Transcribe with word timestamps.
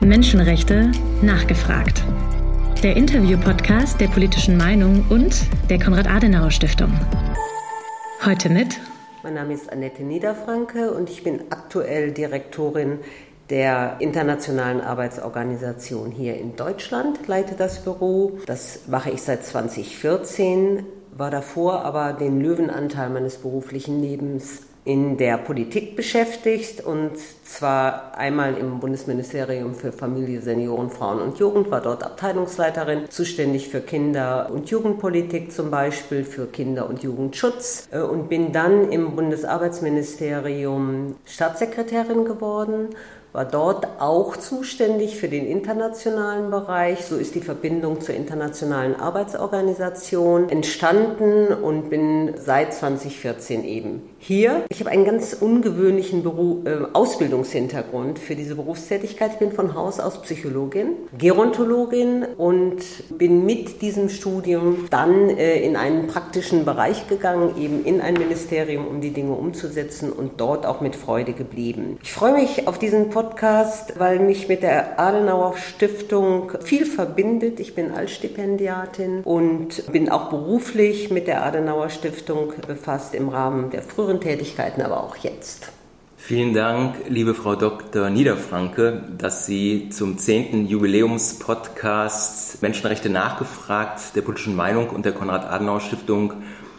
Menschenrechte 0.00 0.90
nachgefragt. 1.20 2.02
Der 2.82 2.96
Interview-Podcast 2.96 4.00
der 4.00 4.08
politischen 4.08 4.56
Meinung 4.56 5.04
und 5.10 5.46
der 5.68 5.78
Konrad-Adenauer-Stiftung. 5.78 6.90
Heute 8.24 8.48
mit. 8.48 8.80
Mein 9.22 9.34
Name 9.34 9.52
ist 9.52 9.70
Annette 9.70 10.02
Niederfranke 10.02 10.90
und 10.92 11.10
ich 11.10 11.22
bin 11.22 11.42
aktuell 11.50 12.12
Direktorin 12.12 13.00
der 13.50 13.96
Internationalen 13.98 14.80
Arbeitsorganisation 14.80 16.10
hier 16.10 16.38
in 16.38 16.56
Deutschland, 16.56 17.28
leite 17.28 17.54
das 17.54 17.84
Büro. 17.84 18.38
Das 18.46 18.88
mache 18.88 19.10
ich 19.10 19.20
seit 19.20 19.44
2014, 19.44 20.82
war 21.14 21.30
davor 21.30 21.84
aber 21.84 22.14
den 22.14 22.40
Löwenanteil 22.40 23.10
meines 23.10 23.36
beruflichen 23.36 24.00
Lebens 24.00 24.62
in 24.84 25.18
der 25.18 25.36
Politik 25.36 25.94
beschäftigt 25.94 26.84
und 26.84 27.12
zwar 27.44 28.16
einmal 28.16 28.56
im 28.56 28.80
Bundesministerium 28.80 29.74
für 29.74 29.92
Familie, 29.92 30.40
Senioren, 30.40 30.90
Frauen 30.90 31.20
und 31.20 31.38
Jugend, 31.38 31.70
war 31.70 31.82
dort 31.82 32.02
Abteilungsleiterin, 32.02 33.10
zuständig 33.10 33.68
für 33.68 33.80
Kinder- 33.80 34.48
und 34.50 34.70
Jugendpolitik 34.70 35.52
zum 35.52 35.70
Beispiel, 35.70 36.24
für 36.24 36.46
Kinder- 36.46 36.88
und 36.88 37.02
Jugendschutz 37.02 37.88
äh, 37.90 38.00
und 38.00 38.28
bin 38.28 38.52
dann 38.52 38.90
im 38.90 39.16
Bundesarbeitsministerium 39.16 41.16
Staatssekretärin 41.26 42.24
geworden 42.24 42.88
war 43.32 43.44
dort 43.44 43.86
auch 44.00 44.36
zuständig 44.36 45.16
für 45.16 45.28
den 45.28 45.46
internationalen 45.46 46.50
Bereich. 46.50 47.04
So 47.04 47.16
ist 47.16 47.36
die 47.36 47.40
Verbindung 47.40 48.00
zur 48.00 48.16
Internationalen 48.16 48.96
Arbeitsorganisation 48.96 50.48
entstanden 50.48 51.54
und 51.54 51.90
bin 51.90 52.34
seit 52.36 52.74
2014 52.74 53.64
eben 53.64 54.09
hier. 54.20 54.64
Ich 54.68 54.80
habe 54.80 54.90
einen 54.90 55.04
ganz 55.04 55.34
ungewöhnlichen 55.34 56.22
Beruf, 56.22 56.66
äh, 56.66 56.78
Ausbildungshintergrund 56.92 58.18
für 58.18 58.36
diese 58.36 58.54
Berufstätigkeit. 58.54 59.32
Ich 59.32 59.38
bin 59.38 59.52
von 59.52 59.74
Haus 59.74 59.98
aus 60.00 60.22
Psychologin, 60.22 60.92
Gerontologin 61.18 62.24
und 62.36 62.78
bin 63.10 63.44
mit 63.44 63.82
diesem 63.82 64.08
Studium 64.08 64.86
dann 64.90 65.30
äh, 65.30 65.60
in 65.60 65.76
einen 65.76 66.06
praktischen 66.06 66.64
Bereich 66.64 67.08
gegangen, 67.08 67.54
eben 67.58 67.84
in 67.84 68.00
ein 68.00 68.14
Ministerium, 68.14 68.86
um 68.86 69.00
die 69.00 69.10
Dinge 69.10 69.32
umzusetzen 69.32 70.12
und 70.12 70.40
dort 70.40 70.66
auch 70.66 70.80
mit 70.80 70.96
Freude 70.96 71.32
geblieben. 71.32 71.98
Ich 72.02 72.12
freue 72.12 72.34
mich 72.34 72.68
auf 72.68 72.78
diesen 72.78 73.10
Podcast 73.10 73.90
weil 73.96 74.18
mich 74.18 74.48
mit 74.48 74.62
der 74.62 74.98
Adenauer 74.98 75.56
Stiftung 75.56 76.52
viel 76.62 76.86
verbindet. 76.86 77.60
Ich 77.60 77.74
bin 77.74 77.92
Altstipendiatin 77.92 79.22
und 79.24 79.92
bin 79.92 80.08
auch 80.08 80.30
beruflich 80.30 81.10
mit 81.10 81.26
der 81.26 81.44
Adenauer 81.44 81.90
Stiftung 81.90 82.52
befasst 82.66 83.14
im 83.14 83.28
Rahmen 83.28 83.70
der 83.70 83.82
früheren 83.82 84.09
Tätigkeiten, 84.18 84.82
aber 84.82 85.04
auch 85.04 85.16
jetzt. 85.16 85.70
Vielen 86.16 86.54
Dank, 86.54 86.96
liebe 87.08 87.34
Frau 87.34 87.56
Dr. 87.56 88.08
Niederfranke, 88.10 89.02
dass 89.16 89.46
Sie 89.46 89.88
zum 89.90 90.18
10. 90.18 90.66
Jubiläumspodcast 90.66 92.62
Menschenrechte 92.62 93.10
nachgefragt 93.10 94.14
der 94.14 94.22
politischen 94.22 94.54
Meinung 94.54 94.90
und 94.90 95.04
der 95.04 95.12
Konrad-Adenauer-Stiftung 95.12 96.34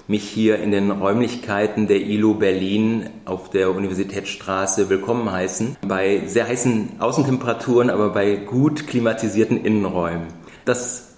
mich 0.07 0.23
hier 0.23 0.59
in 0.59 0.71
den 0.71 0.91
Räumlichkeiten 0.91 1.87
der 1.87 2.01
ILO 2.01 2.33
Berlin 2.35 3.09
auf 3.25 3.49
der 3.49 3.71
Universitätsstraße 3.71 4.89
willkommen 4.89 5.31
heißen. 5.31 5.77
Bei 5.87 6.23
sehr 6.27 6.47
heißen 6.47 6.99
Außentemperaturen, 6.99 7.89
aber 7.89 8.09
bei 8.09 8.35
gut 8.35 8.87
klimatisierten 8.87 9.63
Innenräumen. 9.63 10.27
Das 10.65 11.10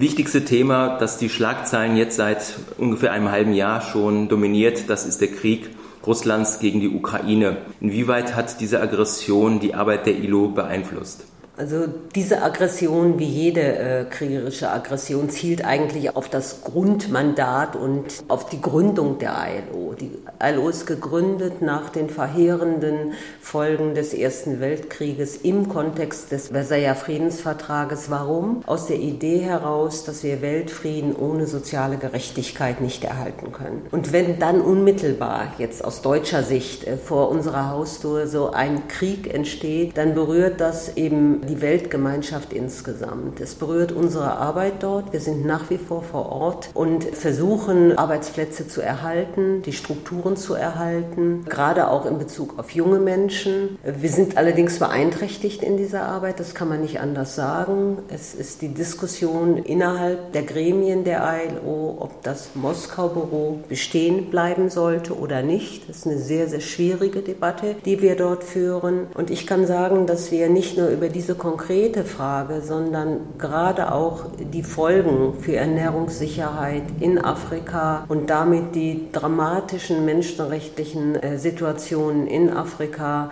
wichtigste 0.00 0.44
Thema, 0.44 0.98
das 0.98 1.18
die 1.18 1.28
Schlagzeilen 1.28 1.96
jetzt 1.96 2.16
seit 2.16 2.56
ungefähr 2.78 3.12
einem 3.12 3.30
halben 3.30 3.52
Jahr 3.52 3.80
schon 3.80 4.28
dominiert, 4.28 4.88
das 4.88 5.06
ist 5.06 5.20
der 5.20 5.28
Krieg 5.28 5.70
Russlands 6.06 6.60
gegen 6.60 6.80
die 6.80 6.88
Ukraine. 6.88 7.58
Inwieweit 7.80 8.34
hat 8.34 8.60
diese 8.60 8.80
Aggression 8.80 9.60
die 9.60 9.74
Arbeit 9.74 10.06
der 10.06 10.16
ILO 10.16 10.48
beeinflusst? 10.48 11.24
Also 11.58 11.88
diese 12.14 12.42
Aggression, 12.42 13.18
wie 13.18 13.24
jede 13.24 13.60
äh, 13.60 14.04
kriegerische 14.04 14.70
Aggression, 14.70 15.28
zielt 15.28 15.64
eigentlich 15.64 16.14
auf 16.14 16.28
das 16.28 16.62
Grundmandat 16.62 17.74
und 17.74 18.04
auf 18.28 18.48
die 18.48 18.60
Gründung 18.60 19.18
der 19.18 19.34
ILO. 19.72 19.94
Die 19.94 20.12
ILO 20.40 20.68
ist 20.68 20.86
gegründet 20.86 21.60
nach 21.60 21.90
den 21.90 22.10
verheerenden 22.10 23.14
Folgen 23.40 23.94
des 23.94 24.14
Ersten 24.14 24.60
Weltkrieges 24.60 25.38
im 25.38 25.68
Kontext 25.68 26.30
des 26.30 26.48
Versailler 26.48 26.94
Friedensvertrages. 26.94 28.08
Warum? 28.08 28.62
Aus 28.66 28.86
der 28.86 29.00
Idee 29.00 29.38
heraus, 29.38 30.04
dass 30.04 30.22
wir 30.22 30.40
Weltfrieden 30.40 31.16
ohne 31.16 31.48
soziale 31.48 31.96
Gerechtigkeit 31.96 32.80
nicht 32.80 33.02
erhalten 33.02 33.50
können. 33.50 33.84
Und 33.90 34.12
wenn 34.12 34.38
dann 34.38 34.60
unmittelbar, 34.60 35.54
jetzt 35.58 35.84
aus 35.84 36.02
deutscher 36.02 36.44
Sicht, 36.44 36.86
äh, 36.86 36.96
vor 36.96 37.30
unserer 37.30 37.70
Haustür 37.70 38.28
so 38.28 38.52
ein 38.52 38.86
Krieg 38.86 39.34
entsteht, 39.34 39.96
dann 39.96 40.14
berührt 40.14 40.60
das 40.60 40.96
eben 40.96 41.47
die 41.48 41.60
Weltgemeinschaft 41.60 42.52
insgesamt. 42.52 43.40
Es 43.40 43.54
berührt 43.54 43.92
unsere 43.92 44.36
Arbeit 44.36 44.82
dort. 44.82 45.12
Wir 45.12 45.20
sind 45.20 45.46
nach 45.46 45.70
wie 45.70 45.78
vor 45.78 46.02
vor 46.02 46.30
Ort 46.30 46.70
und 46.74 47.04
versuchen, 47.04 47.96
Arbeitsplätze 47.96 48.68
zu 48.68 48.80
erhalten, 48.80 49.62
die 49.62 49.72
Strukturen 49.72 50.36
zu 50.36 50.54
erhalten, 50.54 51.44
gerade 51.48 51.88
auch 51.88 52.06
in 52.06 52.18
Bezug 52.18 52.58
auf 52.58 52.70
junge 52.70 52.98
Menschen. 52.98 53.78
Wir 53.82 54.10
sind 54.10 54.36
allerdings 54.36 54.78
beeinträchtigt 54.78 55.62
in 55.62 55.76
dieser 55.76 56.02
Arbeit, 56.02 56.38
das 56.40 56.54
kann 56.54 56.68
man 56.68 56.82
nicht 56.82 57.00
anders 57.00 57.34
sagen. 57.34 57.98
Es 58.08 58.34
ist 58.34 58.62
die 58.62 58.68
Diskussion 58.68 59.56
innerhalb 59.56 60.32
der 60.32 60.42
Gremien 60.42 61.04
der 61.04 61.22
ILO, 61.22 61.96
ob 61.98 62.22
das 62.22 62.50
Moskau-Büro 62.54 63.60
bestehen 63.68 64.30
bleiben 64.30 64.68
sollte 64.68 65.18
oder 65.18 65.42
nicht. 65.42 65.88
Das 65.88 65.98
ist 65.98 66.06
eine 66.06 66.18
sehr, 66.18 66.48
sehr 66.48 66.60
schwierige 66.60 67.22
Debatte, 67.22 67.76
die 67.84 68.02
wir 68.02 68.16
dort 68.16 68.44
führen. 68.44 69.06
Und 69.14 69.30
ich 69.30 69.46
kann 69.46 69.66
sagen, 69.66 70.06
dass 70.06 70.30
wir 70.30 70.48
nicht 70.48 70.76
nur 70.76 70.88
über 70.88 71.08
diese 71.08 71.37
konkrete 71.38 72.04
Frage, 72.04 72.60
sondern 72.60 73.20
gerade 73.38 73.92
auch 73.92 74.26
die 74.52 74.62
Folgen 74.62 75.34
für 75.40 75.56
Ernährungssicherheit 75.56 76.82
in 77.00 77.18
Afrika 77.18 78.04
und 78.08 78.28
damit 78.28 78.74
die 78.74 79.10
dramatischen 79.12 80.04
menschenrechtlichen 80.04 81.14
äh, 81.16 81.38
Situationen 81.38 82.26
in 82.26 82.50
Afrika 82.52 83.30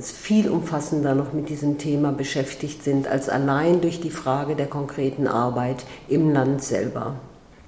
viel 0.00 0.48
umfassender 0.48 1.14
noch 1.14 1.32
mit 1.32 1.48
diesem 1.48 1.78
Thema 1.78 2.12
beschäftigt 2.12 2.84
sind 2.84 3.08
als 3.08 3.28
allein 3.28 3.80
durch 3.80 4.00
die 4.00 4.10
Frage 4.10 4.54
der 4.54 4.66
konkreten 4.66 5.26
Arbeit 5.26 5.84
im 6.08 6.32
Land 6.32 6.62
selber. 6.62 7.14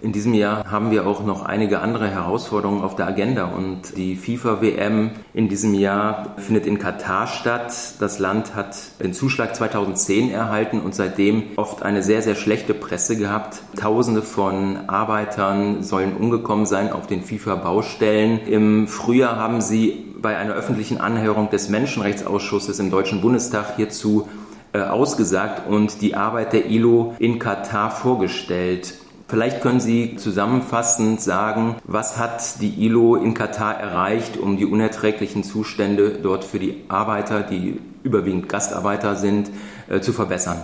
In 0.00 0.12
diesem 0.12 0.32
Jahr 0.32 0.70
haben 0.70 0.92
wir 0.92 1.08
auch 1.08 1.24
noch 1.24 1.44
einige 1.44 1.80
andere 1.80 2.08
Herausforderungen 2.08 2.84
auf 2.84 2.94
der 2.94 3.08
Agenda 3.08 3.46
und 3.46 3.96
die 3.96 4.14
FIFA-WM 4.14 5.10
in 5.34 5.48
diesem 5.48 5.74
Jahr 5.74 6.36
findet 6.36 6.66
in 6.66 6.78
Katar 6.78 7.26
statt. 7.26 7.74
Das 7.98 8.20
Land 8.20 8.54
hat 8.54 8.76
den 9.02 9.12
Zuschlag 9.12 9.56
2010 9.56 10.30
erhalten 10.30 10.80
und 10.80 10.94
seitdem 10.94 11.42
oft 11.56 11.82
eine 11.82 12.04
sehr, 12.04 12.22
sehr 12.22 12.36
schlechte 12.36 12.74
Presse 12.74 13.16
gehabt. 13.16 13.60
Tausende 13.74 14.22
von 14.22 14.88
Arbeitern 14.88 15.82
sollen 15.82 16.16
umgekommen 16.16 16.66
sein 16.66 16.92
auf 16.92 17.08
den 17.08 17.22
FIFA-Baustellen. 17.22 18.46
Im 18.46 18.86
Frühjahr 18.86 19.34
haben 19.34 19.60
sie 19.60 20.14
bei 20.22 20.36
einer 20.36 20.54
öffentlichen 20.54 21.00
Anhörung 21.00 21.50
des 21.50 21.70
Menschenrechtsausschusses 21.70 22.78
im 22.78 22.90
Deutschen 22.90 23.20
Bundestag 23.20 23.74
hierzu 23.74 24.28
äh, 24.72 24.80
ausgesagt 24.80 25.68
und 25.68 26.02
die 26.02 26.14
Arbeit 26.14 26.52
der 26.52 26.66
ILO 26.66 27.16
in 27.18 27.40
Katar 27.40 27.90
vorgestellt. 27.90 28.94
Vielleicht 29.30 29.60
können 29.60 29.78
Sie 29.78 30.16
zusammenfassend 30.16 31.20
sagen, 31.20 31.76
was 31.84 32.16
hat 32.16 32.62
die 32.62 32.86
ILO 32.86 33.14
in 33.14 33.34
Katar 33.34 33.74
erreicht, 33.74 34.38
um 34.38 34.56
die 34.56 34.64
unerträglichen 34.64 35.44
Zustände 35.44 36.18
dort 36.22 36.44
für 36.44 36.58
die 36.58 36.84
Arbeiter, 36.88 37.42
die 37.42 37.78
überwiegend 38.02 38.48
Gastarbeiter 38.48 39.16
sind, 39.16 39.50
äh, 39.90 40.00
zu 40.00 40.14
verbessern? 40.14 40.62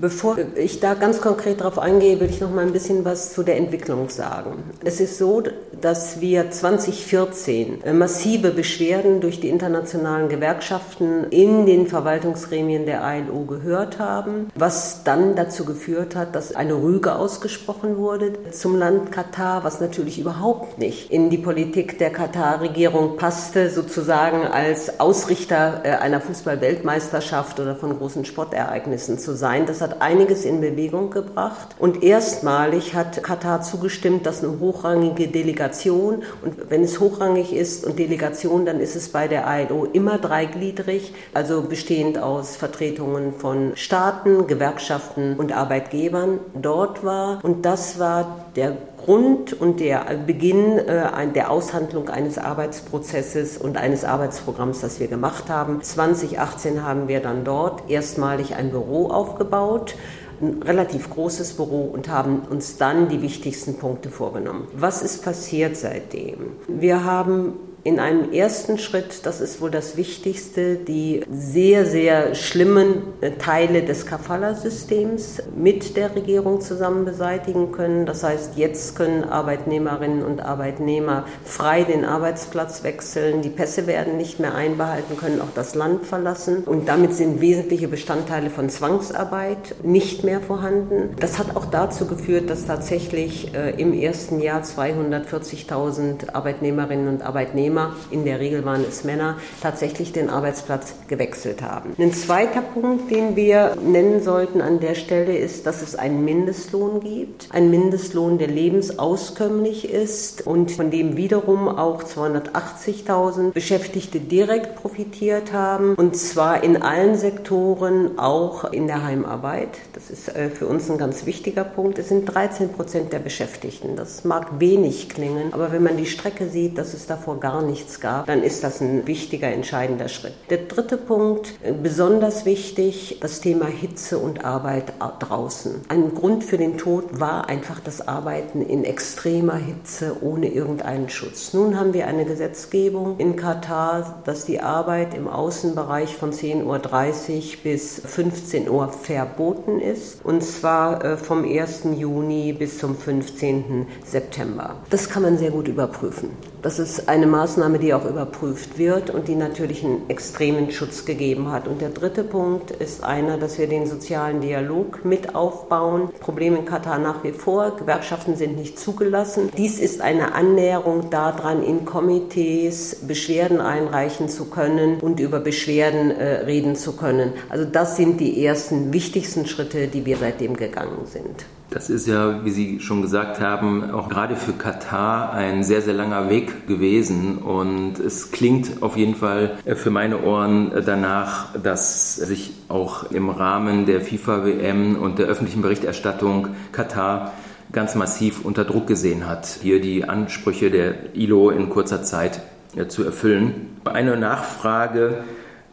Bevor 0.00 0.36
ich 0.54 0.80
da 0.80 0.94
ganz 0.94 1.20
konkret 1.20 1.60
darauf 1.60 1.78
eingehe, 1.78 2.20
will 2.20 2.30
ich 2.30 2.40
noch 2.40 2.50
mal 2.50 2.64
ein 2.64 2.72
bisschen 2.72 3.04
was 3.04 3.32
zu 3.32 3.42
der 3.42 3.56
Entwicklung 3.56 4.08
sagen. 4.08 4.62
Es 4.84 5.00
ist 5.00 5.18
so, 5.18 5.42
dass 5.80 6.20
wir 6.20 6.50
2014 6.50 7.82
massive 7.94 8.50
Beschwerden 8.50 9.20
durch 9.20 9.40
die 9.40 9.48
internationalen 9.48 10.28
Gewerkschaften 10.28 11.24
in 11.30 11.66
den 11.66 11.86
Verwaltungsgremien 11.86 12.86
der 12.86 13.02
ILO 13.02 13.44
gehört 13.44 13.98
haben, 13.98 14.50
was 14.54 15.04
dann 15.04 15.36
dazu 15.36 15.64
geführt 15.64 16.16
hat, 16.16 16.34
dass 16.34 16.54
eine 16.54 16.74
Rüge 16.74 17.14
ausgesprochen 17.14 17.96
wurde 17.96 18.32
zum 18.50 18.76
Land 18.78 19.12
Katar, 19.12 19.64
was 19.64 19.80
natürlich 19.80 20.18
überhaupt 20.18 20.78
nicht 20.78 21.10
in 21.10 21.30
die 21.30 21.38
Politik 21.38 21.98
der 21.98 22.10
Katar-Regierung 22.10 23.16
passte, 23.16 23.70
sozusagen 23.70 24.46
als 24.46 25.00
Ausrichter 25.00 25.82
äh, 25.84 25.90
einer 25.90 26.20
Fußball-Weltmeisterschaft 26.20 27.60
oder 27.60 27.76
von 27.76 27.96
großen 27.98 28.24
Sportereignissen 28.24 29.18
zu 29.18 29.36
sein. 29.36 29.66
Das 29.66 29.80
hat 29.80 29.87
einiges 30.00 30.44
in 30.44 30.60
Bewegung 30.60 31.10
gebracht. 31.10 31.68
Und 31.78 32.02
erstmalig 32.02 32.94
hat 32.94 33.22
Katar 33.22 33.62
zugestimmt, 33.62 34.26
dass 34.26 34.42
eine 34.42 34.60
hochrangige 34.60 35.28
Delegation 35.28 36.22
und 36.42 36.70
wenn 36.70 36.82
es 36.82 37.00
hochrangig 37.00 37.52
ist 37.52 37.84
und 37.84 37.98
Delegation, 37.98 38.66
dann 38.66 38.80
ist 38.80 38.96
es 38.96 39.08
bei 39.10 39.28
der 39.28 39.44
ILO 39.46 39.84
immer 39.92 40.18
dreigliedrig, 40.18 41.12
also 41.34 41.62
bestehend 41.62 42.18
aus 42.18 42.56
Vertretungen 42.56 43.32
von 43.32 43.72
Staaten, 43.74 44.46
Gewerkschaften 44.46 45.36
und 45.36 45.52
Arbeitgebern. 45.52 46.40
Dort 46.54 47.04
war 47.04 47.40
und 47.42 47.64
das 47.64 47.98
war 47.98 48.44
der 48.56 48.76
Grund 48.98 49.52
und 49.52 49.80
der 49.80 50.04
Beginn 50.26 50.78
äh, 50.78 51.28
der 51.34 51.50
Aushandlung 51.50 52.08
eines 52.08 52.38
Arbeitsprozesses 52.38 53.58
und 53.58 53.76
eines 53.76 54.04
Arbeitsprogramms, 54.04 54.80
das 54.80 55.00
wir 55.00 55.08
gemacht 55.08 55.48
haben. 55.48 55.82
2018 55.82 56.84
haben 56.84 57.08
wir 57.08 57.20
dann 57.20 57.44
dort 57.44 57.90
erstmalig 57.90 58.54
ein 58.56 58.70
Büro 58.70 59.08
aufgebaut 59.08 59.94
ein 60.40 60.62
relativ 60.62 61.10
großes 61.10 61.54
Büro 61.54 61.82
und 61.82 62.08
haben 62.08 62.42
uns 62.48 62.76
dann 62.76 63.08
die 63.08 63.22
wichtigsten 63.22 63.76
Punkte 63.76 64.08
vorgenommen. 64.08 64.68
Was 64.72 65.02
ist 65.02 65.24
passiert 65.24 65.76
seitdem? 65.76 66.52
Wir 66.68 67.04
haben 67.04 67.54
in 67.88 68.00
einem 68.00 68.34
ersten 68.34 68.76
Schritt, 68.76 69.24
das 69.24 69.40
ist 69.40 69.62
wohl 69.62 69.70
das 69.70 69.96
Wichtigste, 69.96 70.76
die 70.76 71.22
sehr, 71.30 71.86
sehr 71.86 72.34
schlimmen 72.34 73.02
äh, 73.22 73.30
Teile 73.30 73.82
des 73.82 74.04
Kafala-Systems 74.04 75.42
mit 75.56 75.96
der 75.96 76.14
Regierung 76.14 76.60
zusammen 76.60 77.06
beseitigen 77.06 77.72
können. 77.72 78.04
Das 78.04 78.22
heißt, 78.22 78.58
jetzt 78.58 78.94
können 78.94 79.24
Arbeitnehmerinnen 79.24 80.22
und 80.22 80.40
Arbeitnehmer 80.40 81.24
frei 81.46 81.84
den 81.84 82.04
Arbeitsplatz 82.04 82.82
wechseln, 82.82 83.40
die 83.40 83.48
Pässe 83.48 83.86
werden 83.86 84.18
nicht 84.18 84.38
mehr 84.38 84.54
einbehalten, 84.54 85.16
können 85.16 85.40
auch 85.40 85.54
das 85.54 85.74
Land 85.74 86.04
verlassen 86.04 86.64
und 86.64 86.90
damit 86.90 87.14
sind 87.14 87.40
wesentliche 87.40 87.88
Bestandteile 87.88 88.50
von 88.50 88.68
Zwangsarbeit 88.68 89.76
nicht 89.82 90.24
mehr 90.24 90.42
vorhanden. 90.42 91.16
Das 91.20 91.38
hat 91.38 91.56
auch 91.56 91.64
dazu 91.64 92.04
geführt, 92.04 92.50
dass 92.50 92.66
tatsächlich 92.66 93.54
äh, 93.54 93.70
im 93.80 93.94
ersten 93.94 94.42
Jahr 94.42 94.60
240.000 94.60 96.34
Arbeitnehmerinnen 96.34 97.08
und 97.08 97.22
Arbeitnehmer 97.22 97.77
Arbeitnehmer, 97.78 97.96
in 98.10 98.24
der 98.24 98.40
Regel 98.40 98.64
waren 98.64 98.84
es 98.88 99.04
Männer, 99.04 99.36
tatsächlich 99.62 100.12
den 100.12 100.30
Arbeitsplatz 100.30 100.94
gewechselt 101.08 101.62
haben. 101.62 101.94
Ein 101.98 102.12
zweiter 102.12 102.62
Punkt, 102.62 103.10
den 103.10 103.36
wir 103.36 103.76
nennen 103.82 104.22
sollten 104.22 104.60
an 104.60 104.80
der 104.80 104.94
Stelle, 104.94 105.36
ist, 105.36 105.66
dass 105.66 105.82
es 105.82 105.94
einen 105.94 106.24
Mindestlohn 106.24 107.00
gibt. 107.00 107.48
Ein 107.50 107.70
Mindestlohn, 107.70 108.38
der 108.38 108.48
lebensauskömmlich 108.48 109.90
ist 109.90 110.46
und 110.46 110.70
von 110.72 110.90
dem 110.90 111.16
wiederum 111.16 111.68
auch 111.68 112.02
280.000 112.02 113.52
Beschäftigte 113.52 114.20
direkt 114.20 114.76
profitiert 114.76 115.52
haben. 115.52 115.94
Und 115.94 116.16
zwar 116.16 116.62
in 116.62 116.82
allen 116.82 117.16
Sektoren, 117.16 118.18
auch 118.18 118.72
in 118.72 118.86
der 118.86 119.04
Heimarbeit. 119.04 119.78
Das 119.92 120.10
ist 120.10 120.34
äh, 120.34 120.50
für 120.50 120.66
uns 120.66 120.90
ein 120.90 120.98
ganz 120.98 121.26
wichtiger 121.26 121.64
Punkt. 121.64 121.98
Es 121.98 122.08
sind 122.08 122.24
13 122.24 122.72
Prozent 122.72 123.12
der 123.12 123.18
Beschäftigten. 123.18 123.96
Das 123.96 124.24
mag 124.24 124.60
wenig 124.60 125.08
klingen, 125.08 125.52
aber 125.52 125.72
wenn 125.72 125.82
man 125.82 125.96
die 125.96 126.06
Strecke 126.06 126.48
sieht, 126.48 126.78
dass 126.78 126.94
es 126.94 127.06
davor 127.06 127.38
gar 127.40 127.57
gar 127.58 127.66
nichts 127.66 128.00
gab, 128.00 128.26
dann 128.26 128.42
ist 128.42 128.62
das 128.62 128.80
ein 128.80 129.06
wichtiger, 129.06 129.48
entscheidender 129.48 130.08
Schritt. 130.08 130.34
Der 130.50 130.58
dritte 130.58 130.96
Punkt, 130.96 131.54
äh, 131.62 131.72
besonders 131.72 132.44
wichtig, 132.44 133.18
das 133.20 133.40
Thema 133.40 133.66
Hitze 133.66 134.18
und 134.18 134.44
Arbeit 134.44 134.92
draußen. 135.18 135.82
Ein 135.88 136.14
Grund 136.14 136.44
für 136.44 136.58
den 136.58 136.78
Tod 136.78 137.18
war 137.20 137.48
einfach 137.48 137.80
das 137.80 138.06
Arbeiten 138.06 138.62
in 138.62 138.84
extremer 138.84 139.56
Hitze 139.56 140.16
ohne 140.20 140.48
irgendeinen 140.48 141.08
Schutz. 141.08 141.52
Nun 141.52 141.78
haben 141.78 141.94
wir 141.94 142.06
eine 142.06 142.24
Gesetzgebung 142.24 143.16
in 143.18 143.36
Katar, 143.36 144.22
dass 144.24 144.44
die 144.44 144.60
Arbeit 144.60 145.14
im 145.14 145.26
Außenbereich 145.26 146.16
von 146.16 146.32
10.30 146.32 146.64
Uhr 146.64 147.42
bis 147.64 148.00
15 148.04 148.68
Uhr 148.68 148.88
verboten 148.88 149.80
ist, 149.80 150.24
und 150.24 150.42
zwar 150.42 151.04
äh, 151.04 151.16
vom 151.16 151.44
1. 151.44 151.88
Juni 151.96 152.52
bis 152.52 152.78
zum 152.78 152.96
15. 152.96 153.86
September. 154.04 154.76
Das 154.90 155.08
kann 155.08 155.22
man 155.22 155.38
sehr 155.38 155.50
gut 155.50 155.68
überprüfen. 155.68 156.30
Das 156.60 156.80
ist 156.80 157.08
eine 157.08 157.26
Maßnahme, 157.26 157.78
die 157.78 157.94
auch 157.94 158.04
überprüft 158.04 158.78
wird 158.78 159.10
und 159.10 159.28
die 159.28 159.36
natürlich 159.36 159.84
einen 159.84 160.10
extremen 160.10 160.72
Schutz 160.72 161.04
gegeben 161.04 161.52
hat. 161.52 161.68
Und 161.68 161.80
der 161.80 161.90
dritte 161.90 162.24
Punkt 162.24 162.72
ist 162.72 163.04
einer, 163.04 163.38
dass 163.38 163.58
wir 163.58 163.68
den 163.68 163.86
sozialen 163.86 164.40
Dialog 164.40 165.04
mit 165.04 165.36
aufbauen. 165.36 166.10
Problem 166.18 166.56
in 166.56 166.64
Katar 166.64 166.98
nach 166.98 167.22
wie 167.22 167.30
vor. 167.30 167.76
Gewerkschaften 167.76 168.34
sind 168.34 168.56
nicht 168.56 168.78
zugelassen. 168.78 169.50
Dies 169.56 169.78
ist 169.78 170.00
eine 170.00 170.34
Annäherung 170.34 171.10
daran, 171.10 171.62
in 171.62 171.84
Komitees 171.84 173.06
Beschwerden 173.06 173.60
einreichen 173.60 174.28
zu 174.28 174.46
können 174.46 174.98
und 174.98 175.20
über 175.20 175.38
Beschwerden 175.38 176.10
äh, 176.10 176.44
reden 176.44 176.74
zu 176.74 176.96
können. 176.96 177.34
Also 177.50 177.64
das 177.64 177.96
sind 177.96 178.18
die 178.18 178.44
ersten 178.44 178.92
wichtigsten 178.92 179.46
Schritte, 179.46 179.86
die 179.86 180.04
wir 180.04 180.16
seitdem 180.16 180.56
gegangen 180.56 181.06
sind. 181.06 181.44
Das 181.70 181.90
ist 181.90 182.06
ja, 182.06 182.44
wie 182.46 182.50
Sie 182.50 182.80
schon 182.80 183.02
gesagt 183.02 183.40
haben, 183.40 183.90
auch 183.90 184.08
gerade 184.08 184.36
für 184.36 184.52
Katar 184.52 185.34
ein 185.34 185.62
sehr, 185.62 185.82
sehr 185.82 185.92
langer 185.92 186.30
Weg 186.30 186.66
gewesen. 186.66 187.36
Und 187.36 187.98
es 187.98 188.30
klingt 188.30 188.82
auf 188.82 188.96
jeden 188.96 189.14
Fall 189.14 189.58
für 189.74 189.90
meine 189.90 190.22
Ohren 190.22 190.72
danach, 190.86 191.48
dass 191.62 192.16
sich 192.16 192.54
auch 192.68 193.10
im 193.10 193.28
Rahmen 193.28 193.84
der 193.84 194.00
FIFA-WM 194.00 194.96
und 194.96 195.18
der 195.18 195.26
öffentlichen 195.26 195.60
Berichterstattung 195.60 196.48
Katar 196.72 197.34
ganz 197.70 197.94
massiv 197.94 198.46
unter 198.46 198.64
Druck 198.64 198.86
gesehen 198.86 199.28
hat, 199.28 199.46
hier 199.46 199.78
die 199.82 200.04
Ansprüche 200.04 200.70
der 200.70 201.14
ILO 201.14 201.50
in 201.50 201.68
kurzer 201.68 202.02
Zeit 202.02 202.40
zu 202.88 203.04
erfüllen. 203.04 203.76
Eine 203.84 204.16
Nachfrage 204.16 205.22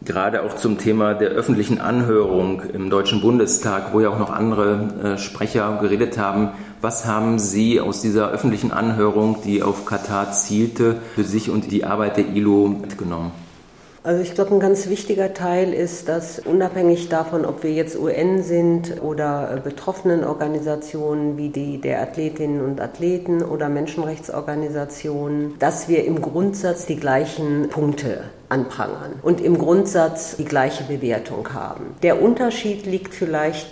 gerade 0.06 0.44
auch 0.44 0.56
zum 0.56 0.78
Thema 0.78 1.14
der 1.14 1.30
öffentlichen 1.30 1.82
Anhörung 1.82 2.62
im 2.74 2.90
Deutschen 2.90 3.22
Bundestag, 3.22 3.94
wo 3.94 4.00
ja 4.00 4.10
auch 4.10 4.20
noch 4.20 4.30
andere 4.30 5.16
äh, 5.16 5.18
Sprecher 5.18 5.78
geredet 5.82 6.18
haben. 6.18 6.52
Was 6.82 7.06
haben 7.06 7.40
Sie 7.40 7.82
aus 7.82 8.02
dieser 8.02 8.30
öffentlichen 8.32 8.72
Anhörung, 8.72 9.38
die 9.44 9.64
auf 9.64 9.86
Katar 9.86 10.32
zielte, 10.32 10.98
für 11.16 11.24
sich 11.24 11.50
und 11.50 11.72
die 11.72 11.84
Arbeit 11.84 12.18
der 12.18 12.28
ILO 12.28 12.68
mitgenommen? 12.68 13.32
Also 14.04 14.22
ich 14.22 14.36
glaube, 14.36 14.54
ein 14.54 14.60
ganz 14.60 14.88
wichtiger 14.88 15.34
Teil 15.34 15.74
ist, 15.74 16.08
dass 16.08 16.38
unabhängig 16.38 17.10
davon, 17.10 17.44
ob 17.44 17.64
wir 17.64 17.72
jetzt 17.72 17.98
UN 17.98 18.44
sind 18.44 19.02
oder 19.02 19.60
betroffenen 19.64 20.24
Organisationen 20.24 21.38
wie 21.38 21.50
die 21.50 21.82
der 21.82 22.04
Athletinnen 22.04 22.64
und 22.64 22.80
Athleten 22.80 23.42
oder 23.42 23.68
Menschenrechtsorganisationen, 23.68 25.56
dass 25.58 25.90
wir 25.90 26.06
im 26.06 26.22
Grundsatz 26.22 26.86
die 26.86 26.98
gleichen 26.98 27.70
Punkte 27.70 28.26
anprangern 28.50 29.20
und 29.22 29.42
im 29.42 29.58
Grundsatz 29.58 30.38
die 30.38 30.46
gleiche 30.46 30.84
Bewertung 30.84 31.54
haben. 31.54 31.96
Der 32.04 32.22
Unterschied 32.22 32.86
liegt 32.86 33.14
vielleicht 33.14 33.68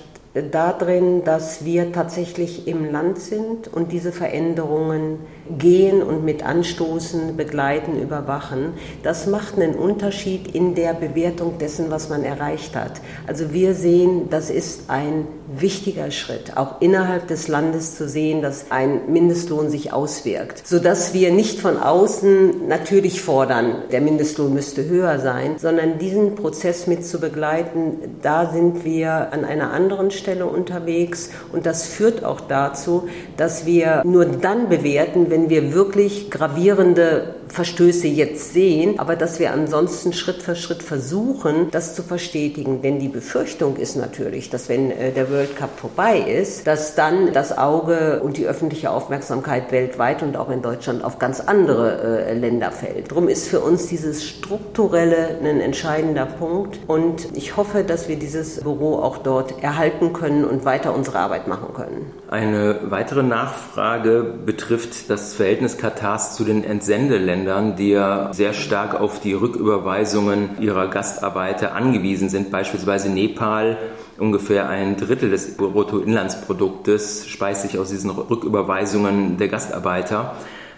darin, 0.52 1.24
dass 1.24 1.64
wir 1.64 1.92
tatsächlich 1.92 2.68
im 2.68 2.92
Land 2.92 3.20
sind 3.20 3.68
und 3.68 3.92
diese 3.92 4.12
Veränderungen 4.12 5.20
gehen 5.58 6.02
und 6.02 6.24
mit 6.24 6.44
anstoßen, 6.44 7.36
begleiten, 7.36 8.02
überwachen. 8.02 8.74
Das 9.04 9.28
macht 9.28 9.56
einen 9.56 9.76
Unterschied 9.76 10.54
in 10.56 10.76
der 10.76 10.94
Bewertung 10.94 11.58
dessen, 11.58 11.92
was 11.92 12.10
man 12.10 12.24
erreicht 12.24 12.76
hat. 12.76 13.02
Also 13.28 13.54
wir 13.54 13.74
sehen, 13.74 14.30
das 14.30 14.50
ist 14.50 14.90
ein 14.90 15.28
wichtiger 15.48 16.12
Schritt, 16.12 16.58
auch 16.58 16.82
innerhalb 16.82 17.28
des 17.28 17.48
Landes 17.48 17.96
zu 17.96 18.08
sehen, 18.08 18.42
dass 18.42 18.72
ein 18.72 19.12
Mindestlohn 19.12 19.70
sich 19.70 19.94
auswirkt, 19.94 20.66
sodass 20.66 21.14
wir 21.14 21.32
nicht 21.32 21.60
von 21.60 21.78
außen 21.78 22.68
natürlich 22.68 23.22
fordern, 23.22 23.84
der 23.92 24.02
Mindestlohn 24.02 24.54
müsste 24.54 24.86
höher 24.86 25.20
sein, 25.20 25.56
sondern 25.58 26.00
diesen 26.00 26.36
Prozess 26.36 26.88
mit 26.88 27.06
zu 27.06 27.20
begleiten, 27.20 28.18
da 28.22 28.52
sind 28.52 28.86
wir 28.86 29.32
an 29.34 29.46
einer 29.46 29.72
anderen 29.72 30.12
Stelle 30.12 30.46
unterwegs 30.46 31.30
und 31.52 31.66
das 31.66 31.88
führt 31.88 32.24
auch 32.24 32.42
dazu, 32.42 33.08
dass 33.38 33.66
wir 33.66 34.02
nur 34.06 34.26
dann 34.26 34.70
bewerten, 34.70 35.30
wenn 35.34 35.50
wir 35.50 35.74
wirklich 35.74 36.30
gravierende 36.30 37.34
Verstöße 37.54 38.08
jetzt 38.08 38.52
sehen, 38.52 38.98
aber 38.98 39.16
dass 39.16 39.40
wir 39.40 39.52
ansonsten 39.52 40.12
Schritt 40.12 40.42
für 40.42 40.56
Schritt 40.56 40.82
versuchen, 40.82 41.70
das 41.70 41.94
zu 41.94 42.02
verstetigen. 42.02 42.82
Denn 42.82 42.98
die 42.98 43.10
Befürchtung 43.10 43.76
ist 43.76 43.96
natürlich, 43.96 44.50
dass 44.50 44.70
wenn 44.70 44.90
äh, 44.90 45.12
der 45.12 45.30
World 45.30 45.56
Cup 45.56 45.78
vorbei 45.80 46.18
ist, 46.18 46.66
dass 46.66 46.96
dann 46.96 47.32
das 47.32 47.56
Auge 47.56 48.22
und 48.24 48.38
die 48.38 48.48
öffentliche 48.48 48.90
Aufmerksamkeit 48.90 49.72
weltweit 49.72 50.24
und 50.24 50.36
auch 50.36 50.50
in 50.50 50.64
Deutschland 50.64 51.04
auf 51.04 51.20
ganz 51.20 51.42
andere 51.42 52.26
äh, 52.26 52.34
Länder 52.34 52.72
fällt. 52.72 53.12
Darum 53.12 53.28
ist 53.28 53.48
für 53.48 53.60
uns 53.60 53.86
dieses 53.86 54.26
Strukturelle 54.28 55.38
ein 55.44 55.62
entscheidender 55.62 56.26
Punkt 56.26 56.80
und 56.88 57.38
ich 57.38 57.56
hoffe, 57.56 57.84
dass 57.84 58.10
wir 58.10 58.16
dieses 58.16 58.62
Büro 58.62 58.96
auch 58.96 59.20
dort 59.20 59.62
erhalten 59.62 60.12
können 60.12 60.44
und 60.44 60.66
weiter 60.66 60.96
unsere 60.96 61.20
Arbeit 61.20 61.48
machen 61.48 61.72
können. 61.76 62.12
Eine 62.32 62.80
weitere 62.86 63.22
Nachfrage 63.22 64.24
betrifft 64.44 65.12
das 65.12 65.36
Verhältnis 65.36 65.78
Katars 65.78 66.36
zu 66.36 66.44
den 66.44 66.64
Entsendeländern, 66.64 67.43
die 67.76 67.90
ja 67.90 68.34
sehr 68.34 68.54
stark 68.54 69.00
auf 69.00 69.20
die 69.20 69.34
Rücküberweisungen 69.34 70.62
ihrer 70.62 70.88
Gastarbeiter 70.88 71.76
angewiesen 71.76 72.30
sind. 72.30 72.52
Beispielsweise 72.52 73.10
Nepal, 73.10 73.78
ungefähr 74.18 74.70
ein 74.70 74.98
Drittel 74.98 75.30
des 75.30 75.58
Bruttoinlandsproduktes 75.58 77.28
speist 77.28 77.64
sich 77.64 77.78
aus 77.78 77.90
diesen 77.90 78.10
Rücküberweisungen 78.10 79.38
der 79.38 79.48
Gastarbeiter. 79.48 80.36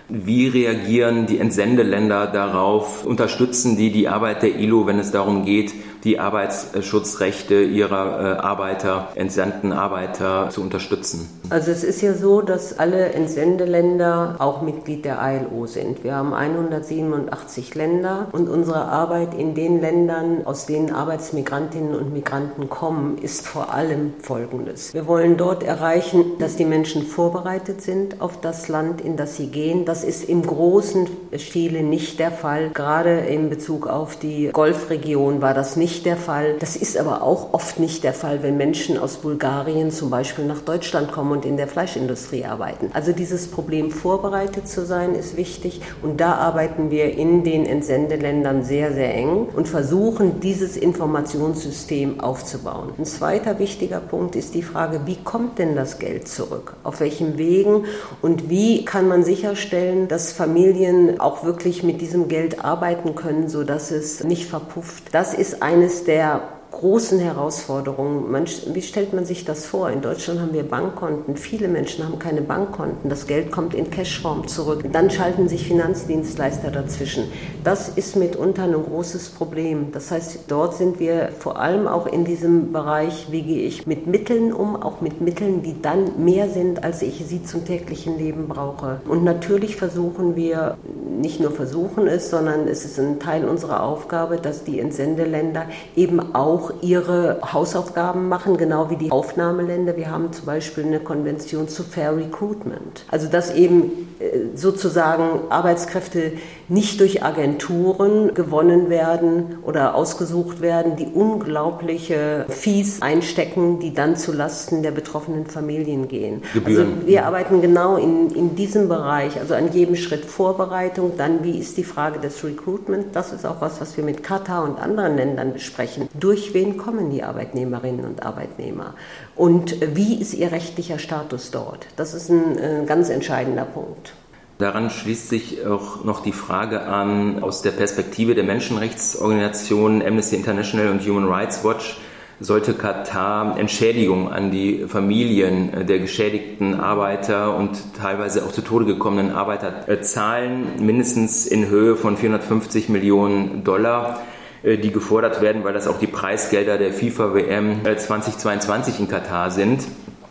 Wie 0.08 0.48
reagieren 0.48 1.26
die 1.26 1.40
Entsendeländer 1.40 2.28
darauf? 2.28 3.06
Unterstützen 3.06 3.76
die 3.76 3.92
die 3.92 4.08
Arbeit 4.08 4.44
der 4.44 4.60
ILO, 4.60 4.86
wenn 4.86 5.00
es 5.00 5.12
darum 5.12 5.46
geht, 5.46 5.74
die 6.06 6.20
Arbeitsschutzrechte 6.20 7.64
ihrer 7.64 8.44
Arbeiter, 8.44 9.10
entsandten 9.16 9.74
Arbeiter 9.74 10.50
zu 10.52 10.62
unterstützen? 10.62 11.28
Also 11.50 11.72
es 11.72 11.84
ist 11.84 12.02
ja 12.02 12.14
so, 12.14 12.42
dass 12.42 12.78
alle 12.78 13.12
Entsendeländer 13.14 14.36
auch 14.40 14.62
Mitglied 14.62 15.04
der 15.04 15.20
ILO 15.22 15.66
sind. 15.66 16.04
Wir 16.04 16.16
haben 16.16 16.34
187 16.34 17.76
Länder 17.76 18.28
und 18.32 18.48
unsere 18.48 18.86
Arbeit 18.86 19.34
in 19.34 19.56
den 19.56 19.82
Ländern, 19.82 20.46
aus 20.46 20.68
denen 20.68 20.92
Arbeitsmigrantinnen 20.92 21.96
und 21.96 22.14
Migranten 22.14 22.70
kommen, 22.70 23.18
ist 23.18 23.48
vor 23.48 23.74
allem 23.74 24.14
Folgendes. 24.22 24.94
Wir 24.94 25.08
wollen 25.08 25.38
dort 25.38 25.64
erreichen, 25.64 26.24
dass 26.40 26.56
die 26.56 26.66
Menschen 26.66 27.04
vorbereitet 27.04 27.82
sind 27.82 28.22
auf 28.22 28.40
das 28.40 28.68
Land, 28.68 29.02
in 29.02 29.18
das 29.18 29.38
sie 29.38 29.48
gehen. 29.48 29.86
Das 29.86 30.04
ist 30.04 30.30
im 30.30 30.44
großen 30.44 31.08
Stile 31.38 31.82
nicht 31.82 32.20
der 32.20 32.32
Fall. 32.32 32.70
Gerade 32.74 33.20
in 33.22 33.50
Bezug 33.50 33.88
auf 33.88 34.18
die 34.18 34.50
Golfregion 34.54 35.42
war 35.42 35.56
das 35.56 35.76
nicht 35.76 35.95
der 36.04 36.18
Fall. 36.18 36.56
Das 36.60 36.76
ist 36.76 36.98
aber 36.98 37.22
auch 37.22 37.54
oft 37.54 37.80
nicht 37.80 38.04
der 38.04 38.14
Fall, 38.14 38.44
wenn 38.44 38.58
Menschen 38.58 38.98
aus 38.98 39.18
Bulgarien 39.18 39.92
zum 39.92 40.10
Beispiel 40.10 40.46
nach 40.46 40.62
Deutschland 40.62 41.12
kommen 41.12 41.32
und 41.32 41.46
in 41.46 41.58
der 41.58 41.68
Fleischindustrie 41.68 42.46
arbeiten. 42.46 42.90
Also 42.94 43.12
dieses 43.12 43.48
Problem 43.48 43.92
vorbereitet 43.92 44.68
zu 44.68 44.86
sein 44.86 45.16
ist 45.16 45.38
wichtig 45.38 45.82
und 46.02 46.20
da 46.20 46.36
arbeiten 46.36 46.92
wir 46.92 47.18
in 47.18 47.44
den 47.44 47.66
Entsendeländern 47.66 48.64
sehr, 48.64 48.94
sehr 48.94 49.14
eng 49.14 49.48
und 49.56 49.68
versuchen, 49.68 50.40
dieses 50.40 50.78
Informationssystem 50.78 52.20
aufzubauen. 52.20 52.94
Ein 52.98 53.06
zweiter 53.06 53.60
wichtiger 53.60 54.00
Punkt 54.00 54.36
ist 54.36 54.56
die 54.56 54.64
Frage, 54.64 55.02
wie 55.06 55.18
kommt 55.24 55.60
denn 55.60 55.76
das 55.76 56.00
Geld 56.00 56.28
zurück? 56.28 56.76
Auf 56.84 57.00
welchen 57.00 57.38
Wegen 57.38 57.86
und 58.22 58.50
wie 58.50 58.86
kann 58.86 59.08
man 59.08 59.24
sicherstellen, 59.24 60.08
dass 60.08 60.32
Familien 60.32 61.20
auch 61.20 61.44
wirklich 61.44 61.84
mit 61.84 62.02
diesem 62.02 62.28
Geld 62.28 62.64
arbeiten 62.64 63.16
können, 63.16 63.50
sodass 63.50 63.92
es 63.92 64.24
nicht 64.24 64.48
verpufft? 64.48 65.04
Das 65.12 65.34
ist 65.34 65.62
eines 65.86 66.04
der 66.04 66.55
großen 66.76 67.20
Herausforderungen. 67.20 68.30
Man, 68.30 68.46
wie 68.74 68.82
stellt 68.82 69.14
man 69.14 69.26
sich 69.26 69.46
das 69.46 69.66
vor? 69.66 69.90
In 69.90 70.02
Deutschland 70.02 70.42
haben 70.42 70.54
wir 70.54 70.64
Bankkonten. 70.64 71.38
Viele 71.38 71.70
Menschen 71.70 72.04
haben 72.04 72.20
keine 72.20 72.42
Bankkonten. 72.42 73.10
Das 73.10 73.28
Geld 73.28 73.50
kommt 73.52 73.74
in 73.74 73.90
Cashform 73.90 74.48
zurück. 74.48 74.84
Dann 74.92 75.10
schalten 75.10 75.48
sich 75.48 75.68
Finanzdienstleister 75.68 76.72
dazwischen. 76.72 77.26
Das 77.64 77.90
ist 77.90 78.18
mitunter 78.18 78.64
ein 78.64 78.74
großes 78.74 79.30
Problem. 79.30 79.94
Das 79.94 80.12
heißt, 80.12 80.40
dort 80.50 80.76
sind 80.76 81.00
wir 81.00 81.30
vor 81.40 81.60
allem 81.60 81.88
auch 81.88 82.08
in 82.08 82.26
diesem 82.26 82.74
Bereich, 82.74 83.28
wie 83.32 83.42
gehe 83.42 83.64
ich 83.64 83.88
mit 83.88 84.06
Mitteln 84.06 84.52
um, 84.52 84.76
auch 84.76 85.00
mit 85.00 85.22
Mitteln, 85.22 85.64
die 85.64 85.82
dann 85.82 86.24
mehr 86.24 86.50
sind, 86.50 86.84
als 86.84 87.02
ich 87.02 87.24
sie 87.26 87.44
zum 87.44 87.64
täglichen 87.66 88.18
Leben 88.18 88.50
brauche. 88.50 89.00
Und 89.08 89.24
natürlich 89.24 89.78
versuchen 89.78 90.36
wir, 90.36 90.78
nicht 91.22 91.40
nur 91.40 91.52
versuchen 91.52 92.08
es, 92.08 92.30
sondern 92.30 92.68
es 92.68 92.84
ist 92.84 93.00
ein 93.00 93.20
Teil 93.20 93.46
unserer 93.46 93.84
Aufgabe, 93.84 94.38
dass 94.38 94.66
die 94.66 94.80
Entsendeländer 94.80 95.68
eben 95.96 96.36
auch 96.36 96.65
auch 96.66 96.84
ihre 96.84 97.40
Hausaufgaben 97.54 98.30
machen, 98.30 98.58
genau 98.58 98.90
wie 98.90 98.96
die 98.96 99.12
Aufnahmeländer. 99.12 99.96
Wir 99.98 100.10
haben 100.10 100.32
zum 100.34 100.46
Beispiel 100.46 100.86
eine 100.86 101.00
Konvention 101.00 101.68
zu 101.68 101.84
Fair 101.84 102.16
Recruitment. 102.16 103.06
Also 103.10 103.28
dass 103.28 103.54
eben 103.54 104.08
äh, 104.20 104.56
sozusagen 104.56 105.50
Arbeitskräfte 105.50 106.34
nicht 106.68 107.00
durch 107.00 107.24
Agenturen 107.24 108.34
gewonnen 108.34 108.90
werden 108.90 109.58
oder 109.64 109.96
ausgesucht 109.96 110.62
werden, 110.62 110.96
die 110.96 111.08
unglaubliche 111.08 112.46
Fees 112.50 113.02
einstecken, 113.02 113.80
die 113.80 113.94
dann 113.94 114.16
zu 114.16 114.32
Lasten 114.32 114.84
der 114.84 114.92
betroffenen 114.92 115.46
Familien 115.46 116.08
gehen. 116.08 116.42
Gebühren. 116.54 116.94
Also 116.96 117.08
wir 117.08 117.26
arbeiten 117.26 117.62
genau 117.62 117.98
in, 117.98 118.30
in 118.32 118.56
diesem 118.56 118.88
Bereich, 118.88 119.40
also 119.40 119.54
an 119.54 119.72
jedem 119.72 119.96
Schritt 119.96 120.26
Vorbereitung, 120.26 121.14
dann 121.18 121.44
wie 121.44 121.58
ist 121.58 121.78
die 121.78 121.84
Frage 121.84 122.20
des 122.20 122.44
Recruitment, 122.44 123.16
das 123.16 123.32
ist 123.32 123.46
auch 123.46 123.62
was, 123.62 123.80
was 123.82 123.96
wir 123.98 124.04
mit 124.04 124.24
Katar 124.24 124.64
und 124.64 124.80
anderen 124.80 125.18
Ländern 125.18 125.54
besprechen. 125.54 126.10
Durch 126.20 126.54
wen 126.54 126.78
kommen 126.78 127.10
die 127.12 127.24
Arbeitnehmerinnen 127.24 128.06
und 128.06 128.24
Arbeitnehmer? 128.24 128.96
Und 129.36 129.96
wie 129.96 130.20
ist 130.22 130.34
ihr 130.34 130.52
rechtlicher 130.52 131.00
Status 131.00 131.52
dort? 131.52 131.88
Das 131.96 132.14
ist 132.14 132.30
ein, 132.30 132.58
ein 132.58 132.84
äh, 132.84 132.86
ganz 132.86 133.10
entscheidender 133.10 133.66
Punkt. 133.66 134.14
Daran 134.58 134.90
schließt 134.90 135.30
sich 135.30 135.66
auch 135.66 136.04
noch 136.06 136.24
die 136.24 136.32
Frage 136.32 136.84
an, 136.84 137.44
aus 137.44 137.62
der 137.62 137.72
Perspektive 137.72 138.36
der 138.36 138.46
Menschenrechtsorganisationen 138.46 140.02
Amnesty 140.02 140.38
International 140.38 140.90
und 140.90 141.06
Human 141.06 141.28
Rights 141.28 141.64
Watch 141.66 141.98
sollte 142.40 142.74
Katar 142.74 143.58
Entschädigung 143.58 144.32
an 144.32 144.52
die 144.52 144.86
Familien 144.88 145.86
der 145.88 146.00
geschädigten 146.00 146.80
Arbeiter 146.80 147.56
und 147.56 147.96
teilweise 147.98 148.46
auch 148.46 148.52
zu 148.52 148.62
Tode 148.62 148.86
gekommenen 148.86 149.32
Arbeiter 149.32 150.02
zahlen, 150.02 150.68
mindestens 150.80 151.46
in 151.46 151.68
Höhe 151.68 151.96
von 151.96 152.18
450 152.18 152.90
Millionen 152.90 153.64
Dollar. 153.64 154.22
Äh, 154.66 154.78
die 154.78 154.92
gefordert 154.92 155.42
werden, 155.42 155.64
weil 155.64 155.74
das 155.74 155.88
auch 155.88 156.00
die 156.00 156.08
Preisgelder 156.08 156.78
der 156.78 156.92
FIFA-WM 156.92 157.84
2022 157.84 158.96
äh, 158.96 159.04
in 159.04 159.08
Katar 159.08 159.52
sind. 159.52 159.88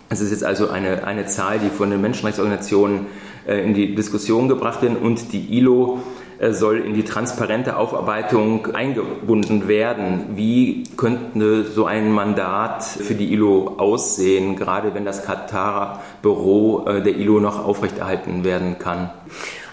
Es 0.08 0.20
ist 0.20 0.32
jetzt 0.32 0.44
also 0.44 0.68
eine, 0.68 1.04
eine 1.04 1.26
Zahl, 1.26 1.58
die 1.58 1.70
von 1.70 1.90
den 1.90 2.00
Menschenrechtsorganisationen 2.00 3.06
in 3.46 3.74
die 3.74 3.94
Diskussion 3.94 4.48
gebracht 4.48 4.82
wird 4.82 5.00
und 5.00 5.32
die 5.32 5.58
ILO 5.58 6.00
soll 6.50 6.80
in 6.80 6.94
die 6.94 7.04
transparente 7.04 7.76
Aufarbeitung 7.76 8.74
eingebunden 8.74 9.68
werden. 9.68 10.30
Wie 10.34 10.84
könnte 10.96 11.64
so 11.64 11.86
ein 11.86 12.10
Mandat 12.12 12.82
für 12.82 13.14
die 13.14 13.32
ILO 13.32 13.76
aussehen, 13.78 14.56
gerade 14.56 14.94
wenn 14.94 15.04
das 15.04 15.24
Katarer 15.24 16.02
Büro 16.22 16.80
der 16.86 17.06
ILO 17.06 17.38
noch 17.38 17.64
aufrechterhalten 17.64 18.44
werden 18.44 18.78
kann? 18.78 19.10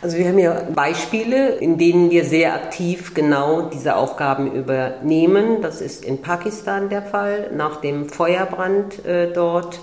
Also 0.04 0.18
wir 0.18 0.28
haben 0.28 0.40
ja 0.40 0.63
Beispiele, 0.74 1.50
in 1.50 1.78
denen 1.78 2.10
wir 2.10 2.25
sehr 2.25 2.56
aktiv 2.56 3.13
genau 3.13 3.70
diese 3.72 3.96
Aufgaben 3.96 4.51
übernehmen. 4.51 5.62
Das 5.62 5.80
ist 5.80 6.04
in 6.04 6.24
Pakistan 6.24 6.90
der 6.90 7.04
Fall, 7.04 7.51
nach 7.56 7.82
dem 7.82 8.10
Feuerbrand 8.10 9.06
äh, 9.06 9.32
dort 9.32 9.80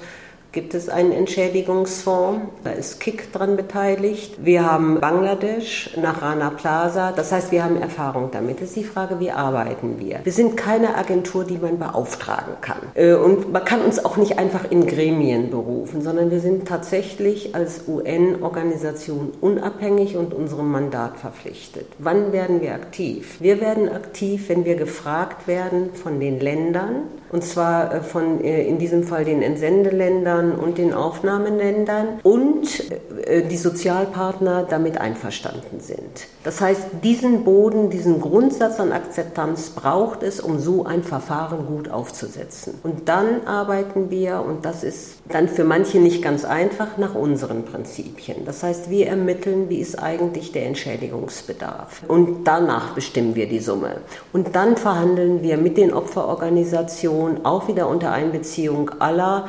gibt 0.52 0.74
es 0.74 0.88
einen 0.88 1.12
Entschädigungsfonds. 1.12 2.40
Da 2.64 2.70
ist 2.70 3.00
KIK 3.00 3.32
dran 3.32 3.56
beteiligt. 3.56 4.36
Wir 4.42 4.64
haben 4.64 4.98
Bangladesch 5.00 5.90
nach 6.00 6.22
Rana 6.22 6.50
Plaza. 6.50 7.12
Das 7.12 7.32
heißt, 7.32 7.52
wir 7.52 7.64
haben 7.64 7.76
Erfahrung 7.76 8.30
damit. 8.32 8.60
Das 8.60 8.68
ist 8.68 8.76
die 8.76 8.84
Frage, 8.84 9.20
wie 9.20 9.30
arbeiten 9.30 9.96
wir? 9.98 10.20
Wir 10.24 10.32
sind 10.32 10.56
keine 10.56 10.96
Agentur, 10.96 11.44
die 11.44 11.58
man 11.58 11.78
beauftragen 11.78 12.54
kann. 12.60 12.78
Äh, 12.94 13.14
und 13.14 13.52
man 13.52 13.64
kann 13.64 13.82
uns 13.82 14.02
auch 14.04 14.16
nicht 14.16 14.38
einfach 14.38 14.70
in 14.70 14.86
Gremien 14.86 15.50
berufen, 15.50 16.00
sondern 16.00 16.30
wir 16.30 16.40
sind 16.40 16.66
tatsächlich 16.66 17.54
als 17.54 17.82
UN-Organisation 17.86 19.32
unabhängig 19.40 20.16
und 20.16 20.32
unserem 20.32 20.70
Mandat 20.70 21.18
verpflichtet. 21.18 21.86
Wann 21.98 22.32
werden 22.32 22.62
wir 22.62 22.74
aktiv? 22.74 23.36
Wir 23.40 23.60
werden 23.60 23.90
aktiv, 23.90 24.48
wenn 24.48 24.64
wir 24.64 24.76
gefragt 24.76 25.46
werden 25.46 25.90
von 25.92 26.20
den 26.20 26.40
Ländern, 26.40 27.02
und 27.30 27.44
zwar 27.44 27.94
äh, 27.94 28.00
von 28.00 28.42
äh, 28.42 28.66
in 28.66 28.78
diesem 28.78 29.04
Fall 29.04 29.24
den 29.24 29.42
Entsendeländern 29.42 30.52
und 30.52 30.78
den 30.78 30.94
Aufnahmeländern 30.94 32.20
und 32.22 32.90
äh, 33.26 33.42
die 33.42 33.56
Sozialpartner 33.56 34.66
damit 34.68 34.98
einverstanden 34.98 35.80
sind. 35.80 36.26
Das 36.44 36.60
heißt, 36.60 36.88
diesen 37.02 37.44
Boden, 37.44 37.90
diesen 37.90 38.20
Grundsatz 38.20 38.80
an 38.80 38.92
Akzeptanz 38.92 39.70
braucht 39.70 40.22
es, 40.22 40.40
um 40.40 40.58
so 40.58 40.84
ein 40.84 41.02
Verfahren 41.02 41.66
gut 41.66 41.90
aufzusetzen. 41.90 42.74
Und 42.82 43.08
dann 43.08 43.46
arbeiten 43.46 44.10
wir, 44.10 44.44
und 44.46 44.64
das 44.64 44.82
ist 44.84 45.18
dann 45.28 45.48
für 45.48 45.64
manche 45.64 45.98
nicht 45.98 46.22
ganz 46.22 46.44
einfach, 46.44 46.96
nach 46.96 47.14
unseren 47.14 47.64
Prinzipien. 47.64 48.44
Das 48.46 48.62
heißt, 48.62 48.88
wir 48.88 49.08
ermitteln, 49.08 49.68
wie 49.68 49.78
ist 49.78 50.02
eigentlich 50.02 50.52
der 50.52 50.66
Entschädigungsbedarf. 50.66 52.02
Und 52.08 52.44
danach 52.44 52.94
bestimmen 52.94 53.34
wir 53.34 53.48
die 53.48 53.60
Summe. 53.60 53.96
Und 54.32 54.54
dann 54.56 54.76
verhandeln 54.76 55.42
wir 55.42 55.58
mit 55.58 55.76
den 55.76 55.92
Opferorganisationen, 55.92 57.17
auch 57.44 57.68
wieder 57.68 57.88
unter 57.88 58.12
Einbeziehung 58.12 58.90
aller, 59.00 59.48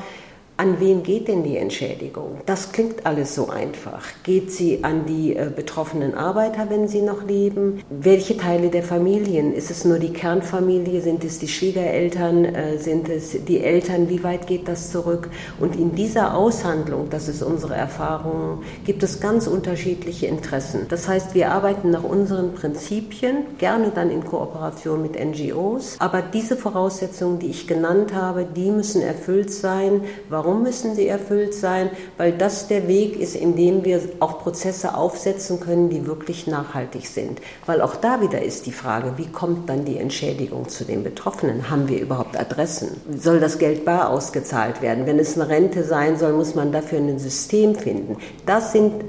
an 0.60 0.78
wen 0.82 1.04
geht 1.04 1.30
denn 1.30 1.44
die 1.44 1.56
Entschädigung? 1.56 2.42
Das 2.46 2.74
klingt 2.74 3.06
alles 3.06 3.34
so 3.34 3.48
einfach. 3.48 4.04
Geht 4.24 4.51
sie 4.51 4.84
an 4.84 5.06
die 5.06 5.34
äh, 5.34 5.50
betroffenen 5.56 6.16
Arbeiter, 6.16 6.70
wenn 6.70 6.89
sie 6.89 7.01
noch 7.01 7.24
leben? 7.25 7.82
Welche 7.89 8.36
Teile 8.36 8.68
der 8.68 8.84
Familien? 8.84 9.54
Ist 9.54 9.72
es 9.72 9.86
nur 9.86 10.00
die 10.00 10.12
Kernfamilie? 10.12 11.00
Sind 11.00 11.24
es 11.24 11.39
die 11.39 11.48
Schwiegereltern? 11.48 12.44
Äh, 12.44 12.78
sind 12.78 13.08
es 13.08 13.38
die 13.46 13.62
Eltern? 13.62 14.10
Wie 14.10 14.22
weit 14.22 14.48
geht 14.48 14.68
das 14.68 14.92
zurück? 14.92 15.30
Und 15.62 15.78
in 15.78 15.96
dieser 15.96 16.36
Aushandlung, 16.36 17.10
das 17.10 17.30
ist 17.30 17.42
unsere 17.42 17.75
Erfahrung, 17.75 18.63
gibt 18.84 19.01
es 19.01 19.22
ganz 19.22 19.48
unterschiedliche 19.48 20.25
Interessen. 20.25 20.88
Das 20.89 21.08
heißt, 21.08 21.36
wir 21.36 21.54
arbeiten 21.54 21.89
nach 21.89 22.04
unseren 22.04 22.54
Prinzipien, 22.54 23.46
gerne 23.60 23.92
dann 23.96 24.12
in 24.12 24.25
Kooperation 24.25 25.01
mit 25.01 25.18
NGOs. 25.18 25.96
Aber 26.00 26.22
diese 26.22 26.58
Voraussetzungen, 26.58 27.39
die 27.39 27.48
ich 27.48 27.66
genannt 27.66 28.13
habe, 28.13 28.44
die 28.44 28.72
müssen 28.72 29.01
erfüllt 29.01 29.54
sein. 29.54 30.01
Warum? 30.28 30.49
Warum 30.50 30.63
müssen 30.63 30.96
sie 30.96 31.08
erfüllt 31.08 31.53
sein? 31.53 31.91
Weil 32.18 32.32
das 32.32 32.68
der 32.68 32.88
Weg 32.88 33.20
ist, 33.20 33.36
in 33.36 33.56
dem 33.56 33.86
wir 33.86 34.01
auch 34.20 34.39
Prozesse 34.39 34.96
aufsetzen 34.96 35.60
können, 35.60 35.91
die 35.91 36.08
wirklich 36.08 36.48
nachhaltig 36.48 37.06
sind. 37.06 37.39
Weil 37.68 37.84
auch 37.84 37.96
da 37.96 38.20
wieder 38.20 38.41
ist 38.41 38.65
die 38.65 38.72
Frage, 38.72 39.13
wie 39.18 39.27
kommt 39.27 39.70
dann 39.70 39.86
die 39.86 40.00
Entschädigung 40.00 40.68
zu 40.68 40.86
den 40.86 41.03
Betroffenen? 41.03 41.70
Haben 41.70 41.88
wir 41.88 42.01
überhaupt 42.01 42.36
Adressen? 42.36 43.00
Soll 43.15 43.39
das 43.39 43.60
Geld 43.60 43.86
bar 43.86 44.10
ausgezahlt 44.10 44.82
werden? 44.82 45.06
Wenn 45.06 45.20
es 45.20 45.36
eine 45.39 45.50
Rente 45.50 45.84
sein 45.84 46.18
soll, 46.18 46.34
muss 46.34 46.56
man 46.56 46.72
dafür 46.72 46.98
ein 46.98 47.20
System 47.20 47.75
finden. 47.75 48.18
Das 48.48 48.72
sind 48.72 49.03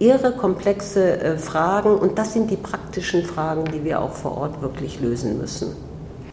irre 0.00 0.32
komplexe 0.32 1.20
äh, 1.20 1.38
Fragen 1.38 1.96
und 1.96 2.18
das 2.18 2.32
sind 2.32 2.50
die 2.50 2.56
praktischen 2.56 3.22
Fragen, 3.22 3.62
die 3.72 3.84
wir 3.84 4.00
auch 4.00 4.12
vor 4.12 4.36
Ort 4.36 4.60
wirklich 4.60 5.00
lösen 5.00 5.38
müssen. 5.38 5.87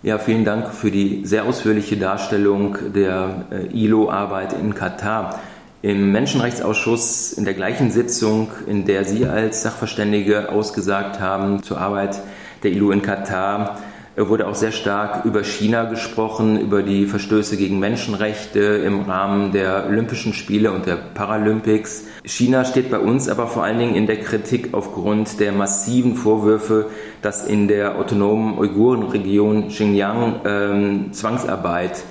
Ja, 0.05 0.19
vielen 0.19 0.45
Dank 0.45 0.71
für 0.71 0.91
die 0.91 1.21
sehr 1.25 1.45
ausführliche 1.45 1.97
Darstellung 1.97 2.77
der 2.93 3.47
äh, 3.49 3.75
ILO-Arbeit 3.75 4.53
in 4.53 4.75
Katar. 4.75 5.39
Im 5.81 6.11
Menschenrechtsausschuss 6.11 7.33
in 7.33 7.43
der 7.43 7.55
gleichen 7.55 7.89
Sitzung, 7.89 8.51
in 8.67 8.85
der 8.85 9.03
Sie 9.03 9.25
als 9.25 9.63
Sachverständige 9.63 10.51
ausgesagt 10.51 11.19
haben 11.19 11.63
zur 11.63 11.79
Arbeit 11.79 12.21
der 12.61 12.69
ILO 12.73 12.91
in 12.91 13.01
Katar, 13.01 13.79
wurde 14.17 14.47
auch 14.47 14.55
sehr 14.55 14.71
stark 14.71 15.25
über 15.25 15.43
China 15.43 15.83
gesprochen, 15.83 16.59
über 16.59 16.83
die 16.83 17.05
Verstöße 17.05 17.57
gegen 17.57 17.79
Menschenrechte 17.79 18.59
im 18.59 19.01
Rahmen 19.01 19.51
der 19.51 19.87
Olympischen 19.87 20.33
Spiele 20.33 20.71
und 20.71 20.85
der 20.85 20.95
Paralympics. 20.95 22.05
China 22.23 22.63
steht 22.63 22.89
bei 22.89 22.99
uns 22.99 23.27
aber 23.27 23.47
vor 23.47 23.63
allen 23.65 23.77
Dingen 23.77 23.95
in 23.95 24.07
der 24.07 24.21
Kritik 24.21 24.69
aufgrund 24.73 25.41
der 25.41 25.51
massiven 25.51 26.15
Vorwürfe, 26.15 26.87
dass 27.21 27.45
in 27.45 27.67
der 27.67 27.97
autonomen 27.97 28.57
Uigurenregion 28.57 29.67
Xinjiang 29.67 30.41
ähm, 30.45 31.11
Zwangsarbeit 31.11 32.03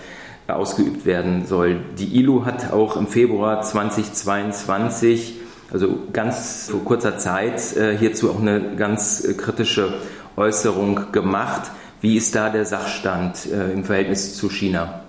ausgeübt 0.46 1.06
werden 1.06 1.46
soll. 1.46 1.80
Die 1.99 2.18
ILO 2.20 2.44
hat 2.44 2.70
auch 2.70 2.99
im 2.99 3.06
Februar 3.06 3.62
2022, 3.62 5.40
also 5.73 6.00
ganz 6.12 6.68
vor 6.70 6.84
kurzer 6.84 7.16
Zeit, 7.16 7.75
äh, 7.76 7.96
hierzu 7.96 8.30
auch 8.30 8.40
eine 8.40 8.76
ganz 8.76 9.26
kritische 9.38 9.94
Äußerung 10.37 11.12
gemacht. 11.12 11.70
Wie 12.04 12.18
ist 12.18 12.34
da 12.34 12.50
der 12.50 12.66
Sachstand 12.66 13.46
äh, 13.46 13.73
im 13.73 13.82
Verhältnis 13.82 14.37
zu 14.37 14.50
China? 14.50 15.03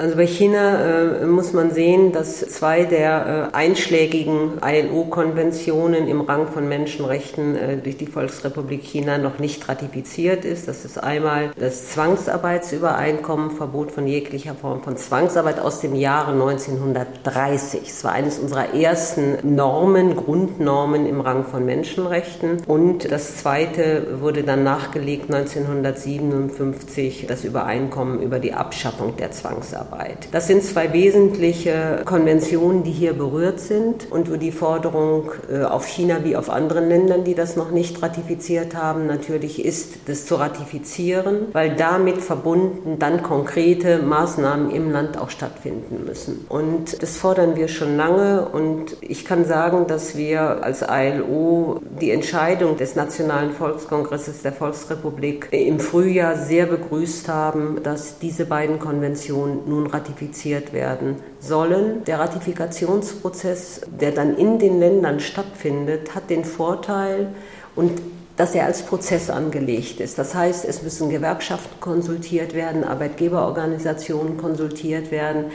Also 0.00 0.14
bei 0.14 0.28
China 0.28 1.22
äh, 1.22 1.26
muss 1.26 1.52
man 1.52 1.72
sehen, 1.72 2.12
dass 2.12 2.38
zwei 2.38 2.84
der 2.84 3.50
äh, 3.52 3.56
einschlägigen 3.56 4.60
ILO-Konventionen 4.64 6.06
im 6.06 6.20
Rang 6.20 6.46
von 6.46 6.68
Menschenrechten 6.68 7.56
äh, 7.56 7.76
durch 7.78 7.96
die 7.96 8.06
Volksrepublik 8.06 8.84
China 8.84 9.18
noch 9.18 9.40
nicht 9.40 9.68
ratifiziert 9.68 10.44
ist. 10.44 10.68
Das 10.68 10.84
ist 10.84 11.02
einmal 11.02 11.50
das 11.58 11.90
Zwangsarbeitsübereinkommen, 11.90 13.50
Verbot 13.50 13.90
von 13.90 14.06
jeglicher 14.06 14.54
Form 14.54 14.84
von 14.84 14.96
Zwangsarbeit 14.96 15.58
aus 15.58 15.80
dem 15.80 15.96
Jahre 15.96 16.30
1930. 16.30 17.80
Es 17.88 18.04
war 18.04 18.12
eines 18.12 18.38
unserer 18.38 18.74
ersten 18.74 19.56
Normen, 19.56 20.14
Grundnormen 20.14 21.06
im 21.06 21.20
Rang 21.20 21.42
von 21.42 21.66
Menschenrechten. 21.66 22.58
Und 22.68 23.10
das 23.10 23.38
zweite 23.38 24.20
wurde 24.20 24.44
dann 24.44 24.62
nachgelegt 24.62 25.34
1957, 25.34 27.26
das 27.26 27.42
Übereinkommen 27.42 28.22
über 28.22 28.38
die 28.38 28.52
Abschaffung 28.52 29.16
der 29.16 29.32
Zwangsarbeit. 29.32 29.87
Zusammenarbeit. 29.88 30.28
Das 30.32 30.46
sind 30.46 30.62
zwei 30.62 30.92
wesentliche 30.92 32.02
Konventionen, 32.04 32.82
die 32.82 32.90
hier 32.90 33.12
berührt 33.12 33.60
sind 33.60 34.10
und 34.10 34.30
wo 34.30 34.36
die 34.36 34.52
Forderung 34.52 35.30
äh, 35.50 35.64
auf 35.64 35.86
China 35.86 36.24
wie 36.24 36.36
auf 36.36 36.50
anderen 36.50 36.88
Ländern, 36.88 37.24
die 37.24 37.34
das 37.34 37.56
noch 37.56 37.70
nicht 37.70 38.02
ratifiziert 38.02 38.74
haben, 38.74 39.06
natürlich 39.06 39.64
ist, 39.64 40.08
das 40.08 40.26
zu 40.26 40.36
ratifizieren, 40.36 41.48
weil 41.52 41.76
damit 41.76 42.18
verbunden 42.18 42.98
dann 42.98 43.22
konkrete 43.22 43.98
Maßnahmen 43.98 44.70
im 44.70 44.90
Land 44.90 45.18
auch 45.18 45.30
stattfinden 45.30 46.04
müssen. 46.04 46.46
Und 46.48 47.02
das 47.02 47.16
fordern 47.16 47.56
wir 47.56 47.68
schon 47.68 47.96
lange 47.96 48.48
und 48.48 48.96
ich 49.00 49.24
kann 49.24 49.44
sagen, 49.44 49.86
dass 49.86 50.16
wir 50.16 50.62
als 50.62 50.84
ILO 50.88 51.80
die 52.00 52.10
Entscheidung 52.10 52.76
des 52.76 52.96
Nationalen 52.96 53.52
Volkskongresses 53.52 54.42
der 54.42 54.52
Volksrepublik 54.52 55.48
im 55.50 55.80
Frühjahr 55.80 56.36
sehr 56.36 56.66
begrüßt 56.66 57.28
haben, 57.28 57.80
dass 57.82 58.18
diese 58.18 58.46
beiden 58.46 58.78
Konventionen 58.78 59.60
nun 59.66 59.77
nun 59.78 59.86
ratifiziert 59.86 60.72
werden 60.72 61.16
sollen. 61.40 62.04
Der 62.04 62.18
Ratifikationsprozess, 62.18 63.82
der 64.00 64.12
dann 64.12 64.36
in 64.36 64.58
den 64.58 64.80
Ländern 64.80 65.20
stattfindet, 65.20 66.14
hat 66.14 66.30
den 66.30 66.44
Vorteil 66.44 67.28
und 67.76 67.92
dass 68.36 68.54
er 68.54 68.66
als 68.66 68.82
Prozess 68.82 69.30
angelegt 69.30 69.98
ist. 69.98 70.16
Das 70.16 70.34
heißt, 70.34 70.64
es 70.64 70.82
müssen 70.82 71.10
Gewerkschaften 71.10 71.80
konsultiert 71.80 72.54
werden, 72.54 72.84
Arbeitgeberorganisationen 72.84 74.36
konsultiert 74.36 75.10
werden. 75.10 75.46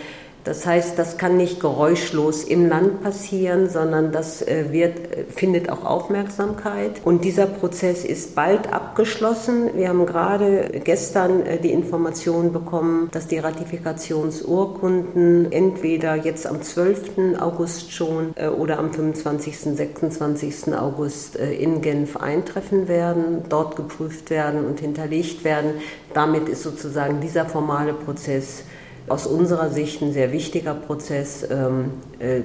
Das 0.43 0.65
heißt, 0.65 0.97
das 0.99 1.17
kann 1.17 1.37
nicht 1.37 1.61
geräuschlos 1.61 2.43
im 2.43 2.67
Land 2.67 3.01
passieren, 3.01 3.69
sondern 3.69 4.11
das 4.11 4.41
äh, 4.41 4.65
wird, 4.71 4.97
äh, 4.97 5.23
findet 5.29 5.69
auch 5.69 5.85
Aufmerksamkeit. 5.85 6.99
Und 7.05 7.23
dieser 7.23 7.45
Prozess 7.45 8.03
ist 8.03 8.35
bald 8.35 8.73
abgeschlossen. 8.73 9.69
Wir 9.75 9.87
haben 9.87 10.05
gerade 10.05 10.81
gestern 10.83 11.45
äh, 11.45 11.59
die 11.59 11.71
Information 11.71 12.51
bekommen, 12.51 13.07
dass 13.11 13.27
die 13.27 13.37
Ratifikationsurkunden 13.37 15.49
entweder 15.51 16.15
jetzt 16.15 16.45
am 16.45 16.61
12. 16.61 17.39
August 17.39 17.93
schon 17.93 18.33
oder 18.57 18.79
am 18.79 18.91
25., 18.91 19.57
26. 19.57 20.73
August 20.75 21.35
in 21.35 21.81
Genf 21.81 22.17
eintreffen 22.17 22.87
werden, 22.87 23.43
dort 23.49 23.75
geprüft 23.75 24.29
werden 24.29 24.65
und 24.65 24.79
hinterlegt 24.79 25.43
werden. 25.43 25.73
Damit 26.13 26.47
ist 26.49 26.63
sozusagen 26.63 27.19
dieser 27.21 27.45
formale 27.45 27.93
Prozess 27.93 28.63
aus 29.07 29.27
unserer 29.27 29.69
Sicht 29.69 30.01
ein 30.01 30.13
sehr 30.13 30.31
wichtiger 30.31 30.73
Prozess, 30.73 31.45
ähm, 31.49 31.91
äh, 32.19 32.41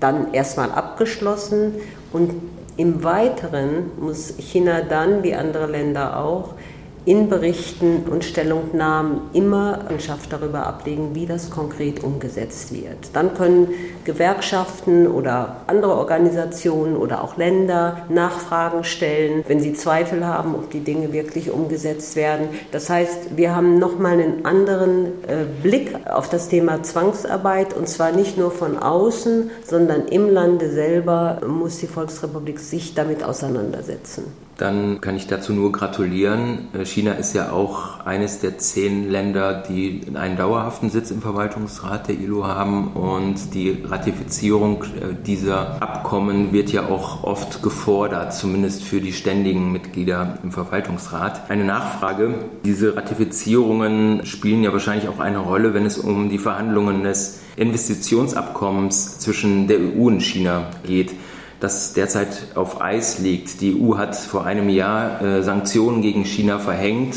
dann 0.00 0.32
erstmal 0.32 0.70
abgeschlossen. 0.70 1.74
Und 2.12 2.34
im 2.76 3.04
Weiteren 3.04 3.90
muss 4.00 4.34
China 4.38 4.80
dann, 4.80 5.22
wie 5.22 5.34
andere 5.34 5.66
Länder 5.66 6.18
auch, 6.18 6.54
in 7.04 7.28
Berichten 7.28 8.04
und 8.10 8.24
Stellungnahmen 8.24 9.22
immer 9.32 9.86
Rechenschaft 9.88 10.32
darüber 10.32 10.66
ablegen, 10.66 11.14
wie 11.14 11.26
das 11.26 11.50
konkret 11.50 12.02
umgesetzt 12.02 12.72
wird. 12.72 13.14
Dann 13.14 13.34
können 13.34 13.68
Gewerkschaften 14.04 15.06
oder 15.06 15.56
andere 15.66 15.96
Organisationen 15.96 16.96
oder 16.96 17.22
auch 17.24 17.36
Länder 17.36 17.98
Nachfragen 18.08 18.84
stellen, 18.84 19.44
wenn 19.46 19.60
sie 19.60 19.72
Zweifel 19.72 20.26
haben, 20.26 20.54
ob 20.54 20.70
die 20.70 20.80
Dinge 20.80 21.12
wirklich 21.12 21.50
umgesetzt 21.50 22.16
werden. 22.16 22.48
Das 22.72 22.90
heißt, 22.90 23.36
wir 23.36 23.54
haben 23.54 23.78
nochmal 23.78 24.14
einen 24.14 24.44
anderen 24.44 25.06
äh, 25.26 25.44
Blick 25.62 25.94
auf 26.06 26.28
das 26.28 26.48
Thema 26.48 26.82
Zwangsarbeit 26.82 27.74
und 27.74 27.88
zwar 27.88 28.12
nicht 28.12 28.36
nur 28.36 28.50
von 28.50 28.78
außen, 28.78 29.50
sondern 29.66 30.06
im 30.08 30.28
Lande 30.28 30.70
selber 30.70 31.40
muss 31.46 31.78
die 31.78 31.86
Volksrepublik 31.86 32.58
sich 32.58 32.94
damit 32.94 33.22
auseinandersetzen 33.22 34.39
dann 34.60 35.00
kann 35.00 35.16
ich 35.16 35.26
dazu 35.26 35.52
nur 35.52 35.72
gratulieren. 35.72 36.68
Äh, 36.72 36.84
China 36.84 37.12
ist 37.12 37.34
ja 37.34 37.52
auch 37.52 38.04
eines 38.04 38.40
der 38.40 38.58
zehn 38.58 39.10
Länder, 39.10 39.62
die 39.68 40.02
einen 40.14 40.36
dauerhaften 40.36 40.90
Sitz 40.90 41.10
im 41.10 41.22
Verwaltungsrat 41.22 42.08
der 42.08 42.16
ILO 42.16 42.46
haben 42.46 42.88
und 42.88 43.54
die 43.54 43.82
Ratifizierung 43.84 44.84
äh, 44.84 45.14
dieser 45.26 45.82
Abkommen 45.82 46.52
wird 46.52 46.72
ja 46.72 46.88
auch 46.88 47.24
oft 47.24 47.62
gefordert, 47.62 48.34
zumindest 48.34 48.84
für 48.84 49.00
die 49.00 49.12
ständigen 49.12 49.72
Mitglieder 49.72 50.38
im 50.42 50.52
Verwaltungsrat. 50.52 51.50
Eine 51.50 51.64
Nachfrage. 51.64 52.34
Diese 52.64 52.96
Ratifizierungen 52.96 54.26
spielen 54.26 54.62
ja 54.62 54.72
wahrscheinlich 54.72 55.08
auch 55.08 55.20
eine 55.20 55.38
Rolle, 55.38 55.74
wenn 55.74 55.86
es 55.86 55.98
um 55.98 56.28
die 56.28 56.38
Verhandlungen 56.38 57.02
des 57.02 57.40
Investitionsabkommens 57.56 59.18
zwischen 59.18 59.68
der 59.68 59.78
EU 59.78 60.06
und 60.06 60.20
China 60.20 60.70
geht 60.86 61.12
das 61.60 61.92
derzeit 61.92 62.28
auf 62.54 62.80
Eis 62.80 63.18
liegt. 63.18 63.60
Die 63.60 63.78
EU 63.78 63.96
hat 63.96 64.16
vor 64.16 64.46
einem 64.46 64.68
Jahr 64.68 65.22
äh, 65.22 65.42
Sanktionen 65.42 66.02
gegen 66.02 66.24
China 66.24 66.58
verhängt 66.58 67.16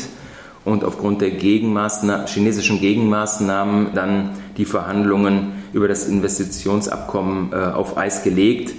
und 0.64 0.84
aufgrund 0.84 1.22
der 1.22 1.30
Gegenmaßnahmen, 1.30 2.26
chinesischen 2.26 2.78
Gegenmaßnahmen 2.78 3.94
dann 3.94 4.30
die 4.56 4.66
Verhandlungen 4.66 5.64
über 5.72 5.88
das 5.88 6.06
Investitionsabkommen 6.06 7.52
äh, 7.52 7.56
auf 7.56 7.96
Eis 7.96 8.22
gelegt. 8.22 8.74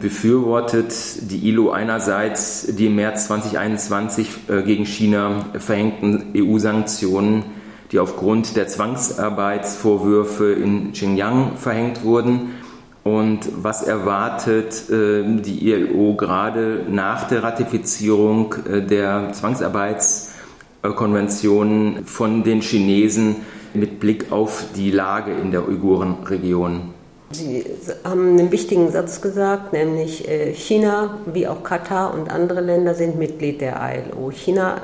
Befürwortet 0.00 0.94
die 1.30 1.48
ILO 1.48 1.70
einerseits 1.70 2.66
die 2.68 2.86
im 2.86 2.94
März 2.94 3.26
2021 3.26 4.28
äh, 4.48 4.62
gegen 4.62 4.86
China 4.86 5.46
verhängten 5.58 6.26
EU-Sanktionen, 6.36 7.42
die 7.90 7.98
aufgrund 7.98 8.54
der 8.54 8.68
Zwangsarbeitsvorwürfe 8.68 10.52
in 10.52 10.92
Xinjiang 10.92 11.56
verhängt 11.56 12.04
wurden 12.04 12.50
und 13.16 13.40
was 13.62 13.82
erwartet 13.82 14.90
äh, 14.90 15.22
die 15.24 15.70
ILO 15.70 16.14
gerade 16.14 16.84
nach 16.88 17.28
der 17.28 17.42
Ratifizierung 17.42 18.54
äh, 18.70 18.82
der 18.82 19.32
Zwangsarbeitskonvention 19.32 22.04
von 22.04 22.44
den 22.44 22.60
Chinesen 22.60 23.36
mit 23.72 23.98
Blick 24.00 24.30
auf 24.30 24.64
die 24.76 24.90
Lage 24.90 25.32
in 25.32 25.52
der 25.52 25.66
Uigurenregion? 25.66 26.92
Sie 27.30 27.64
haben 28.04 28.38
einen 28.38 28.52
wichtigen 28.52 28.90
Satz 28.90 29.20
gesagt, 29.20 29.72
nämlich 29.72 30.28
äh, 30.28 30.52
China 30.52 31.18
wie 31.26 31.46
auch 31.46 31.62
Katar 31.62 32.12
und 32.14 32.30
andere 32.30 32.60
Länder 32.60 32.94
sind 32.94 33.16
Mitglied 33.18 33.62
der 33.62 33.80
ILO. 33.80 34.30
China 34.30 34.80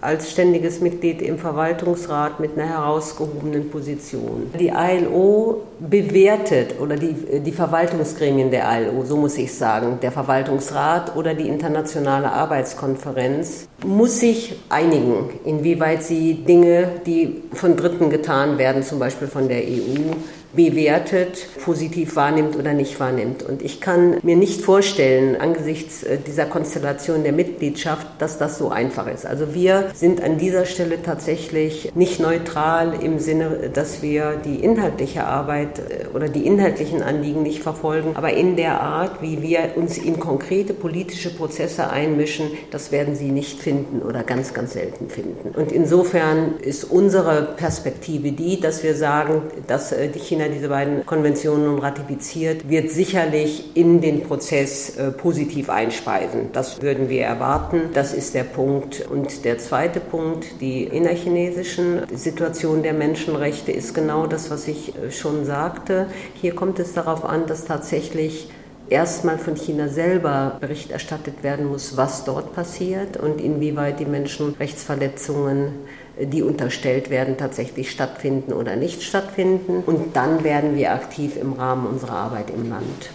als 0.00 0.30
ständiges 0.30 0.80
Mitglied 0.80 1.22
im 1.22 1.38
Verwaltungsrat 1.38 2.40
mit 2.40 2.56
einer 2.56 2.68
herausgehobenen 2.68 3.70
Position. 3.70 4.50
Die 4.58 4.68
ILO 4.68 5.62
bewertet 5.80 6.74
oder 6.80 6.96
die, 6.96 7.14
die 7.40 7.52
Verwaltungsgremien 7.52 8.50
der 8.50 8.64
ILO, 8.80 9.04
so 9.04 9.16
muss 9.16 9.36
ich 9.38 9.54
sagen, 9.54 9.98
der 10.02 10.12
Verwaltungsrat 10.12 11.16
oder 11.16 11.34
die 11.34 11.48
internationale 11.48 12.30
Arbeitskonferenz 12.30 13.68
muss 13.84 14.20
sich 14.20 14.56
einigen, 14.68 15.30
inwieweit 15.44 16.02
sie 16.02 16.34
Dinge, 16.34 16.88
die 17.06 17.42
von 17.52 17.76
Dritten 17.76 18.10
getan 18.10 18.58
werden, 18.58 18.82
zum 18.82 18.98
Beispiel 18.98 19.28
von 19.28 19.48
der 19.48 19.62
EU, 19.62 20.14
bewertet, 20.52 21.46
positiv 21.64 22.16
wahrnimmt 22.16 22.56
oder 22.56 22.72
nicht 22.72 22.98
wahrnimmt. 22.98 23.42
Und 23.42 23.62
ich 23.62 23.80
kann 23.80 24.16
mir 24.22 24.36
nicht 24.36 24.62
vorstellen, 24.62 25.36
angesichts 25.36 26.02
äh, 26.02 26.18
dieser 26.18 26.46
Konstellation 26.46 27.22
der 27.22 27.32
Mitgliedschaft, 27.32 28.06
dass 28.18 28.38
das 28.38 28.58
so 28.58 28.70
einfach 28.70 29.06
ist. 29.06 29.26
Also 29.26 29.54
wir 29.54 29.90
sind 29.94 30.22
an 30.22 30.38
dieser 30.38 30.64
Stelle 30.64 31.02
tatsächlich 31.02 31.92
nicht 31.94 32.18
neutral 32.18 32.94
im 33.02 33.18
Sinne, 33.18 33.70
dass 33.72 34.02
wir 34.02 34.40
die 34.42 34.56
inhaltliche 34.56 35.24
Arbeit 35.24 35.80
äh, 35.80 36.06
oder 36.14 36.28
die 36.28 36.46
inhaltlichen 36.46 37.02
Anliegen 37.02 37.42
nicht 37.42 37.62
verfolgen, 37.62 38.12
aber 38.14 38.32
in 38.32 38.56
der 38.56 38.80
Art, 38.80 39.20
wie 39.20 39.42
wir 39.42 39.72
uns 39.76 39.98
in 39.98 40.18
konkrete 40.18 40.72
politische 40.72 41.30
Prozesse 41.30 41.90
einmischen, 41.90 42.50
das 42.70 42.90
werden 42.90 43.16
Sie 43.16 43.30
nicht 43.30 43.60
finden 43.60 44.00
oder 44.00 44.22
ganz, 44.22 44.54
ganz 44.54 44.72
selten 44.72 45.10
finden. 45.10 45.50
Und 45.58 45.72
insofern 45.72 46.54
ist 46.62 46.84
unsere 46.84 47.54
Perspektive 47.56 48.32
die, 48.32 48.60
dass 48.60 48.82
wir 48.82 48.94
sagen, 48.94 49.42
dass 49.66 49.92
äh, 49.92 50.08
die 50.08 50.20
China 50.38 50.48
diese 50.48 50.68
beiden 50.68 51.04
Konventionen 51.04 51.64
nun 51.64 51.78
ratifiziert, 51.80 52.68
wird 52.68 52.90
sicherlich 52.90 53.76
in 53.76 54.00
den 54.00 54.22
Prozess 54.22 54.96
äh, 54.96 55.10
positiv 55.10 55.68
einspeisen. 55.68 56.50
Das 56.52 56.80
würden 56.80 57.08
wir 57.08 57.24
erwarten. 57.24 57.90
Das 57.92 58.14
ist 58.14 58.34
der 58.34 58.44
Punkt. 58.44 59.06
Und 59.10 59.44
der 59.44 59.58
zweite 59.58 59.98
Punkt, 60.00 60.60
die 60.60 60.84
innerchinesischen 60.84 62.02
Situation 62.14 62.82
der 62.82 62.92
Menschenrechte, 62.92 63.72
ist 63.72 63.94
genau 63.94 64.26
das, 64.26 64.50
was 64.50 64.68
ich 64.68 64.94
äh, 64.94 65.10
schon 65.10 65.44
sagte. 65.44 66.06
Hier 66.34 66.54
kommt 66.54 66.78
es 66.78 66.94
darauf 66.94 67.24
an, 67.24 67.46
dass 67.46 67.64
tatsächlich 67.64 68.48
erstmal 68.88 69.38
von 69.38 69.56
China 69.56 69.88
selber 69.88 70.56
Bericht 70.60 70.90
erstattet 70.90 71.42
werden 71.42 71.66
muss, 71.66 71.96
was 71.96 72.24
dort 72.24 72.54
passiert 72.54 73.16
und 73.16 73.40
inwieweit 73.40 74.00
die 74.00 74.06
Menschenrechtsverletzungen, 74.06 75.72
die 76.20 76.42
unterstellt 76.42 77.10
werden, 77.10 77.36
tatsächlich 77.36 77.90
stattfinden 77.90 78.52
oder 78.52 78.76
nicht 78.76 79.02
stattfinden. 79.02 79.82
Und 79.84 80.14
dann 80.16 80.44
werden 80.44 80.76
wir 80.76 80.92
aktiv 80.92 81.36
im 81.36 81.54
Rahmen 81.54 81.86
unserer 81.86 82.16
Arbeit 82.16 82.50
im 82.50 82.68
Land. 82.68 83.10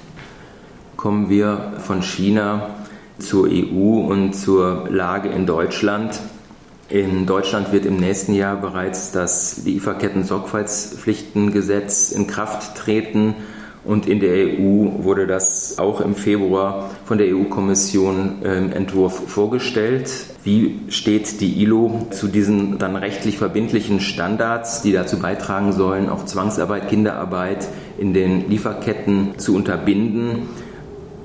Kommen 0.98 1.30
wir 1.30 1.76
von 1.80 2.02
China 2.02 2.76
zur 3.20 3.48
EU 3.50 4.08
und 4.08 4.34
zur 4.34 4.90
Lage 4.90 5.30
in 5.30 5.46
Deutschland. 5.46 6.20
In 6.90 7.26
Deutschland 7.26 7.72
wird 7.72 7.86
im 7.86 7.96
nächsten 7.98 8.34
Jahr 8.34 8.58
bereits 8.58 9.12
das 9.12 9.62
Lieferketten-Sorgfaltspflichtengesetz 9.66 12.12
in 12.12 12.28
Kraft 12.28 12.76
treten. 12.78 13.36
Und 13.86 14.08
in 14.08 14.22
der 14.22 14.34
EU 14.34 15.04
wurde 15.04 15.28
das 15.28 15.78
auch 15.78 16.00
im 16.00 16.16
Februar 16.16 16.92
von 17.04 17.18
der 17.18 17.36
EU-Kommission 17.36 18.42
im 18.42 18.72
Entwurf 18.72 19.28
vorgestellt. 19.28 20.10
Wie 20.44 20.80
steht 20.88 21.42
die 21.42 21.62
ILO 21.62 22.08
zu 22.12 22.28
diesen 22.28 22.78
dann 22.78 22.96
rechtlich 22.96 23.38
verbindlichen 23.38 24.00
Standards, 24.00 24.82
die 24.82 24.94
dazu 24.94 25.20
beitragen 25.20 25.74
sollen, 25.74 26.10
auch 26.10 26.24
Zwangsarbeit, 26.26 26.88
Kinderarbeit 26.88 27.68
in 27.98 28.14
den 28.14 28.50
Lieferketten 28.50 29.38
zu 29.38 29.54
unterbinden 29.56 30.50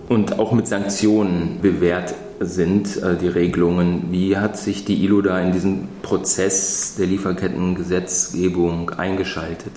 und 0.08 0.38
auch 0.38 0.52
mit 0.52 0.66
Sanktionen 0.66 1.58
bewährt 1.62 2.14
sind 2.40 3.02
äh, 3.02 3.16
die 3.16 3.28
Regelungen. 3.28 4.08
Wie 4.10 4.36
hat 4.36 4.56
sich 4.56 4.84
die 4.84 5.04
ILO 5.04 5.22
da 5.22 5.40
in 5.40 5.52
diesen 5.52 5.88
Prozess 6.02 6.94
der 6.96 7.06
Lieferkettengesetzgebung 7.06 8.90
eingeschaltet? 8.90 9.72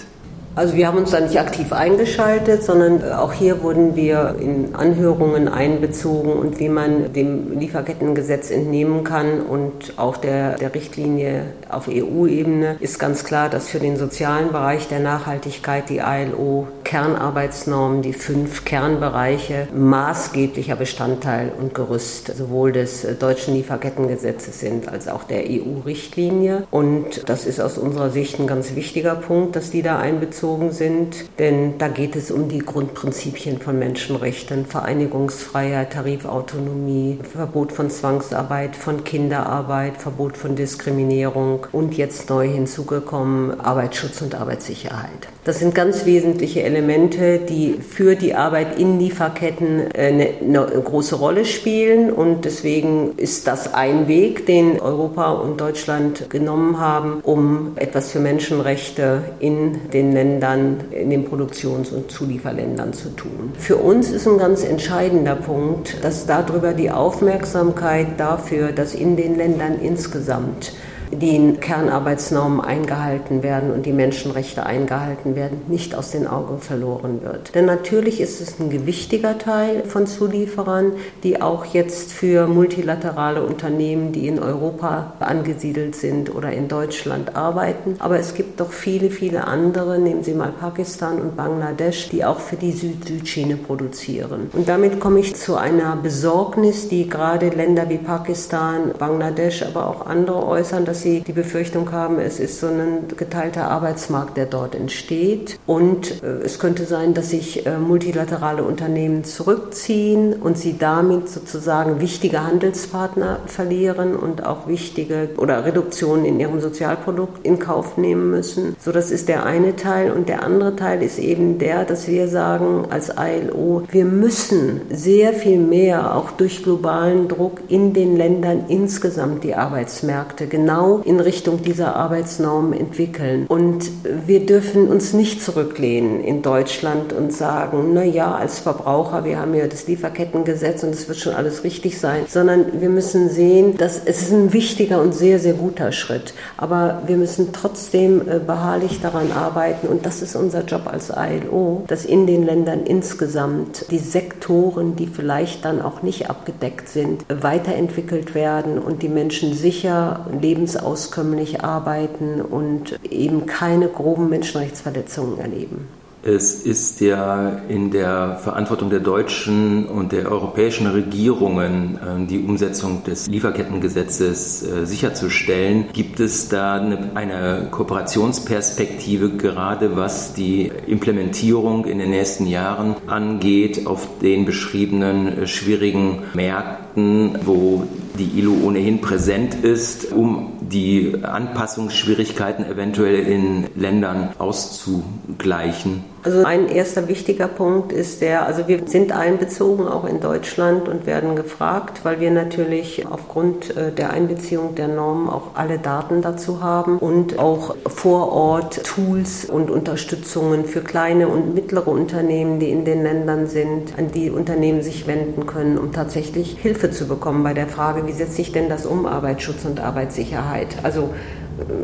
Also 0.53 0.75
wir 0.75 0.87
haben 0.87 0.97
uns 0.97 1.11
da 1.11 1.21
nicht 1.21 1.39
aktiv 1.39 1.71
eingeschaltet, 1.71 2.63
sondern 2.63 3.01
äh, 3.01 3.13
auch 3.13 3.31
hier 3.31 3.63
wurden 3.63 3.95
wir 3.95 4.35
in 4.37 4.75
Anhörungen 4.75 5.47
einbezogen 5.47 6.33
und 6.33 6.59
wie 6.59 6.67
man 6.67 7.13
dem 7.13 7.57
Lieferkettengesetz 7.57 8.51
entnehmen 8.51 9.05
kann 9.05 9.41
und 9.41 9.93
auch 9.95 10.17
der, 10.17 10.57
der 10.57 10.75
Richtlinie 10.75 11.53
auf 11.69 11.87
EU-Ebene 11.87 12.75
ist 12.81 12.99
ganz 12.99 13.23
klar, 13.23 13.47
dass 13.47 13.69
für 13.69 13.79
den 13.79 13.95
sozialen 13.95 14.51
Bereich 14.51 14.89
der 14.89 14.99
Nachhaltigkeit 14.99 15.87
die 15.87 15.99
ILO 15.99 16.67
Kernarbeitsnormen, 16.83 18.01
die 18.01 18.11
fünf 18.11 18.65
Kernbereiche, 18.65 19.69
maßgeblicher 19.73 20.75
Bestandteil 20.75 21.53
und 21.57 21.73
Gerüst 21.73 22.35
sowohl 22.35 22.73
des 22.73 23.05
äh, 23.05 23.15
deutschen 23.15 23.53
Lieferkettengesetzes 23.53 24.59
sind 24.59 24.89
als 24.89 25.07
auch 25.07 25.23
der 25.23 25.45
EU-Richtlinie. 25.47 26.67
Und 26.71 27.29
das 27.29 27.45
ist 27.45 27.61
aus 27.61 27.77
unserer 27.77 28.09
Sicht 28.09 28.37
ein 28.37 28.47
ganz 28.47 28.75
wichtiger 28.75 29.15
Punkt, 29.15 29.55
dass 29.55 29.71
die 29.71 29.81
da 29.81 29.97
einbezogen 29.97 30.40
einbezogen 30.41 30.71
sind, 30.71 31.39
denn 31.39 31.77
da 31.77 31.88
geht 31.88 32.15
es 32.15 32.32
um 32.32 32.49
die 32.49 32.60
Grundprinzipien 32.60 33.60
von 33.60 33.77
Menschenrechten, 33.77 34.65
Vereinigungsfreiheit, 34.65 35.93
Tarifautonomie, 35.93 37.19
Verbot 37.21 37.71
von 37.71 37.89
Zwangsarbeit, 37.89 38.75
von 38.75 39.04
Kinderarbeit, 39.04 39.97
Verbot 39.97 40.38
von 40.38 40.56
Diskriminierung 40.56 41.67
und 41.71 41.95
jetzt 41.95 42.30
neu 42.30 42.47
hinzugekommen 42.47 43.60
Arbeitsschutz 43.60 44.21
und 44.21 44.36
Arbeitssicherheit. 44.36 45.27
Das 45.43 45.60
sind 45.60 45.73
ganz 45.73 46.06
wesentliche 46.06 46.63
Elemente, 46.63 47.39
die 47.39 47.80
für 47.82 48.15
die 48.15 48.36
Arbeit 48.36 48.77
in 48.80 48.99
Lieferketten 48.99 49.91
eine, 49.97 50.30
äh, 50.30 50.34
eine 50.41 50.65
große 50.65 51.15
Rolle 51.15 51.45
spielen 51.45 52.12
und 52.12 52.45
deswegen 52.45 53.13
ist 53.17 53.47
das 53.47 53.73
ein 53.73 54.08
Weg, 54.08 54.45
den 54.45 54.80
Europa 54.80 55.32
und 55.32 55.60
Deutschland 55.60 56.30
genommen 56.30 56.80
haben, 56.80 57.21
um 57.23 57.71
etwas 57.75 58.12
für 58.12 58.19
Menschenrechte 58.19 59.23
in 59.39 59.89
den 59.91 60.12
Ländern 60.12 60.32
Ländern, 60.32 60.77
in 60.91 61.10
den 61.10 61.25
Produktions- 61.25 61.91
und 61.91 62.12
Zulieferländern 62.12 62.93
zu 62.93 63.10
tun. 63.15 63.51
Für 63.58 63.77
uns 63.77 64.12
ist 64.12 64.27
ein 64.27 64.38
ganz 64.38 64.63
entscheidender 64.63 65.36
Punkt, 65.36 66.04
dass 66.04 66.25
darüber 66.25 66.73
die 66.73 66.91
Aufmerksamkeit 66.91 68.19
dafür, 68.19 68.71
dass 68.71 68.93
in 68.93 69.15
den 69.15 69.36
Ländern 69.38 69.80
insgesamt 69.82 70.73
die 71.12 71.54
Kernarbeitsnormen 71.60 72.62
eingehalten 72.62 73.43
werden 73.43 73.71
und 73.71 73.86
die 73.86 73.91
Menschenrechte 73.91 74.65
eingehalten 74.65 75.36
werden, 75.36 75.62
nicht 75.67 75.95
aus 75.95 76.12
den 76.12 76.28
Augen 76.28 76.60
verloren 76.60 77.21
wird. 77.21 77.54
Denn 77.54 77.65
natürlich 77.65 78.21
ist 78.21 78.41
es 78.41 78.60
ein 78.60 78.69
gewichtiger 78.69 79.38
Teil 79.38 79.84
von 79.86 80.08
Zulieferern, 80.08 80.93
die 81.24 81.41
auch 81.41 81.65
jetzt 81.65 82.12
für 82.13 82.47
multilaterale 82.47 83.43
Unternehmen, 83.43 84.12
die 84.12 84.28
in 84.28 84.39
Europa 84.39 85.13
angesiedelt 85.19 85.95
sind 85.95 86.34
oder 86.34 86.52
in 86.52 86.67
Deutschland 86.67 87.36
arbeiten. 87.36 87.95
Aber 88.00 88.19
es 88.19 88.34
gibt 88.34 88.60
doch 88.60 88.71
viele, 88.71 89.10
viele 89.10 89.45
andere, 89.45 90.00
nehmen 90.00 90.24
Sie 90.24 90.34
mal 90.34 90.52
Pakistan 90.52 91.19
und 91.19 91.36
Bangladesch, 91.36 92.10
die 92.10 92.24
auch 92.24 92.39
für 92.39 92.56
die 92.56 92.71
Süd-Süd-Schiene 92.71 93.58
produzieren. 93.58 94.50
Und 94.54 94.67
damit 94.67 95.00
komme 95.00 95.19
ich 95.19 95.36
zu 95.36 95.56
einer 95.56 95.95
Besorgnis, 95.95 96.88
die 96.88 97.10
gerade 97.10 97.50
Länder 97.50 97.89
wie 97.89 97.97
Pakistan, 97.97 98.91
Bangladesch, 98.97 99.63
aber 99.63 99.88
auch 99.88 100.06
andere 100.06 100.45
äußern, 100.45 100.86
dass 100.86 101.00
sie 101.01 101.21
die 101.21 101.33
Befürchtung 101.33 101.91
haben, 101.91 102.19
es 102.19 102.39
ist 102.39 102.59
so 102.59 102.67
ein 102.67 103.07
geteilter 103.17 103.69
Arbeitsmarkt, 103.69 104.37
der 104.37 104.45
dort 104.45 104.75
entsteht. 104.75 105.59
Und 105.65 106.23
äh, 106.23 106.43
es 106.43 106.59
könnte 106.59 106.85
sein, 106.85 107.13
dass 107.13 107.29
sich 107.29 107.65
äh, 107.65 107.77
multilaterale 107.77 108.63
Unternehmen 108.63 109.23
zurückziehen 109.23 110.33
und 110.33 110.57
sie 110.57 110.77
damit 110.77 111.29
sozusagen 111.29 111.99
wichtige 112.01 112.43
Handelspartner 112.43 113.39
verlieren 113.45 114.15
und 114.15 114.45
auch 114.45 114.67
wichtige 114.67 115.29
oder 115.37 115.65
Reduktionen 115.65 116.25
in 116.25 116.39
ihrem 116.39 116.59
Sozialprodukt 116.61 117.45
in 117.45 117.59
Kauf 117.59 117.97
nehmen 117.97 118.31
müssen. 118.31 118.75
So, 118.79 118.91
das 118.91 119.11
ist 119.11 119.27
der 119.27 119.45
eine 119.45 119.75
Teil. 119.75 120.11
Und 120.11 120.29
der 120.29 120.43
andere 120.43 120.75
Teil 120.75 121.01
ist 121.01 121.19
eben 121.19 121.57
der, 121.57 121.85
dass 121.85 122.07
wir 122.07 122.27
sagen 122.27 122.85
als 122.89 123.11
ILO, 123.17 123.83
wir 123.91 124.05
müssen 124.05 124.81
sehr 124.89 125.33
viel 125.33 125.59
mehr 125.59 126.15
auch 126.15 126.31
durch 126.31 126.63
globalen 126.63 127.27
Druck 127.27 127.61
in 127.67 127.93
den 127.93 128.17
Ländern 128.17 128.65
insgesamt 128.67 129.43
die 129.43 129.55
Arbeitsmärkte 129.55 130.47
genau 130.47 130.90
in 130.99 131.19
Richtung 131.19 131.62
dieser 131.63 131.95
Arbeitsnormen 131.95 132.73
entwickeln. 132.73 133.45
Und 133.47 133.89
wir 134.25 134.45
dürfen 134.45 134.88
uns 134.88 135.13
nicht 135.13 135.43
zurücklehnen 135.43 136.23
in 136.23 136.41
Deutschland 136.41 137.13
und 137.13 137.34
sagen, 137.34 137.91
na 137.93 138.04
ja, 138.04 138.36
als 138.36 138.60
Verbraucher, 138.60 139.25
wir 139.25 139.39
haben 139.39 139.54
ja 139.54 139.67
das 139.67 139.88
Lieferkettengesetz 139.88 140.84
und 140.84 140.89
es 140.89 141.08
wird 141.08 141.19
schon 141.19 141.34
alles 141.34 141.63
richtig 141.63 141.99
sein, 141.99 142.25
sondern 142.27 142.82
wir 142.82 142.89
müssen 142.89 143.30
sehen, 143.30 143.77
dass 143.77 144.01
es 144.04 144.21
ist 144.21 144.32
ein 144.32 144.54
wichtiger 144.54 145.01
und 145.01 145.13
sehr, 145.13 145.39
sehr 145.39 145.54
guter 145.54 145.91
Schritt. 145.91 146.34
Aber 146.58 147.01
wir 147.06 147.17
müssen 147.17 147.51
trotzdem 147.54 148.21
äh, 148.21 148.39
beharrlich 148.39 149.01
daran 149.01 149.32
arbeiten 149.32 149.88
und 149.88 150.06
das 150.06 150.21
ist 150.21 150.36
unser 150.36 150.63
Job 150.63 150.84
als 150.86 151.10
ILO, 151.10 151.84
dass 151.88 152.06
in 152.06 152.27
den 152.27 152.45
Ländern 152.45 152.84
insgesamt 152.86 153.86
die 153.91 153.97
Sektoren, 153.97 154.95
die 154.95 155.08
vielleicht 155.08 155.65
dann 155.65 155.82
auch 155.82 156.01
nicht 156.01 156.30
abgedeckt 156.30 156.89
sind, 156.89 157.25
weiterentwickelt 157.30 158.36
werden 158.36 158.80
und 158.80 159.01
die 159.01 159.10
Menschen 159.10 159.54
sicher 159.54 160.25
lebens 160.39 160.77
auskömmlich 160.82 161.63
arbeiten 161.63 162.41
und 162.41 163.00
eben 163.04 163.46
keine 163.46 163.88
groben 163.88 164.30
Menschenrechtsverletzungen 164.30 165.39
erleben. 165.39 165.88
Es 166.24 166.62
ist 166.62 167.02
ja 167.02 167.62
in 167.67 167.89
der 167.89 168.38
Verantwortung 168.44 168.91
der 168.91 169.00
deutschen 169.00 169.88
und 169.88 170.12
der 170.12 170.32
europäischen 170.32 170.86
Regierungen, 170.86 172.00
ähm, 172.08 172.28
die 172.28 172.38
Umsetzung 172.38 173.04
des 173.04 173.26
Lieferkettengesetzes 173.28 174.62
äh, 174.62 174.86
sicherzustellen. 174.86 175.86
Gibt 175.94 176.20
es 176.20 176.48
da 176.48 176.76
eine, 176.76 177.67
Kooperationsperspektive, 177.72 179.32
gerade 179.32 179.96
was 179.96 180.34
die 180.34 180.72
Implementierung 180.86 181.86
in 181.86 181.98
den 181.98 182.12
nächsten 182.12 182.46
Jahren 182.46 182.96
angeht, 183.08 183.88
auf 183.88 184.08
den 184.22 184.46
beschriebenen 184.46 185.28
äh, 185.39 185.48
schwierigen 185.48 186.20
Märkten, 186.36 187.39
wo 187.46 187.88
die 188.17 188.39
ILO 188.39 188.54
ohnehin 188.63 189.02
präsent 189.02 189.56
ist, 189.56 190.12
um 190.12 190.54
die 190.62 191.15
Anpassungsschwierigkeiten 191.24 192.65
eventuell 192.65 193.15
in 193.15 193.67
Ländern 193.76 194.30
auszugleichen? 194.38 196.11
Also 196.23 196.43
ein 196.43 196.67
erster 196.69 197.07
wichtiger 197.07 197.47
Punkt 197.47 197.91
ist 197.91 198.21
der, 198.21 198.45
also 198.45 198.67
wir 198.67 198.81
sind 198.86 199.12
einbezogen 199.12 199.88
auch 199.88 200.05
in 200.05 200.19
Deutschland 200.19 200.88
und 200.88 201.07
werden 201.07 201.36
gefragt, 201.36 202.01
weil 202.03 202.19
wir 202.19 202.29
natürlich 202.29 203.07
aufgrund 203.10 203.75
äh, 203.75 203.91
der 203.91 204.12
Einbeziehung 204.12 204.75
der 204.75 204.88
Normen 204.88 205.29
auch 205.29 205.55
alle 205.55 205.79
Daten 205.79 206.21
dazu 206.21 206.62
haben 206.62 206.99
und 206.99 207.39
auch 207.39 207.75
vor 207.88 208.31
Ort 208.31 208.84
Tools 208.84 209.45
und 209.45 209.71
Unterstützungen 209.71 210.65
für 210.65 210.81
kleine 210.81 211.27
und 211.27 211.55
mittlere 211.55 211.88
Unternehmen, 211.88 212.60
die 212.60 212.69
in 212.69 212.86
den 212.86 213.01
Ländern 213.01 213.47
sind, 213.47 213.97
an 213.97 214.12
die 214.12 214.29
Unternehmen 214.29 214.84
sich 214.84 215.07
wenden 215.07 215.47
können, 215.47 215.79
um 215.79 215.91
tatsächlich 215.91 216.60
Hilfe 216.62 216.91
zu 216.91 217.07
bekommen 217.07 217.43
bei 217.43 217.55
der 217.55 217.67
Frage, 217.67 218.05
wie 218.05 218.13
setzt 218.13 218.36
sich 218.36 218.51
denn 218.51 218.69
das 218.69 218.86
um 218.86 219.07
Arbeitsschutz 219.07 219.65
und 219.65 219.79
Arbeitssicherheit? 219.79 220.67
Also 220.84 221.10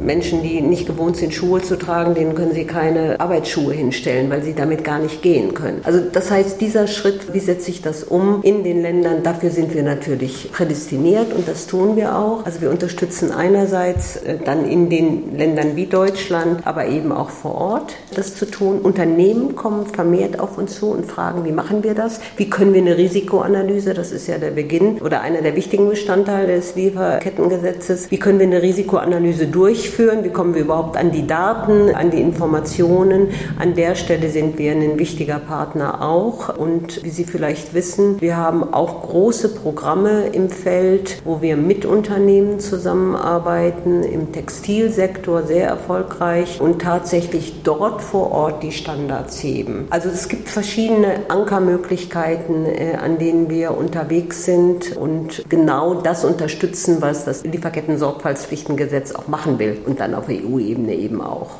Menschen, 0.03 0.43
die 0.43 0.61
nicht 0.61 0.87
gewohnt 0.87 1.17
sind, 1.17 1.33
Schuhe 1.33 1.61
zu 1.61 1.77
tragen, 1.77 2.15
denen 2.15 2.35
können 2.35 2.53
Sie 2.53 2.65
keine 2.65 3.19
Arbeitsschuhe 3.19 3.73
hinstellen, 3.73 4.29
weil 4.29 4.43
sie 4.43 4.53
damit 4.53 4.83
gar 4.83 4.99
nicht 4.99 5.21
gehen 5.21 5.53
können. 5.53 5.81
Also 5.83 5.99
das 5.99 6.31
heißt, 6.31 6.59
dieser 6.61 6.87
Schritt, 6.87 7.33
wie 7.33 7.39
setze 7.39 7.71
ich 7.71 7.81
das 7.81 8.03
um 8.03 8.41
in 8.43 8.63
den 8.63 8.81
Ländern, 8.81 9.23
dafür 9.23 9.49
sind 9.49 9.73
wir 9.73 9.83
natürlich 9.83 10.51
prädestiniert 10.51 11.33
und 11.33 11.47
das 11.47 11.67
tun 11.67 11.95
wir 11.95 12.17
auch. 12.17 12.45
Also 12.45 12.61
wir 12.61 12.69
unterstützen 12.69 13.31
einerseits 13.31 14.17
äh, 14.17 14.37
dann 14.43 14.67
in 14.69 14.89
den 14.89 15.37
Ländern 15.37 15.75
wie 15.75 15.85
Deutschland, 15.85 16.65
aber 16.65 16.87
eben 16.87 17.11
auch 17.11 17.29
vor 17.29 17.55
Ort 17.55 17.93
das 18.15 18.35
zu 18.35 18.45
tun. 18.45 18.79
Unternehmen 18.79 19.55
kommen 19.55 19.85
vermehrt 19.85 20.39
auf 20.39 20.57
uns 20.57 20.75
zu 20.77 20.87
und 20.87 21.05
fragen, 21.05 21.45
wie 21.45 21.51
machen 21.51 21.83
wir 21.83 21.93
das? 21.93 22.19
Wie 22.37 22.49
können 22.49 22.73
wir 22.73 22.81
eine 22.81 22.97
Risikoanalyse, 22.97 23.93
das 23.93 24.11
ist 24.11 24.27
ja 24.27 24.37
der 24.37 24.51
Beginn 24.51 24.99
oder 24.99 25.21
einer 25.21 25.41
der 25.41 25.55
wichtigen 25.55 25.89
Bestandteile 25.89 26.55
des 26.55 26.75
Lieferkettengesetzes, 26.75 28.11
wie 28.11 28.17
können 28.17 28.39
wir 28.39 28.47
eine 28.47 28.61
Risikoanalyse 28.61 29.47
durchführen? 29.47 29.66
Durchführen, 29.67 30.23
wie 30.23 30.29
kommen 30.29 30.55
wir 30.55 30.61
überhaupt 30.61 30.95
an 30.95 31.11
die 31.11 31.27
Daten, 31.27 31.93
an 31.93 32.09
die 32.09 32.21
Informationen. 32.21 33.31
An 33.59 33.73
der 33.73 33.95
Stelle 33.95 34.29
sind 34.29 34.57
wir 34.57 34.71
ein 34.71 34.97
wichtiger 34.97 35.39
Partner 35.39 36.01
auch. 36.01 36.57
Und 36.57 37.03
wie 37.03 37.09
Sie 37.09 37.25
vielleicht 37.25 37.73
wissen, 37.73 38.21
wir 38.21 38.37
haben 38.37 38.73
auch 38.73 39.01
große 39.01 39.49
Programme 39.49 40.27
im 40.27 40.49
Feld, 40.49 41.21
wo 41.25 41.41
wir 41.41 41.57
mit 41.57 41.83
Unternehmen 41.85 42.61
zusammenarbeiten, 42.61 44.03
im 44.03 44.31
Textilsektor 44.31 45.43
sehr 45.43 45.67
erfolgreich 45.67 46.61
und 46.61 46.81
tatsächlich 46.81 47.63
dort 47.63 48.01
vor 48.01 48.31
Ort 48.31 48.63
die 48.63 48.71
Standards 48.71 49.43
heben. 49.43 49.87
Also 49.89 50.07
es 50.07 50.29
gibt 50.29 50.47
verschiedene 50.47 51.29
Ankermöglichkeiten, 51.29 52.65
äh, 52.67 52.97
an 53.03 53.17
denen 53.17 53.49
wir 53.49 53.75
unterwegs 53.75 54.45
sind 54.45 54.95
und 54.95 55.43
genau 55.49 55.95
das 55.95 56.23
unterstützen, 56.23 57.01
was 57.01 57.25
das 57.25 57.43
Lieferketten-Sorgfaltspflichtengesetz 57.43 59.11
auch 59.11 59.27
machen 59.27 59.46
will 59.59 59.77
und 59.85 59.99
dann 59.99 60.13
auf 60.13 60.27
EU-Ebene 60.29 60.93
eben 60.93 61.21
auch. 61.21 61.59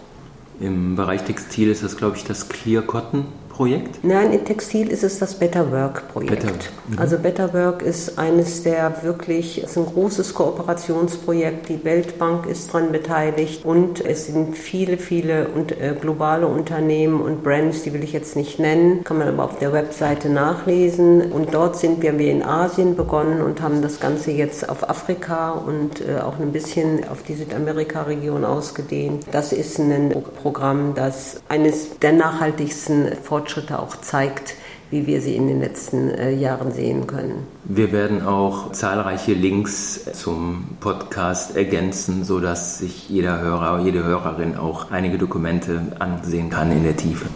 Im 0.60 0.95
Bereich 0.95 1.23
Textil 1.23 1.69
ist 1.69 1.84
das, 1.84 1.97
glaube 1.97 2.17
ich, 2.17 2.23
das 2.23 2.50
Clear 2.50 2.82
Cotton 2.82 3.26
Projekt? 3.57 4.03
Nein, 4.03 4.33
in 4.33 4.45
Textil 4.45 4.87
ist 4.91 5.03
es 5.03 5.17
das 5.17 5.33
Better 5.33 5.71
Work 5.71 6.09
Projekt. 6.09 6.43
Better. 6.43 6.53
Mhm. 6.89 6.99
Also 6.99 7.17
Better 7.17 7.51
Work 7.55 7.81
ist 7.81 8.19
eines 8.19 8.61
der 8.61 9.01
wirklich, 9.01 9.63
es 9.63 9.71
ist 9.71 9.77
ein 9.77 9.87
großes 9.87 10.35
Kooperationsprojekt. 10.35 11.67
Die 11.67 11.83
Weltbank 11.83 12.45
ist 12.45 12.71
daran 12.71 12.91
beteiligt 12.91 13.65
und 13.65 14.05
es 14.05 14.27
sind 14.27 14.55
viele, 14.55 14.99
viele 14.99 15.47
und, 15.47 15.71
äh, 15.71 15.95
globale 15.99 16.45
Unternehmen 16.45 17.19
und 17.19 17.43
Brands, 17.43 17.81
die 17.81 17.93
will 17.93 18.03
ich 18.03 18.13
jetzt 18.13 18.35
nicht 18.35 18.59
nennen, 18.59 19.03
kann 19.03 19.17
man 19.17 19.27
aber 19.27 19.45
auf 19.45 19.57
der 19.57 19.73
Webseite 19.73 20.29
nachlesen. 20.29 21.31
Und 21.31 21.55
dort 21.55 21.77
sind 21.77 22.03
wir, 22.03 22.19
wir 22.19 22.31
in 22.31 22.43
Asien 22.43 22.95
begonnen 22.95 23.41
und 23.41 23.63
haben 23.63 23.81
das 23.81 23.99
Ganze 23.99 24.29
jetzt 24.29 24.69
auf 24.69 24.87
Afrika 24.87 25.53
und 25.53 26.01
äh, 26.01 26.19
auch 26.19 26.39
ein 26.39 26.51
bisschen 26.51 27.09
auf 27.09 27.23
die 27.23 27.33
Südamerika-Region 27.33 28.45
ausgedehnt. 28.45 29.25
Das 29.31 29.51
ist 29.51 29.79
ein 29.79 30.13
Programm, 30.43 30.93
das 30.93 31.41
eines 31.49 31.97
der 31.97 32.13
nachhaltigsten 32.13 33.13
Fortschritte 33.23 33.46
Fortschritte 33.47 33.79
auch 33.79 33.95
zeigt, 34.01 34.55
wie 34.91 35.07
wir 35.07 35.21
sie 35.21 35.36
in 35.36 35.47
den 35.47 35.62
letzten 35.62 36.10
äh, 36.10 36.31
Jahren 36.31 36.73
sehen 36.73 37.07
können. 37.07 37.47
Wir 37.63 37.93
werden 37.93 38.25
auch 38.25 38.73
zahlreiche 38.73 39.33
Links 39.33 40.01
zum 40.13 40.75
Podcast 40.81 41.55
ergänzen, 41.55 42.25
sodass 42.25 42.79
sich 42.79 43.07
jeder 43.10 43.39
Hörer, 43.39 43.79
jede 43.86 44.03
Hörerin 44.03 44.57
auch 44.57 44.91
einige 44.91 45.17
Dokumente 45.17 45.81
ansehen 45.99 46.49
kann 46.49 46.73
in 46.73 46.83
der 46.83 46.97
Tiefe. 46.97 47.27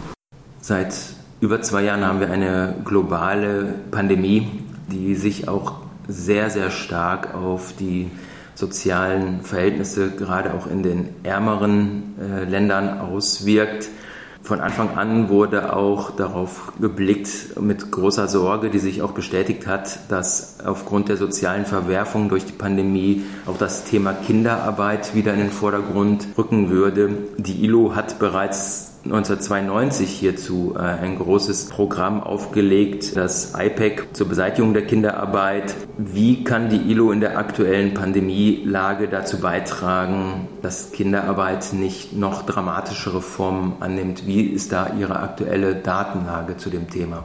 Seit 0.60 0.94
über 1.40 1.62
zwei 1.62 1.84
Jahren 1.84 2.04
haben 2.04 2.20
wir 2.20 2.30
eine 2.30 2.74
globale 2.84 3.74
Pandemie, 3.90 4.46
die 4.90 5.14
sich 5.14 5.48
auch 5.48 5.76
sehr, 6.08 6.50
sehr 6.50 6.70
stark 6.70 7.34
auf 7.34 7.72
die 7.78 8.10
sozialen 8.54 9.40
Verhältnisse 9.40 10.10
gerade 10.10 10.52
auch 10.52 10.66
in 10.66 10.82
den 10.82 11.08
ärmeren 11.22 12.14
äh, 12.20 12.44
Ländern 12.44 13.00
auswirkt. 13.00 13.88
Von 14.42 14.60
Anfang 14.60 14.96
an 14.98 15.28
wurde 15.28 15.74
auch 15.76 16.10
darauf 16.10 16.72
geblickt 16.80 17.60
mit 17.60 17.92
großer 17.92 18.26
Sorge, 18.26 18.70
die 18.70 18.80
sich 18.80 19.00
auch 19.00 19.12
bestätigt 19.12 19.68
hat, 19.68 20.10
dass 20.10 20.58
aufgrund 20.64 21.08
der 21.08 21.16
sozialen 21.16 21.64
Verwerfung 21.64 22.28
durch 22.28 22.44
die 22.44 22.52
Pandemie 22.52 23.22
auch 23.46 23.56
das 23.56 23.84
Thema 23.84 24.12
Kinderarbeit 24.12 25.14
wieder 25.14 25.32
in 25.32 25.38
den 25.38 25.52
Vordergrund 25.52 26.26
rücken 26.36 26.70
würde. 26.70 27.10
Die 27.38 27.64
ILO 27.64 27.94
hat 27.94 28.18
bereits 28.18 28.91
1992 29.04 30.10
hierzu 30.10 30.74
äh, 30.76 30.80
ein 30.80 31.18
großes 31.18 31.70
Programm 31.70 32.22
aufgelegt, 32.22 33.16
das 33.16 33.52
IPEC 33.58 34.14
zur 34.14 34.28
Beseitigung 34.28 34.74
der 34.74 34.86
Kinderarbeit. 34.86 35.74
Wie 35.98 36.44
kann 36.44 36.68
die 36.68 36.90
ILO 36.92 37.10
in 37.10 37.20
der 37.20 37.36
aktuellen 37.36 37.94
Pandemielage 37.94 39.08
dazu 39.08 39.40
beitragen, 39.40 40.46
dass 40.62 40.92
Kinderarbeit 40.92 41.72
nicht 41.72 42.12
noch 42.12 42.46
dramatischere 42.46 43.20
Formen 43.20 43.74
annimmt? 43.80 44.26
Wie 44.26 44.42
ist 44.42 44.70
da 44.72 44.92
Ihre 44.96 45.18
aktuelle 45.18 45.74
Datenlage 45.74 46.56
zu 46.56 46.70
dem 46.70 46.88
Thema? 46.88 47.24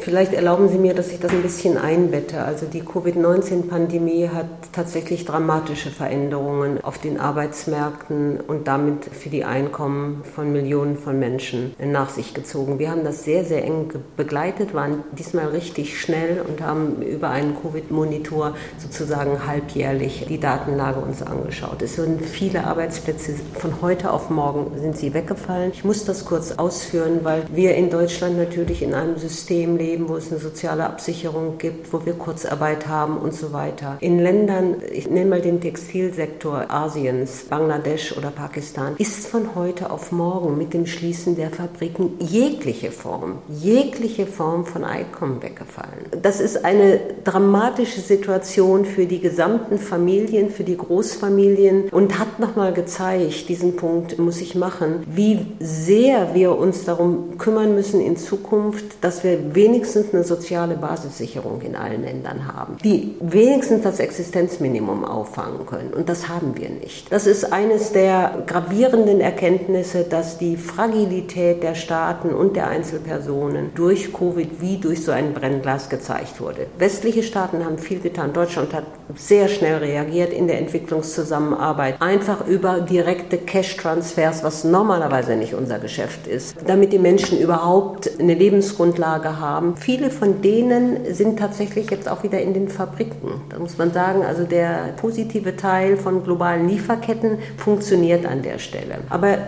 Vielleicht 0.00 0.32
erlauben 0.32 0.68
Sie 0.68 0.78
mir, 0.78 0.94
dass 0.94 1.12
ich 1.12 1.20
das 1.20 1.32
ein 1.32 1.42
bisschen 1.42 1.76
einbette. 1.76 2.42
Also 2.42 2.66
die 2.66 2.80
Covid-19-Pandemie 2.80 4.28
hat 4.28 4.46
tatsächlich 4.72 5.24
dramatische 5.24 5.90
Veränderungen 5.90 6.82
auf 6.82 6.98
den 6.98 7.18
Arbeitsmärkten 7.18 8.40
und 8.40 8.68
damit 8.68 9.04
für 9.06 9.28
die 9.28 9.44
Einkommen 9.44 10.22
von 10.34 10.52
Millionen 10.52 10.96
von 10.96 11.18
Menschen 11.18 11.74
nach 11.82 12.10
sich 12.10 12.34
gezogen. 12.34 12.78
Wir 12.78 12.90
haben 12.90 13.04
das 13.04 13.24
sehr, 13.24 13.44
sehr 13.44 13.64
eng 13.64 13.92
begleitet, 14.16 14.74
waren 14.74 15.04
diesmal 15.12 15.48
richtig 15.48 16.00
schnell 16.00 16.42
und 16.46 16.60
haben 16.60 17.02
über 17.02 17.30
einen 17.30 17.56
Covid-Monitor 17.60 18.54
sozusagen 18.78 19.46
halbjährlich 19.46 20.26
die 20.28 20.38
Datenlage 20.38 21.00
uns 21.00 21.22
angeschaut. 21.22 21.82
Es 21.82 21.98
wurden 21.98 22.20
viele 22.20 22.64
Arbeitsplätze 22.64 23.34
von 23.54 23.82
heute 23.82 24.12
auf 24.12 24.30
morgen 24.30 24.78
sind 24.78 24.96
sie 24.96 25.14
weggefallen. 25.14 25.72
Ich 25.72 25.84
muss 25.84 26.04
das 26.04 26.24
kurz 26.24 26.52
ausführen, 26.52 27.20
weil 27.22 27.42
wir 27.52 27.74
in 27.74 27.90
Deutschland 27.90 28.38
natürlich 28.38 28.82
in 28.82 28.94
einem 28.94 29.16
System 29.16 29.76
leben, 29.76 29.87
leben, 29.88 30.08
wo 30.08 30.16
es 30.16 30.30
eine 30.30 30.40
soziale 30.40 30.84
Absicherung 30.84 31.56
gibt, 31.58 31.92
wo 31.92 32.04
wir 32.04 32.12
Kurzarbeit 32.12 32.86
haben 32.88 33.16
und 33.16 33.32
so 33.32 33.52
weiter. 33.52 33.96
In 34.00 34.18
Ländern, 34.18 34.76
ich 34.92 35.08
nenne 35.08 35.30
mal 35.30 35.40
den 35.40 35.60
Textilsektor 35.60 36.66
Asiens, 36.68 37.44
Bangladesch 37.48 38.16
oder 38.16 38.30
Pakistan, 38.30 38.94
ist 38.98 39.26
von 39.26 39.54
heute 39.54 39.90
auf 39.90 40.12
morgen 40.12 40.58
mit 40.58 40.74
dem 40.74 40.86
Schließen 40.86 41.36
der 41.36 41.50
Fabriken 41.50 42.16
jegliche 42.18 42.90
Form, 42.90 43.38
jegliche 43.48 44.26
Form 44.26 44.66
von 44.66 44.84
Einkommen 44.84 45.42
weggefallen. 45.42 46.06
Das 46.22 46.40
ist 46.40 46.64
eine 46.64 47.00
dramatische 47.24 48.00
Situation 48.00 48.84
für 48.84 49.06
die 49.06 49.20
gesamten 49.20 49.78
Familien, 49.78 50.50
für 50.50 50.64
die 50.64 50.76
Großfamilien 50.76 51.88
und 51.90 52.18
hat 52.18 52.38
nochmal 52.38 52.72
gezeigt, 52.72 53.48
diesen 53.48 53.76
Punkt 53.76 54.18
muss 54.18 54.40
ich 54.40 54.54
machen, 54.54 55.04
wie 55.06 55.46
sehr 55.60 56.34
wir 56.34 56.58
uns 56.58 56.84
darum 56.84 57.38
kümmern 57.38 57.74
müssen 57.74 58.00
in 58.00 58.16
Zukunft, 58.16 58.84
dass 59.00 59.24
wir 59.24 59.54
wenig 59.54 59.77
wenigstens 59.78 60.12
eine 60.12 60.24
soziale 60.24 60.74
Basissicherung 60.74 61.60
in 61.60 61.76
allen 61.76 62.02
Ländern 62.02 62.52
haben, 62.52 62.78
die 62.82 63.14
wenigstens 63.20 63.84
das 63.84 64.00
Existenzminimum 64.00 65.04
auffangen 65.04 65.66
können. 65.66 65.92
Und 65.94 66.08
das 66.08 66.28
haben 66.28 66.56
wir 66.56 66.68
nicht. 66.68 67.12
Das 67.12 67.28
ist 67.28 67.52
eines 67.52 67.92
der 67.92 68.42
gravierenden 68.46 69.20
Erkenntnisse, 69.20 70.02
dass 70.02 70.36
die 70.36 70.56
Fragilität 70.56 71.62
der 71.62 71.76
Staaten 71.76 72.30
und 72.30 72.56
der 72.56 72.66
Einzelpersonen 72.66 73.70
durch 73.76 74.12
Covid 74.12 74.60
wie 74.60 74.78
durch 74.78 75.04
so 75.04 75.12
ein 75.12 75.32
Brennglas 75.32 75.88
gezeigt 75.88 76.40
wurde. 76.40 76.66
Westliche 76.76 77.22
Staaten 77.22 77.64
haben 77.64 77.78
viel 77.78 78.00
getan. 78.00 78.32
Deutschland 78.32 78.74
hat 78.74 78.84
sehr 79.14 79.46
schnell 79.46 79.76
reagiert 79.76 80.32
in 80.32 80.48
der 80.48 80.58
Entwicklungszusammenarbeit, 80.58 82.02
einfach 82.02 82.48
über 82.48 82.80
direkte 82.80 83.38
Cash-Transfers, 83.38 84.42
was 84.42 84.64
normalerweise 84.64 85.36
nicht 85.36 85.54
unser 85.54 85.78
Geschäft 85.78 86.26
ist, 86.26 86.56
damit 86.66 86.92
die 86.92 86.98
Menschen 86.98 87.38
überhaupt 87.38 88.10
eine 88.18 88.34
Lebensgrundlage 88.34 89.38
haben 89.38 89.67
haben. 89.68 89.76
Viele 89.76 90.10
von 90.10 90.42
denen 90.42 91.14
sind 91.14 91.38
tatsächlich 91.38 91.90
jetzt 91.90 92.08
auch 92.08 92.22
wieder 92.22 92.40
in 92.40 92.54
den 92.54 92.68
Fabriken. 92.68 93.42
Da 93.50 93.58
muss 93.58 93.78
man 93.78 93.92
sagen, 93.92 94.24
also 94.24 94.44
der 94.44 94.94
positive 95.00 95.56
Teil 95.56 95.96
von 95.96 96.24
globalen 96.24 96.68
Lieferketten 96.68 97.38
funktioniert 97.56 98.26
an 98.26 98.42
der 98.42 98.58
Stelle. 98.58 98.98
Aber 99.10 99.38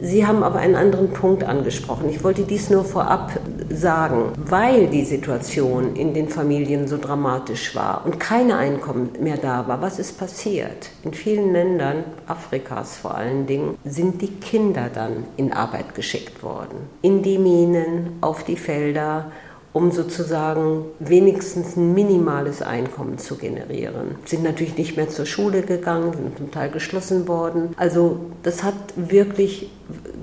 Sie 0.00 0.24
haben 0.24 0.44
aber 0.44 0.60
einen 0.60 0.76
anderen 0.76 1.10
Punkt 1.10 1.42
angesprochen. 1.42 2.08
Ich 2.08 2.22
wollte 2.22 2.42
dies 2.42 2.70
nur 2.70 2.84
vorab 2.84 3.32
sagen, 3.68 4.32
weil 4.36 4.86
die 4.86 5.04
Situation 5.04 5.96
in 5.96 6.14
den 6.14 6.28
Familien 6.28 6.86
so 6.86 6.98
dramatisch 6.98 7.74
war 7.74 8.02
und 8.04 8.20
keine 8.20 8.56
Einkommen 8.58 9.10
mehr 9.18 9.38
da 9.38 9.66
war. 9.66 9.82
Was 9.82 9.98
ist 9.98 10.18
passiert? 10.18 10.90
In 11.02 11.12
vielen 11.12 11.52
Ländern, 11.52 12.04
Afrikas 12.28 12.96
vor 12.96 13.16
allen 13.16 13.46
Dingen, 13.46 13.76
sind 13.84 14.22
die 14.22 14.34
Kinder 14.36 14.88
dann 14.92 15.24
in 15.36 15.52
Arbeit 15.52 15.96
geschickt 15.96 16.44
worden. 16.44 16.88
In 17.02 17.22
die 17.22 17.38
Minen, 17.38 18.18
auf 18.20 18.44
die 18.44 18.56
Felder 18.56 19.32
um 19.72 19.90
sozusagen 19.90 20.84
wenigstens 20.98 21.76
ein 21.76 21.94
minimales 21.94 22.62
Einkommen 22.62 23.18
zu 23.18 23.36
generieren. 23.36 24.16
Sind 24.24 24.42
natürlich 24.42 24.76
nicht 24.76 24.96
mehr 24.96 25.08
zur 25.08 25.26
Schule 25.26 25.62
gegangen, 25.62 26.12
sind 26.12 26.36
zum 26.36 26.50
Teil 26.50 26.70
geschlossen 26.70 27.26
worden. 27.26 27.74
Also 27.76 28.20
das 28.42 28.62
hat 28.62 28.74
wirklich 28.96 29.70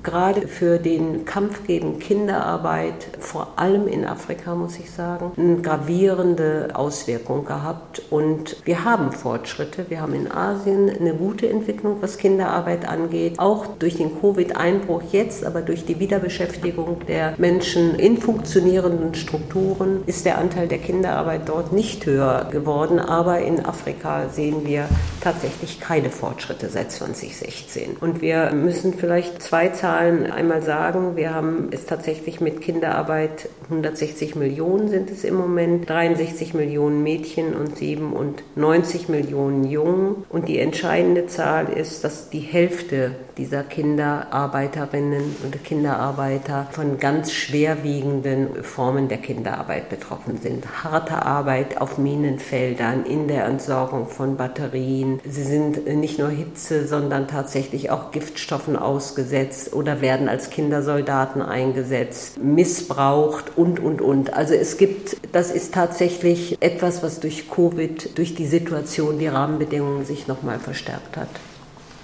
gerade 0.04 0.48
für 0.48 0.78
den 0.78 1.26
Kampf 1.26 1.66
gegen 1.66 2.00
Kinderarbeit, 2.00 3.08
vor 3.20 3.54
allem 3.58 3.88
in 3.88 4.06
Afrika, 4.06 4.56
muss 4.56 4.78
ich 4.80 4.92
sagen, 4.92 5.32
eine 5.38 5.58
gravierende 5.58 6.70
Auswirkung 6.74 7.46
gehabt. 7.46 8.02
Und 8.10 8.58
wir 8.66 8.86
haben 8.86 9.12
Fortschritte. 9.12 9.86
Wir 9.90 10.02
haben 10.02 10.14
in 10.14 10.32
Asien 10.32 10.90
eine 10.90 11.14
gute 11.14 11.50
Entwicklung, 11.50 11.98
was 12.02 12.18
Kinderarbeit 12.18 12.88
angeht. 12.88 13.40
Auch 13.40 13.68
durch 13.68 13.98
den 13.98 14.20
Covid-Einbruch 14.20 15.04
jetzt, 15.12 15.46
aber 15.46 15.62
durch 15.62 15.86
die 15.86 16.00
Wiederbeschäftigung 16.00 17.02
der 17.08 17.34
Menschen 17.38 17.96
in 17.96 18.18
funktionierenden 18.18 19.16
Strukturen 19.16 20.04
ist 20.06 20.26
der 20.26 20.38
Anteil 20.38 20.68
der 20.68 20.80
Kinderarbeit 20.80 21.48
dort 21.48 21.74
nicht 21.74 22.06
höher 22.06 22.48
geworden. 22.52 23.00
Aber 23.00 23.40
in 23.40 23.66
Afrika 23.66 24.30
sehen 24.30 24.66
wir 24.66 24.88
tatsächlich 25.22 25.80
keine 25.80 26.10
Fortschritte 26.10 26.70
seit 26.70 26.92
2016. 26.92 27.98
Und 28.00 28.22
wir 28.22 28.52
müssen 28.54 28.94
vielleicht 28.94 29.42
zwei 29.42 29.59
Zahlen 29.68 30.32
einmal 30.32 30.62
sagen. 30.62 31.18
Wir 31.18 31.36
haben 31.36 31.68
es 31.72 31.86
tatsächlich 31.86 32.40
mit 32.40 32.62
Kinderarbeit, 32.62 33.50
160 33.66 34.36
Millionen 34.36 34.88
sind 34.88 35.12
es 35.12 35.26
im 35.26 35.36
Moment, 35.36 35.90
63 35.90 36.54
Millionen 36.54 37.04
Mädchen 37.04 37.54
und 37.54 37.78
97 37.78 39.10
Millionen 39.10 39.66
Jungen. 39.66 40.24
Und 40.30 40.48
die 40.48 40.60
entscheidende 40.60 41.28
Zahl 41.28 41.70
ist, 41.70 42.04
dass 42.04 42.30
die 42.30 42.40
Hälfte 42.40 43.12
dieser 43.40 43.64
Kinderarbeiterinnen 43.64 45.38
und 45.44 45.64
Kinderarbeiter 45.64 46.68
von 46.72 47.00
ganz 47.00 47.32
schwerwiegenden 47.32 48.64
Formen 48.66 49.08
der 49.08 49.20
Kinderarbeit 49.20 49.88
betroffen 49.88 50.40
sind. 50.42 50.84
Harte 50.84 51.26
Arbeit 51.26 51.80
auf 51.80 51.98
Minenfeldern, 51.98 53.06
in 53.06 53.30
der 53.30 53.46
Entsorgung 53.46 54.08
von 54.08 54.36
Batterien. 54.36 55.22
Sie 55.24 55.44
sind 55.44 55.88
nicht 55.88 56.20
nur 56.20 56.28
Hitze, 56.28 56.86
sondern 56.86 57.30
tatsächlich 57.30 57.92
auch 57.92 58.12
Giftstoffen 58.12 58.76
ausgesetzt 58.76 59.72
oder 59.72 60.02
werden 60.02 60.28
als 60.28 60.50
Kindersoldaten 60.50 61.42
eingesetzt, 61.42 62.44
missbraucht 62.44 63.58
und, 63.58 63.80
und, 63.80 64.02
und. 64.02 64.34
Also 64.34 64.54
es 64.54 64.76
gibt, 64.76 65.16
das 65.32 65.52
ist 65.52 65.74
tatsächlich 65.74 66.62
etwas, 66.62 67.04
was 67.04 67.22
durch 67.22 67.50
Covid, 67.50 68.18
durch 68.18 68.36
die 68.36 68.48
Situation, 68.48 69.18
die 69.18 69.28
Rahmenbedingungen 69.28 70.04
sich 70.04 70.28
nochmal 70.28 70.60
verstärkt 70.60 71.16
hat. 71.16 71.30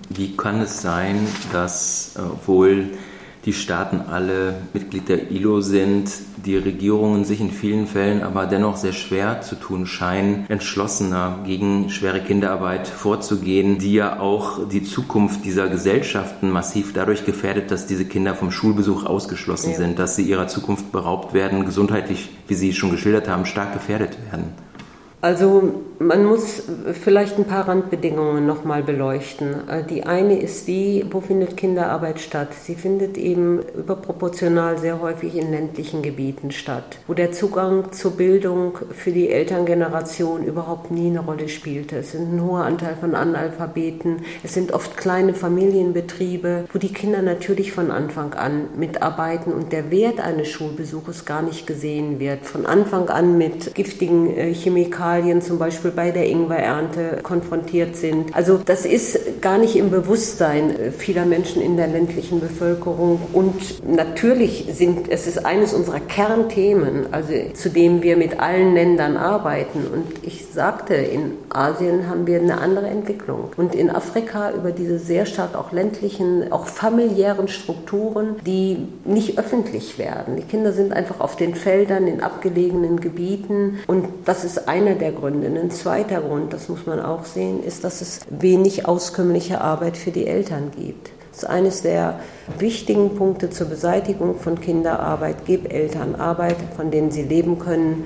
Wie 0.09 0.35
kann 0.35 0.61
es 0.61 0.81
sein, 0.81 1.27
dass, 1.51 2.13
obwohl 2.17 2.91
die 3.45 3.53
Staaten 3.53 4.01
alle 4.01 4.55
Mitglied 4.73 5.07
der 5.07 5.29
ILO 5.29 5.61
sind, 5.61 6.09
die 6.45 6.57
Regierungen 6.57 7.25
sich 7.25 7.41
in 7.41 7.51
vielen 7.51 7.85
Fällen 7.85 8.23
aber 8.23 8.47
dennoch 8.47 8.75
sehr 8.75 8.93
schwer 8.93 9.41
zu 9.41 9.55
tun 9.55 9.85
scheinen, 9.85 10.45
entschlossener 10.49 11.39
gegen 11.45 11.89
schwere 11.89 12.21
Kinderarbeit 12.21 12.87
vorzugehen, 12.87 13.77
die 13.77 13.93
ja 13.93 14.19
auch 14.19 14.67
die 14.67 14.83
Zukunft 14.83 15.45
dieser 15.45 15.67
Gesellschaften 15.69 16.49
massiv 16.49 16.93
dadurch 16.93 17.25
gefährdet, 17.25 17.69
dass 17.69 17.85
diese 17.85 18.05
Kinder 18.05 18.33
vom 18.33 18.51
Schulbesuch 18.51 19.05
ausgeschlossen 19.05 19.71
ja. 19.71 19.77
sind, 19.77 19.99
dass 19.99 20.15
sie 20.15 20.23
ihrer 20.23 20.47
Zukunft 20.47 20.91
beraubt 20.91 21.33
werden, 21.33 21.65
gesundheitlich, 21.65 22.29
wie 22.47 22.55
Sie 22.55 22.73
schon 22.73 22.91
geschildert 22.91 23.27
haben, 23.27 23.45
stark 23.45 23.73
gefährdet 23.73 24.17
werden. 24.31 24.53
Also 25.25 25.73
man 25.97 26.23
muss 26.23 26.61
vielleicht 27.01 27.39
ein 27.39 27.45
paar 27.45 27.67
Randbedingungen 27.67 28.45
nochmal 28.45 28.83
beleuchten. 28.83 29.67
Äh, 29.67 29.83
die 29.83 30.03
eine 30.03 30.39
ist 30.39 30.67
die, 30.67 31.03
wo 31.09 31.19
findet 31.19 31.57
Kinderarbeit 31.57 32.19
statt? 32.19 32.49
Sie 32.53 32.75
findet 32.75 33.17
eben 33.17 33.63
überproportional 33.75 34.77
sehr 34.77 35.01
häufig 35.01 35.35
in 35.35 35.49
ländlichen 35.49 36.03
Gebieten 36.03 36.51
statt, 36.51 36.99
wo 37.07 37.15
der 37.15 37.31
Zugang 37.31 37.91
zur 37.91 38.11
Bildung 38.11 38.77
für 38.91 39.11
die 39.11 39.29
Elterngeneration 39.29 40.43
überhaupt 40.43 40.91
nie 40.91 41.07
eine 41.07 41.21
Rolle 41.21 41.49
spielte. 41.49 41.97
Es 41.97 42.11
sind 42.11 42.35
ein 42.35 42.43
hoher 42.43 42.65
Anteil 42.65 42.95
von 42.95 43.15
Analphabeten, 43.15 44.21
es 44.43 44.53
sind 44.53 44.73
oft 44.73 44.95
kleine 44.97 45.33
Familienbetriebe, 45.33 46.65
wo 46.71 46.77
die 46.77 46.93
Kinder 46.93 47.23
natürlich 47.23 47.71
von 47.71 47.89
Anfang 47.89 48.35
an 48.35 48.67
mitarbeiten 48.77 49.53
und 49.53 49.71
der 49.71 49.89
Wert 49.89 50.19
eines 50.19 50.49
Schulbesuches 50.49 51.25
gar 51.25 51.41
nicht 51.41 51.65
gesehen 51.65 52.19
wird. 52.19 52.45
Von 52.45 52.67
Anfang 52.67 53.09
an 53.09 53.39
mit 53.39 53.73
giftigen 53.73 54.29
äh, 54.35 54.53
Chemikalien 55.15 55.41
zum 55.41 55.57
Beispiel 55.57 55.91
bei 55.91 56.11
der 56.11 56.27
Ingwerernte 56.27 57.19
konfrontiert 57.23 57.95
sind. 57.95 58.35
Also 58.35 58.59
das 58.63 58.85
ist 58.85 59.41
gar 59.41 59.57
nicht 59.57 59.75
im 59.75 59.89
Bewusstsein 59.89 60.93
vieler 60.97 61.25
Menschen 61.25 61.61
in 61.61 61.77
der 61.77 61.87
ländlichen 61.87 62.39
Bevölkerung. 62.39 63.19
Und 63.33 63.87
natürlich 63.87 64.67
sind, 64.71 65.09
es 65.09 65.27
ist 65.27 65.45
eines 65.45 65.73
unserer 65.73 65.99
Kernthemen, 65.99 67.07
also 67.11 67.33
zu 67.53 67.69
dem 67.69 68.01
wir 68.01 68.17
mit 68.17 68.39
allen 68.39 68.73
Ländern 68.73 69.17
arbeiten. 69.17 69.85
Und 69.91 70.05
ich 70.23 70.45
sagte, 70.53 70.95
in 70.95 71.33
Asien 71.55 72.09
haben 72.09 72.27
wir 72.27 72.39
eine 72.39 72.59
andere 72.59 72.87
Entwicklung. 72.87 73.51
Und 73.57 73.73
in 73.73 73.89
Afrika 73.89 74.51
über 74.51 74.71
diese 74.71 74.99
sehr 74.99 75.25
stark 75.25 75.55
auch 75.55 75.71
ländlichen, 75.71 76.51
auch 76.51 76.67
familiären 76.67 77.47
Strukturen, 77.47 78.35
die 78.45 78.87
nicht 79.05 79.39
öffentlich 79.39 79.97
werden. 79.97 80.35
Die 80.35 80.43
Kinder 80.43 80.73
sind 80.73 80.93
einfach 80.93 81.19
auf 81.19 81.35
den 81.35 81.55
Feldern, 81.55 82.07
in 82.07 82.21
abgelegenen 82.21 82.99
Gebieten. 82.99 83.79
Und 83.87 84.07
das 84.25 84.43
ist 84.43 84.67
einer 84.67 84.95
der 84.95 85.11
Gründe. 85.11 85.47
Ein 85.47 85.71
zweiter 85.71 86.21
Grund, 86.21 86.53
das 86.53 86.69
muss 86.69 86.85
man 86.85 86.99
auch 86.99 87.25
sehen, 87.25 87.63
ist, 87.63 87.83
dass 87.83 88.01
es 88.01 88.21
wenig 88.29 88.87
auskömmliche 88.87 89.61
Arbeit 89.61 89.97
für 89.97 90.11
die 90.11 90.27
Eltern 90.27 90.71
gibt. 90.75 91.09
Das 91.31 91.43
ist 91.43 91.49
eines 91.49 91.81
der 91.81 92.19
wichtigen 92.59 93.15
Punkte 93.15 93.49
zur 93.49 93.67
Beseitigung 93.67 94.39
von 94.39 94.61
Kinderarbeit. 94.61 95.37
Gib 95.45 95.71
Eltern 95.71 96.15
Arbeit, 96.15 96.55
von 96.77 96.91
denen 96.91 97.11
sie 97.11 97.23
leben 97.23 97.59
können. 97.59 98.05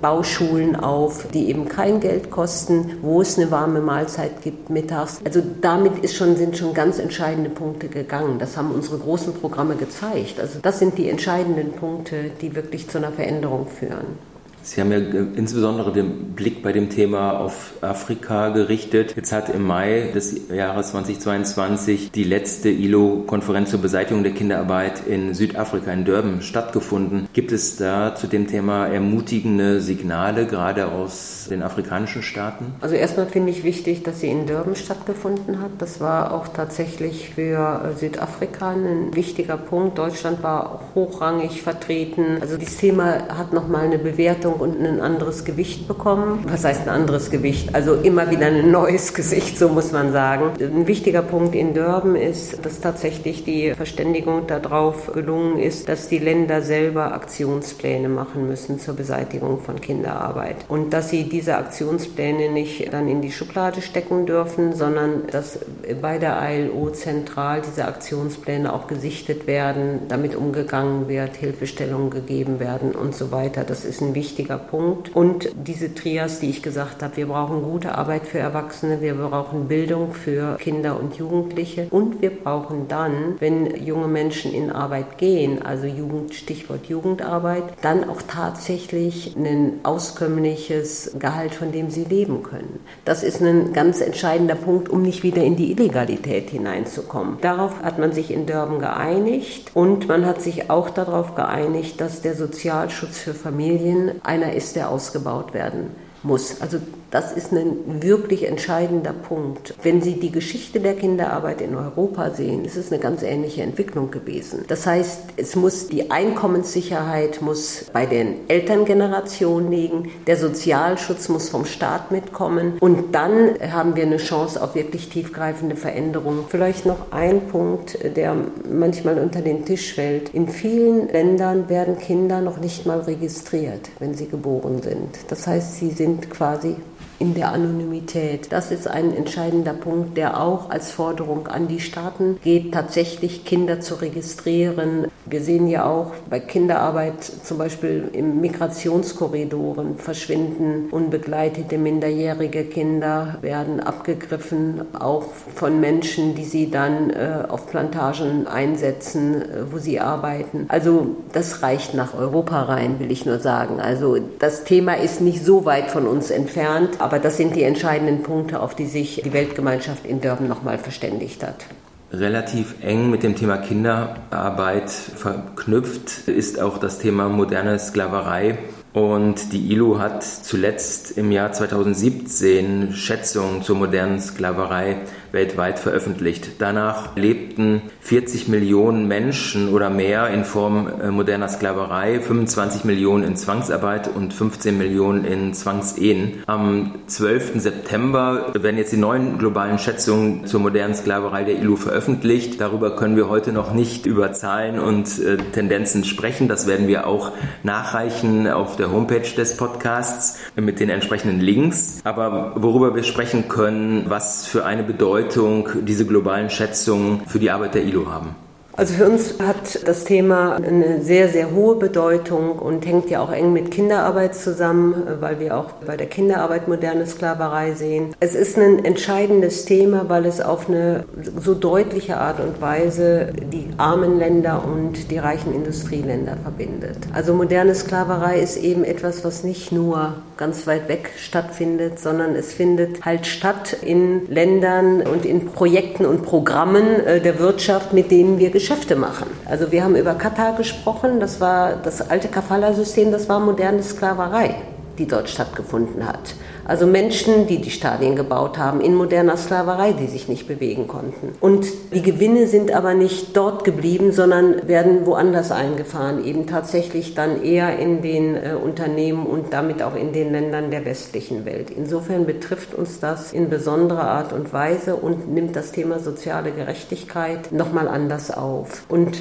Bauschulen 0.00 0.76
auf, 0.76 1.26
die 1.32 1.48
eben 1.48 1.68
kein 1.68 2.00
Geld 2.00 2.30
kosten, 2.30 2.98
wo 3.02 3.20
es 3.20 3.38
eine 3.38 3.50
warme 3.50 3.80
Mahlzeit 3.80 4.42
gibt 4.42 4.70
mittags. 4.70 5.20
Also 5.24 5.42
damit 5.60 5.98
ist 5.98 6.16
schon, 6.16 6.36
sind 6.36 6.56
schon 6.56 6.74
ganz 6.74 6.98
entscheidende 6.98 7.50
Punkte 7.50 7.88
gegangen. 7.88 8.38
Das 8.38 8.56
haben 8.56 8.70
unsere 8.72 8.98
großen 8.98 9.34
Programme 9.34 9.76
gezeigt. 9.76 10.40
Also 10.40 10.58
das 10.60 10.78
sind 10.78 10.98
die 10.98 11.08
entscheidenden 11.08 11.72
Punkte, 11.72 12.30
die 12.40 12.54
wirklich 12.54 12.88
zu 12.88 12.98
einer 12.98 13.12
Veränderung 13.12 13.66
führen. 13.66 14.29
Sie 14.62 14.80
haben 14.80 14.92
ja 14.92 14.98
äh, 14.98 15.26
insbesondere 15.36 15.92
den 15.92 16.34
Blick 16.34 16.62
bei 16.62 16.72
dem 16.72 16.90
Thema 16.90 17.38
auf 17.38 17.74
Afrika 17.80 18.50
gerichtet. 18.50 19.14
Jetzt 19.16 19.32
hat 19.32 19.48
im 19.48 19.66
Mai 19.66 20.10
des 20.14 20.48
Jahres 20.48 20.90
2022 20.90 22.10
die 22.10 22.24
letzte 22.24 22.68
ILO-Konferenz 22.68 23.70
zur 23.70 23.80
Beseitigung 23.80 24.22
der 24.22 24.32
Kinderarbeit 24.32 25.06
in 25.06 25.34
Südafrika, 25.34 25.92
in 25.92 26.04
Durban, 26.04 26.42
stattgefunden. 26.42 27.28
Gibt 27.32 27.52
es 27.52 27.76
da 27.76 28.14
zu 28.14 28.26
dem 28.26 28.46
Thema 28.46 28.86
ermutigende 28.86 29.80
Signale, 29.80 30.46
gerade 30.46 30.88
aus 30.88 31.46
den 31.50 31.62
afrikanischen 31.62 32.22
Staaten? 32.22 32.74
Also 32.80 32.94
erstmal 32.94 33.26
finde 33.26 33.50
ich 33.50 33.64
wichtig, 33.64 34.02
dass 34.02 34.20
sie 34.20 34.28
in 34.28 34.46
Durban 34.46 34.76
stattgefunden 34.76 35.60
hat. 35.60 35.70
Das 35.78 36.00
war 36.00 36.32
auch 36.32 36.48
tatsächlich 36.48 37.30
für 37.34 37.92
äh, 37.94 37.98
Südafrika 37.98 38.70
ein 38.70 39.14
wichtiger 39.14 39.56
Punkt. 39.56 39.98
Deutschland 39.98 40.42
war 40.42 40.80
hochrangig 40.94 41.62
vertreten. 41.62 42.38
Also 42.40 42.56
das 42.56 42.76
Thema 42.76 43.28
hat 43.36 43.52
nochmal 43.52 43.86
eine 43.86 43.98
Bewertung 43.98 44.49
und 44.54 44.84
ein 44.84 45.00
anderes 45.00 45.44
Gewicht 45.44 45.88
bekommen. 45.88 46.44
Was 46.48 46.64
heißt 46.64 46.82
ein 46.82 46.88
anderes 46.88 47.30
Gewicht? 47.30 47.74
Also 47.74 47.94
immer 47.94 48.30
wieder 48.30 48.46
ein 48.46 48.70
neues 48.70 49.14
Gesicht, 49.20 49.58
so 49.58 49.68
muss 49.68 49.92
man 49.92 50.12
sagen. 50.12 50.52
Ein 50.60 50.86
wichtiger 50.86 51.22
Punkt 51.22 51.54
in 51.54 51.74
Durban 51.74 52.16
ist, 52.16 52.64
dass 52.64 52.80
tatsächlich 52.80 53.44
die 53.44 53.72
Verständigung 53.74 54.46
darauf 54.46 55.12
gelungen 55.12 55.58
ist, 55.58 55.88
dass 55.88 56.08
die 56.08 56.18
Länder 56.18 56.62
selber 56.62 57.14
Aktionspläne 57.14 58.08
machen 58.08 58.46
müssen 58.46 58.78
zur 58.78 58.94
Beseitigung 58.94 59.60
von 59.60 59.80
Kinderarbeit. 59.80 60.56
Und 60.68 60.92
dass 60.92 61.10
sie 61.10 61.28
diese 61.28 61.56
Aktionspläne 61.56 62.50
nicht 62.50 62.92
dann 62.92 63.08
in 63.08 63.22
die 63.22 63.32
Schublade 63.32 63.82
stecken 63.82 64.26
dürfen, 64.26 64.74
sondern 64.74 65.26
dass 65.30 65.60
bei 66.00 66.18
der 66.18 66.38
ILO 66.42 66.90
zentral 66.90 67.62
diese 67.66 67.86
Aktionspläne 67.86 68.72
auch 68.72 68.86
gesichtet 68.86 69.46
werden, 69.46 70.00
damit 70.08 70.34
umgegangen 70.34 71.08
wird, 71.08 71.36
Hilfestellungen 71.36 72.10
gegeben 72.10 72.60
werden 72.60 72.92
und 72.92 73.14
so 73.14 73.30
weiter. 73.32 73.64
Das 73.64 73.84
ist 73.84 74.00
ein 74.00 74.14
wichtiger 74.14 74.39
wichtiger 74.40 74.58
Punkt. 74.58 75.14
Und 75.14 75.50
diese 75.54 75.94
Trias, 75.94 76.40
die 76.40 76.50
ich 76.50 76.62
gesagt 76.62 77.02
habe, 77.02 77.16
wir 77.16 77.26
brauchen 77.26 77.62
gute 77.62 77.96
Arbeit 77.96 78.26
für 78.26 78.38
Erwachsene, 78.38 79.00
wir 79.00 79.14
brauchen 79.14 79.68
Bildung 79.68 80.14
für 80.14 80.56
Kinder 80.56 80.98
und 80.98 81.16
Jugendliche 81.16 81.86
und 81.90 82.22
wir 82.22 82.30
brauchen 82.30 82.88
dann, 82.88 83.36
wenn 83.38 83.84
junge 83.84 84.08
Menschen 84.08 84.54
in 84.54 84.70
Arbeit 84.70 85.18
gehen, 85.18 85.62
also 85.62 85.86
Jugend, 85.86 86.34
Stichwort 86.34 86.86
Jugendarbeit, 86.86 87.64
dann 87.82 88.08
auch 88.08 88.22
tatsächlich 88.22 89.36
ein 89.36 89.80
auskömmliches 89.82 91.12
Gehalt, 91.18 91.54
von 91.54 91.72
dem 91.72 91.90
sie 91.90 92.04
leben 92.04 92.42
können. 92.42 92.80
Das 93.04 93.22
ist 93.22 93.42
ein 93.42 93.72
ganz 93.72 94.00
entscheidender 94.00 94.54
Punkt, 94.54 94.88
um 94.88 95.02
nicht 95.02 95.22
wieder 95.22 95.42
in 95.42 95.56
die 95.56 95.72
Illegalität 95.72 96.50
hineinzukommen. 96.50 97.36
Darauf 97.42 97.82
hat 97.82 97.98
man 97.98 98.12
sich 98.12 98.30
in 98.30 98.46
Durban 98.46 98.78
geeinigt 98.78 99.70
und 99.74 100.08
man 100.08 100.24
hat 100.24 100.40
sich 100.40 100.70
auch 100.70 100.88
darauf 100.90 101.34
geeinigt, 101.34 102.00
dass 102.00 102.22
der 102.22 102.34
Sozialschutz 102.34 103.18
für 103.18 103.34
Familien 103.34 104.12
einer 104.30 104.52
ist, 104.52 104.76
der 104.76 104.88
ausgebaut 104.88 105.52
werden 105.52 105.90
muss. 106.22 106.60
Also 106.60 106.78
das 107.10 107.32
ist 107.32 107.52
ein 107.52 108.02
wirklich 108.02 108.46
entscheidender 108.46 109.12
Punkt. 109.12 109.74
Wenn 109.82 110.00
Sie 110.00 110.14
die 110.14 110.30
Geschichte 110.30 110.80
der 110.80 110.94
Kinderarbeit 110.94 111.60
in 111.60 111.74
Europa 111.74 112.30
sehen, 112.30 112.64
ist 112.64 112.76
es 112.76 112.92
eine 112.92 113.00
ganz 113.00 113.22
ähnliche 113.22 113.62
Entwicklung 113.62 114.10
gewesen. 114.10 114.64
Das 114.68 114.86
heißt, 114.86 115.20
es 115.36 115.56
muss 115.56 115.88
die 115.88 116.10
Einkommenssicherheit 116.10 117.42
muss 117.42 117.86
bei 117.92 118.06
den 118.06 118.48
Elterngenerationen 118.48 119.70
liegen, 119.70 120.10
der 120.26 120.36
Sozialschutz 120.36 121.28
muss 121.28 121.48
vom 121.48 121.64
Staat 121.64 122.10
mitkommen 122.10 122.74
und 122.80 123.14
dann 123.14 123.54
haben 123.72 123.96
wir 123.96 124.04
eine 124.04 124.18
Chance 124.18 124.62
auf 124.62 124.74
wirklich 124.74 125.08
tiefgreifende 125.08 125.76
Veränderungen. 125.76 126.44
Vielleicht 126.48 126.86
noch 126.86 127.10
ein 127.10 127.48
Punkt, 127.48 127.98
der 128.16 128.36
manchmal 128.70 129.18
unter 129.18 129.40
den 129.40 129.64
Tisch 129.64 129.94
fällt. 129.94 130.32
In 130.34 130.48
vielen 130.48 131.08
Ländern 131.08 131.68
werden 131.68 131.98
Kinder 131.98 132.40
noch 132.40 132.58
nicht 132.58 132.86
mal 132.86 133.00
registriert, 133.00 133.90
wenn 133.98 134.14
sie 134.14 134.28
geboren 134.28 134.82
sind. 134.82 135.18
Das 135.28 135.46
heißt, 135.46 135.76
sie 135.76 135.90
sind 135.90 136.30
quasi 136.30 136.76
in 137.20 137.34
der 137.34 137.52
Anonymität. 137.52 138.50
Das 138.50 138.72
ist 138.72 138.88
ein 138.88 139.14
entscheidender 139.14 139.74
Punkt, 139.74 140.16
der 140.16 140.42
auch 140.42 140.70
als 140.70 140.90
Forderung 140.90 141.46
an 141.46 141.68
die 141.68 141.80
Staaten 141.80 142.38
geht, 142.42 142.72
tatsächlich 142.72 143.44
Kinder 143.44 143.80
zu 143.80 143.94
registrieren. 143.96 145.06
Wir 145.26 145.42
sehen 145.42 145.68
ja 145.68 145.84
auch 145.84 146.12
bei 146.28 146.40
Kinderarbeit 146.40 147.22
zum 147.22 147.58
Beispiel 147.58 148.08
im 148.12 148.40
Migrationskorridoren 148.40 149.96
verschwinden 149.98 150.88
unbegleitete 150.90 151.78
minderjährige 151.78 152.64
Kinder, 152.64 153.36
werden 153.42 153.80
abgegriffen, 153.80 154.82
auch 154.98 155.24
von 155.54 155.80
Menschen, 155.80 156.34
die 156.34 156.44
sie 156.44 156.70
dann 156.70 157.10
äh, 157.10 157.44
auf 157.48 157.66
Plantagen 157.68 158.46
einsetzen, 158.46 159.42
äh, 159.42 159.72
wo 159.72 159.78
sie 159.78 160.00
arbeiten. 160.00 160.66
Also 160.68 161.16
das 161.32 161.62
reicht 161.62 161.94
nach 161.94 162.14
Europa 162.14 162.62
rein, 162.62 162.98
will 162.98 163.10
ich 163.10 163.26
nur 163.26 163.38
sagen. 163.38 163.80
Also 163.80 164.16
das 164.38 164.64
Thema 164.64 164.94
ist 164.94 165.20
nicht 165.20 165.44
so 165.44 165.64
weit 165.64 165.90
von 165.90 166.06
uns 166.06 166.30
entfernt, 166.30 167.00
aber 167.10 167.18
das 167.18 167.38
sind 167.38 167.56
die 167.56 167.64
entscheidenden 167.64 168.22
Punkte, 168.22 168.60
auf 168.60 168.76
die 168.76 168.86
sich 168.86 169.22
die 169.24 169.32
Weltgemeinschaft 169.32 170.06
in 170.06 170.20
Durban 170.20 170.46
nochmal 170.46 170.78
verständigt 170.78 171.42
hat. 171.42 171.66
Relativ 172.12 172.76
eng 172.82 173.10
mit 173.10 173.24
dem 173.24 173.34
Thema 173.34 173.56
Kinderarbeit 173.56 174.90
verknüpft 174.90 176.28
ist 176.28 176.60
auch 176.60 176.78
das 176.78 177.00
Thema 177.00 177.28
moderne 177.28 177.80
Sklaverei. 177.80 178.58
Und 178.92 179.52
die 179.52 179.72
ILO 179.72 180.00
hat 180.00 180.24
zuletzt 180.24 181.16
im 181.16 181.30
Jahr 181.30 181.52
2017 181.52 182.92
Schätzungen 182.92 183.62
zur 183.62 183.76
modernen 183.76 184.20
Sklaverei 184.20 184.96
weltweit 185.32 185.78
veröffentlicht. 185.78 186.52
Danach 186.58 187.16
lebten 187.16 187.82
40 188.00 188.48
Millionen 188.48 189.06
Menschen 189.06 189.68
oder 189.68 189.90
mehr 189.90 190.28
in 190.30 190.44
Form 190.44 190.88
äh, 191.00 191.10
moderner 191.10 191.48
Sklaverei, 191.48 192.20
25 192.20 192.84
Millionen 192.84 193.22
in 193.22 193.36
Zwangsarbeit 193.36 194.10
und 194.12 194.34
15 194.34 194.76
Millionen 194.76 195.24
in 195.24 195.54
Zwangsehen. 195.54 196.42
Am 196.46 196.96
12. 197.06 197.60
September 197.60 198.52
werden 198.54 198.78
jetzt 198.78 198.92
die 198.92 198.96
neuen 198.96 199.38
globalen 199.38 199.78
Schätzungen 199.78 200.46
zur 200.46 200.58
modernen 200.58 200.94
Sklaverei 200.94 201.44
der 201.44 201.58
ILO 201.58 201.76
veröffentlicht. 201.76 202.60
Darüber 202.60 202.96
können 202.96 203.16
wir 203.16 203.28
heute 203.28 203.52
noch 203.52 203.72
nicht 203.72 204.06
über 204.06 204.32
Zahlen 204.32 204.80
und 204.80 205.18
äh, 205.20 205.36
Tendenzen 205.36 206.02
sprechen. 206.02 206.48
Das 206.48 206.66
werden 206.66 206.88
wir 206.88 207.06
auch 207.06 207.32
nachreichen 207.62 208.48
auf 208.48 208.79
der 208.80 208.90
Homepage 208.90 209.20
des 209.36 209.56
Podcasts 209.56 210.38
mit 210.56 210.80
den 210.80 210.90
entsprechenden 210.90 211.40
Links. 211.40 212.00
Aber 212.04 212.54
worüber 212.56 212.94
wir 212.94 213.04
sprechen 213.04 213.48
können, 213.48 214.06
was 214.08 214.46
für 214.46 214.64
eine 214.64 214.82
Bedeutung 214.82 215.68
diese 215.82 216.06
globalen 216.06 216.50
Schätzungen 216.50 217.22
für 217.26 217.38
die 217.38 217.50
Arbeit 217.50 217.74
der 217.74 217.84
ILO 217.84 218.10
haben? 218.10 218.34
Also 218.80 218.94
für 218.94 219.10
uns 219.10 219.34
hat 219.38 219.86
das 219.86 220.04
Thema 220.04 220.56
eine 220.56 221.02
sehr, 221.02 221.28
sehr 221.28 221.50
hohe 221.50 221.76
Bedeutung 221.76 222.58
und 222.58 222.86
hängt 222.86 223.10
ja 223.10 223.20
auch 223.20 223.30
eng 223.30 223.52
mit 223.52 223.70
Kinderarbeit 223.70 224.34
zusammen, 224.34 225.18
weil 225.20 225.38
wir 225.38 225.58
auch 225.58 225.72
bei 225.86 225.98
der 225.98 226.06
Kinderarbeit 226.06 226.66
moderne 226.66 227.06
Sklaverei 227.06 227.72
sehen. 227.72 228.14
Es 228.20 228.34
ist 228.34 228.56
ein 228.56 228.82
entscheidendes 228.82 229.66
Thema, 229.66 230.08
weil 230.08 230.24
es 230.24 230.40
auf 230.40 230.70
eine 230.70 231.04
so 231.38 231.52
deutliche 231.52 232.16
Art 232.16 232.40
und 232.40 232.62
Weise 232.62 233.34
die 233.52 233.68
armen 233.76 234.18
Länder 234.18 234.64
und 234.64 235.10
die 235.10 235.18
reichen 235.18 235.54
Industrieländer 235.54 236.38
verbindet. 236.42 236.96
Also 237.12 237.34
moderne 237.34 237.74
Sklaverei 237.74 238.40
ist 238.40 238.56
eben 238.56 238.84
etwas, 238.84 239.26
was 239.26 239.44
nicht 239.44 239.72
nur 239.72 240.14
ganz 240.38 240.66
weit 240.66 240.88
weg 240.88 241.10
stattfindet, 241.18 241.98
sondern 241.98 242.34
es 242.34 242.54
findet 242.54 243.04
halt 243.04 243.26
statt 243.26 243.76
in 243.82 244.26
Ländern 244.30 245.02
und 245.02 245.26
in 245.26 245.44
Projekten 245.44 246.06
und 246.06 246.22
Programmen 246.22 247.04
äh, 247.04 247.20
der 247.20 247.38
Wirtschaft, 247.38 247.92
mit 247.92 248.10
denen 248.10 248.38
wir 248.38 248.50
Geschäfte 248.70 248.94
machen. 248.94 249.26
Also 249.46 249.72
wir 249.72 249.82
haben 249.82 249.96
über 249.96 250.14
Katar 250.14 250.54
gesprochen, 250.54 251.18
das 251.18 251.40
war 251.40 251.74
das 251.74 252.08
alte 252.08 252.28
Kafala-System, 252.28 253.10
das 253.10 253.28
war 253.28 253.40
moderne 253.40 253.82
Sklaverei 253.82 254.54
die 255.00 255.06
dort 255.06 255.28
stattgefunden 255.30 256.06
hat. 256.06 256.34
Also 256.64 256.86
Menschen, 256.86 257.46
die 257.46 257.58
die 257.58 257.70
Stadien 257.70 258.16
gebaut 258.16 258.58
haben, 258.58 258.80
in 258.80 258.94
moderner 258.94 259.36
Sklaverei, 259.36 259.92
die 259.92 260.06
sich 260.06 260.28
nicht 260.28 260.46
bewegen 260.46 260.86
konnten. 260.86 261.34
Und 261.40 261.66
die 261.92 262.02
Gewinne 262.02 262.46
sind 262.46 262.72
aber 262.72 262.94
nicht 262.94 263.36
dort 263.36 263.64
geblieben, 263.64 264.12
sondern 264.12 264.68
werden 264.68 265.06
woanders 265.06 265.50
eingefahren, 265.50 266.24
eben 266.24 266.46
tatsächlich 266.46 267.14
dann 267.14 267.42
eher 267.42 267.78
in 267.78 268.02
den 268.02 268.36
äh, 268.36 268.54
Unternehmen 268.54 269.26
und 269.26 269.52
damit 269.52 269.82
auch 269.82 269.94
in 269.94 270.12
den 270.12 270.32
Ländern 270.32 270.70
der 270.70 270.84
westlichen 270.84 271.44
Welt. 271.44 271.70
Insofern 271.70 272.26
betrifft 272.26 272.74
uns 272.74 273.00
das 273.00 273.32
in 273.32 273.48
besonderer 273.48 274.08
Art 274.08 274.32
und 274.32 274.52
Weise 274.52 274.96
und 274.96 275.32
nimmt 275.32 275.56
das 275.56 275.72
Thema 275.72 275.98
soziale 275.98 276.52
Gerechtigkeit 276.52 277.52
nochmal 277.52 277.88
anders 277.88 278.30
auf. 278.30 278.84
Und 278.88 279.20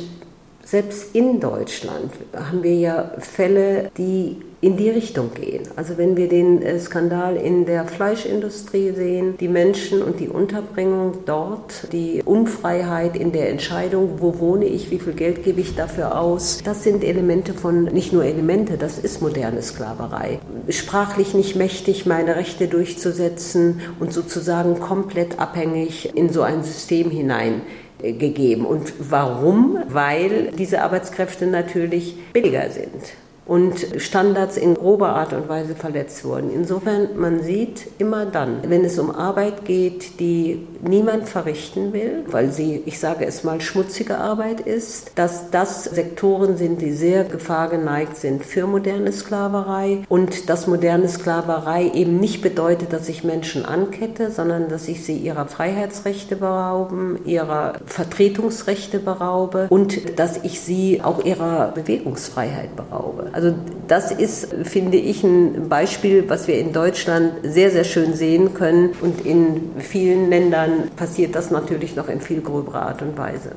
selbst 0.63 1.15
in 1.15 1.39
Deutschland 1.39 2.11
haben 2.35 2.61
wir 2.61 2.75
ja 2.75 3.11
Fälle, 3.17 3.89
die 3.97 4.37
in 4.62 4.76
die 4.76 4.89
Richtung 4.89 5.34
gehen. 5.34 5.64
Also 5.76 5.97
wenn 5.97 6.18
wir 6.18 6.28
den 6.28 6.62
äh, 6.62 6.80
Skandal 6.80 7.38
in 7.38 7.66
der 7.66 7.86
Fleischindustrie 7.86 8.91
sehen, 8.91 9.38
die 9.39 9.47
Menschen 9.47 10.01
und 10.01 10.20
die 10.20 10.28
Unterbringung 10.28 11.20
dort, 11.26 11.91
die 11.93 12.22
Unfreiheit 12.26 13.16
in 13.16 13.32
der 13.32 13.49
Entscheidung, 13.49 14.16
wo 14.20 14.39
wohne 14.39 14.66
ich, 14.66 14.91
wie 14.91 14.99
viel 14.99 15.14
Geld 15.14 15.43
gebe 15.43 15.62
ich 15.62 15.76
dafür 15.76 16.20
aus, 16.20 16.60
das 16.64 16.84
sind 16.84 17.03
Elemente 17.03 17.53
von, 17.53 17.86
nicht 17.86 18.12
nur 18.12 18.26
Elemente, 18.26 18.78
das 18.78 18.99
ist 18.99 19.22
moderne 19.22 19.62
Sklaverei. 19.62 20.39
Sprachlich 20.68 21.34
nicht 21.34 21.55
mächtig, 21.55 22.05
meine 22.05 22.36
Rechte 22.36 22.68
durchzusetzen 22.68 23.80
und 23.99 24.12
sozusagen 24.12 24.80
komplett 24.80 25.39
abhängig 25.39 26.16
in 26.18 26.30
so 26.30 26.41
ein 26.41 26.64
System 26.64 27.10
hinein 27.12 27.62
gegeben. 28.01 28.66
Und 28.66 28.93
warum? 28.99 29.78
Weil 29.88 30.51
diese 30.57 30.82
Arbeitskräfte 30.82 31.47
natürlich 31.47 32.18
billiger 32.34 32.70
sind 32.70 33.14
und 33.50 33.80
Standards 33.97 34.58
in 34.58 34.76
grober 34.76 35.10
Art 35.10 35.34
und 35.34 35.50
Weise 35.50 35.74
verletzt 35.74 36.24
wurden. 36.24 36.52
Insofern, 36.54 37.18
man 37.18 37.41
sieht 37.41 37.88
immer 37.97 38.28
dann, 38.28 38.60
wenn 38.68 38.86
es 38.86 39.00
um 39.00 39.10
Arbeit 39.10 39.66
geht, 39.66 40.20
die 40.20 40.68
niemand 40.82 41.28
verrichten 41.28 41.91
will, 41.91 42.24
weil 42.28 42.52
sie, 42.52 42.84
ich 42.86 43.00
sage 43.00 43.26
es 43.26 43.43
mal, 43.43 43.60
schmutzige 43.60 44.20
Arbeit 44.20 44.62
ist, 44.62 45.14
dass 45.16 45.50
das 45.50 45.86
Sektoren 45.86 46.58
sind, 46.58 46.82
die 46.82 46.91
sehr 46.91 47.24
gefahrgeneigt 47.24 48.18
sind 48.18 48.45
für 48.45 48.68
moderne 48.68 49.12
Sklaverei 49.12 50.04
und 50.10 50.50
dass 50.50 50.68
moderne 50.68 51.10
Sklaverei 51.10 51.89
eben 51.93 52.20
nicht 52.20 52.41
bedeutet, 52.41 52.93
dass 52.93 53.10
ich 53.10 53.24
Menschen 53.24 53.66
ankette, 53.66 54.30
sondern 54.30 54.70
dass 54.70 54.88
ich 54.88 55.04
sie 55.04 55.18
ihrer 55.18 55.47
Freiheitsrechte 55.47 56.36
berauben, 56.36 57.20
ihrer 57.26 57.74
Vertretungsrechte 57.86 59.00
beraube 59.00 59.66
und 59.70 60.20
dass 60.20 60.38
ich 60.43 60.62
sie 60.62 61.02
auch 61.04 61.26
ihrer 61.26 61.72
Bewegungsfreiheit 61.72 62.76
beraube. 62.76 63.32
Also 63.39 63.55
das 63.87 64.11
ist, 64.11 64.53
finde 64.65 64.97
ich, 64.97 65.23
ein 65.23 65.69
Beispiel, 65.69 66.25
was 66.27 66.49
wir 66.49 66.59
in 66.59 66.73
Deutschland 66.73 67.31
sehr, 67.43 67.71
sehr 67.71 67.85
schön 67.85 68.13
sehen 68.13 68.53
können. 68.53 68.89
Und 68.99 69.25
in 69.25 69.71
vielen 69.77 70.29
Ländern 70.29 70.89
passiert 70.97 71.35
das 71.35 71.49
natürlich 71.49 71.95
noch 71.95 72.09
in 72.09 72.19
viel 72.19 72.41
gröberer 72.41 72.81
Art 72.87 73.01
und 73.01 73.17
Weise. 73.17 73.53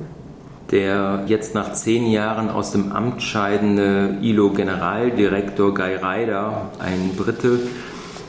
Der 0.71 1.25
jetzt 1.27 1.53
nach 1.53 1.73
zehn 1.73 2.09
Jahren 2.09 2.49
aus 2.49 2.71
dem 2.71 2.93
Amt 2.93 3.21
scheidende 3.23 4.19
ILO-Generaldirektor 4.21 5.73
Guy 5.73 5.95
Ryder, 5.95 6.69
ein 6.79 7.11
Brite, 7.17 7.59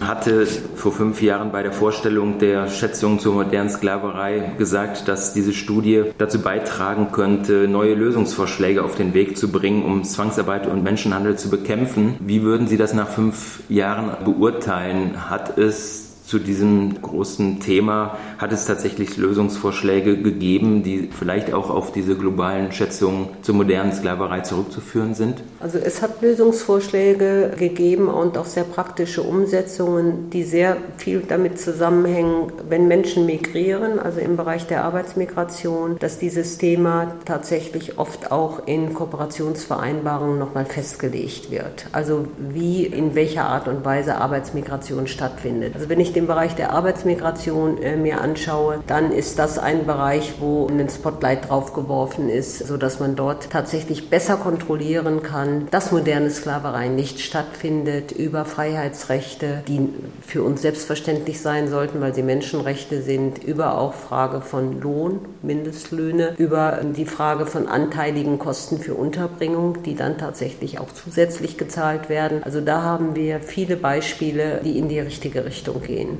hatte 0.07 0.46
vor 0.46 0.92
fünf 0.92 1.22
Jahren 1.22 1.52
bei 1.52 1.62
der 1.62 1.72
Vorstellung 1.72 2.38
der 2.38 2.68
Schätzung 2.68 3.18
zur 3.18 3.34
modernen 3.34 3.70
Sklaverei 3.70 4.52
gesagt, 4.59 5.09
dass 5.09 5.32
diese 5.32 5.52
Studie 5.52 6.05
dazu 6.18 6.40
beitragen 6.40 7.12
könnte, 7.12 7.68
neue 7.68 7.94
Lösungsvorschläge 7.94 8.82
auf 8.82 8.94
den 8.94 9.14
Weg 9.14 9.36
zu 9.36 9.50
bringen, 9.50 9.84
um 9.84 10.05
Zwangsarbeit 10.05 10.66
und 10.66 10.82
Menschenhandel 10.82 11.36
zu 11.36 11.50
bekämpfen. 11.50 12.16
Wie 12.20 12.42
würden 12.42 12.66
Sie 12.66 12.76
das 12.76 12.94
nach 12.94 13.09
fünf 13.09 13.61
Jahren 13.68 14.24
beurteilen? 14.24 15.30
Hat 15.30 15.59
es 15.59 16.03
zu 16.27 16.39
diesem 16.39 17.03
großen 17.03 17.61
Thema 17.61 18.16
hat 18.39 18.51
es 18.51 18.64
tatsächlich 18.64 19.18
Lösungsvorschläge 19.18 20.16
gegeben, 20.16 20.83
die 20.83 21.11
vielleicht 21.12 21.53
auch 21.53 21.68
auf 21.68 21.93
diese 21.93 22.16
globalen 22.16 22.72
Schätzungen 22.72 23.29
zur 23.43 23.55
modernen 23.55 23.93
Sklaverei 23.93 24.41
zurückzuführen 24.41 25.14
sind? 25.14 25.43
Also 25.61 25.79
es 25.79 26.01
hat 26.01 26.22
Lösungsvorschläge 26.22 27.53
gegeben 27.59 28.09
und 28.09 28.39
auch 28.39 28.47
sehr 28.47 28.64
praktische 28.64 29.22
Umsetzungen, 29.22 30.31
die 30.31 30.45
sehr 30.45 30.79
viel 30.97 31.20
damit 31.29 31.61
zusammenhängen, 31.61 32.53
wenn 32.70 32.89
Menschen 32.89 33.27
migrieren, 33.27 33.99
also 33.99 34.20
im 34.20 34.39
Bereich 34.39 34.66
der 34.66 34.85
Arbeitsmigration, 34.85 35.99
dass 35.99 36.18
dieses 36.18 36.57
Thema 36.57 37.16
tatsächlich 37.27 37.99
oft 37.99 38.33
auch 38.33 38.66
in 38.66 38.95
Kooperationsvereinbarungen 38.95 40.39
nochmal 40.39 40.64
festgelegt 40.64 41.51
wird. 41.51 41.87
Also 41.93 42.25
wie, 42.39 42.87
in 42.87 43.14
welcher 43.14 43.45
Art 43.45 43.68
und 43.68 43.85
Weise 43.85 44.16
Arbeitsmigration 44.16 45.07
stattfindet. 45.07 45.75
Also 45.75 45.91
wenn 45.91 46.01
ich 46.01 46.14
den 46.15 46.27
Bereich 46.27 46.55
der 46.55 46.73
Arbeitsmigration 46.73 47.83
äh, 47.83 47.97
mir 47.97 48.21
anschaue, 48.21 48.81
dann 48.87 49.12
ist 49.12 49.39
das 49.39 49.59
ein 49.59 49.87
Bereich, 49.87 50.35
wo 50.41 50.67
ein 50.67 50.89
Spotlight 50.89 51.49
drauf 51.49 51.75
geworfen 51.75 52.29
ist, 52.29 52.67
sodass 52.67 53.01
man 53.01 53.17
dort 53.17 53.51
tatsächlich 53.51 54.11
besser 54.11 54.37
kontrollieren 54.37 55.23
kann, 55.23 55.69
dass 55.71 55.93
moderne 55.93 56.31
Sklaverei 56.31 56.89
nicht 56.89 57.21
stattfindet, 57.21 58.12
über 58.12 58.45
Freiheitsrechte, 58.45 59.62
die 59.69 59.89
für 60.21 60.43
uns 60.43 60.62
selbstverständlich 60.62 61.41
sein 61.41 61.69
sollten, 61.69 62.01
weil 62.01 62.15
sie 62.15 62.23
Menschenrechte 62.23 63.03
sind, 63.03 63.43
über 63.43 63.79
auch 63.79 63.95
Frage 63.95 64.41
von 64.41 64.81
Lohn, 64.81 65.21
Mindestlöhne, 65.43 66.35
über 66.39 66.81
die 66.97 67.07
Frage 67.07 67.47
von 67.47 67.69
anteiligen 67.69 68.39
Kosten 68.39 68.79
für 68.79 68.95
Unterbringung, 68.95 69.83
die 69.83 69.95
dann 69.95 70.19
tatsächlich 70.19 70.79
auch 70.79 70.93
zusätzlich 70.93 71.59
gezahlt 71.59 72.09
werden. 72.09 72.43
Also 72.43 72.61
da 72.61 72.83
haben 72.83 73.15
wir 73.15 73.41
viele 73.41 73.77
Beispiele, 73.77 74.61
die 74.65 74.79
in 74.79 74.89
die 74.89 75.01
richtige 75.01 75.45
Richtung 75.45 75.83
gehen 75.83 76.03
gehen. 76.07 76.18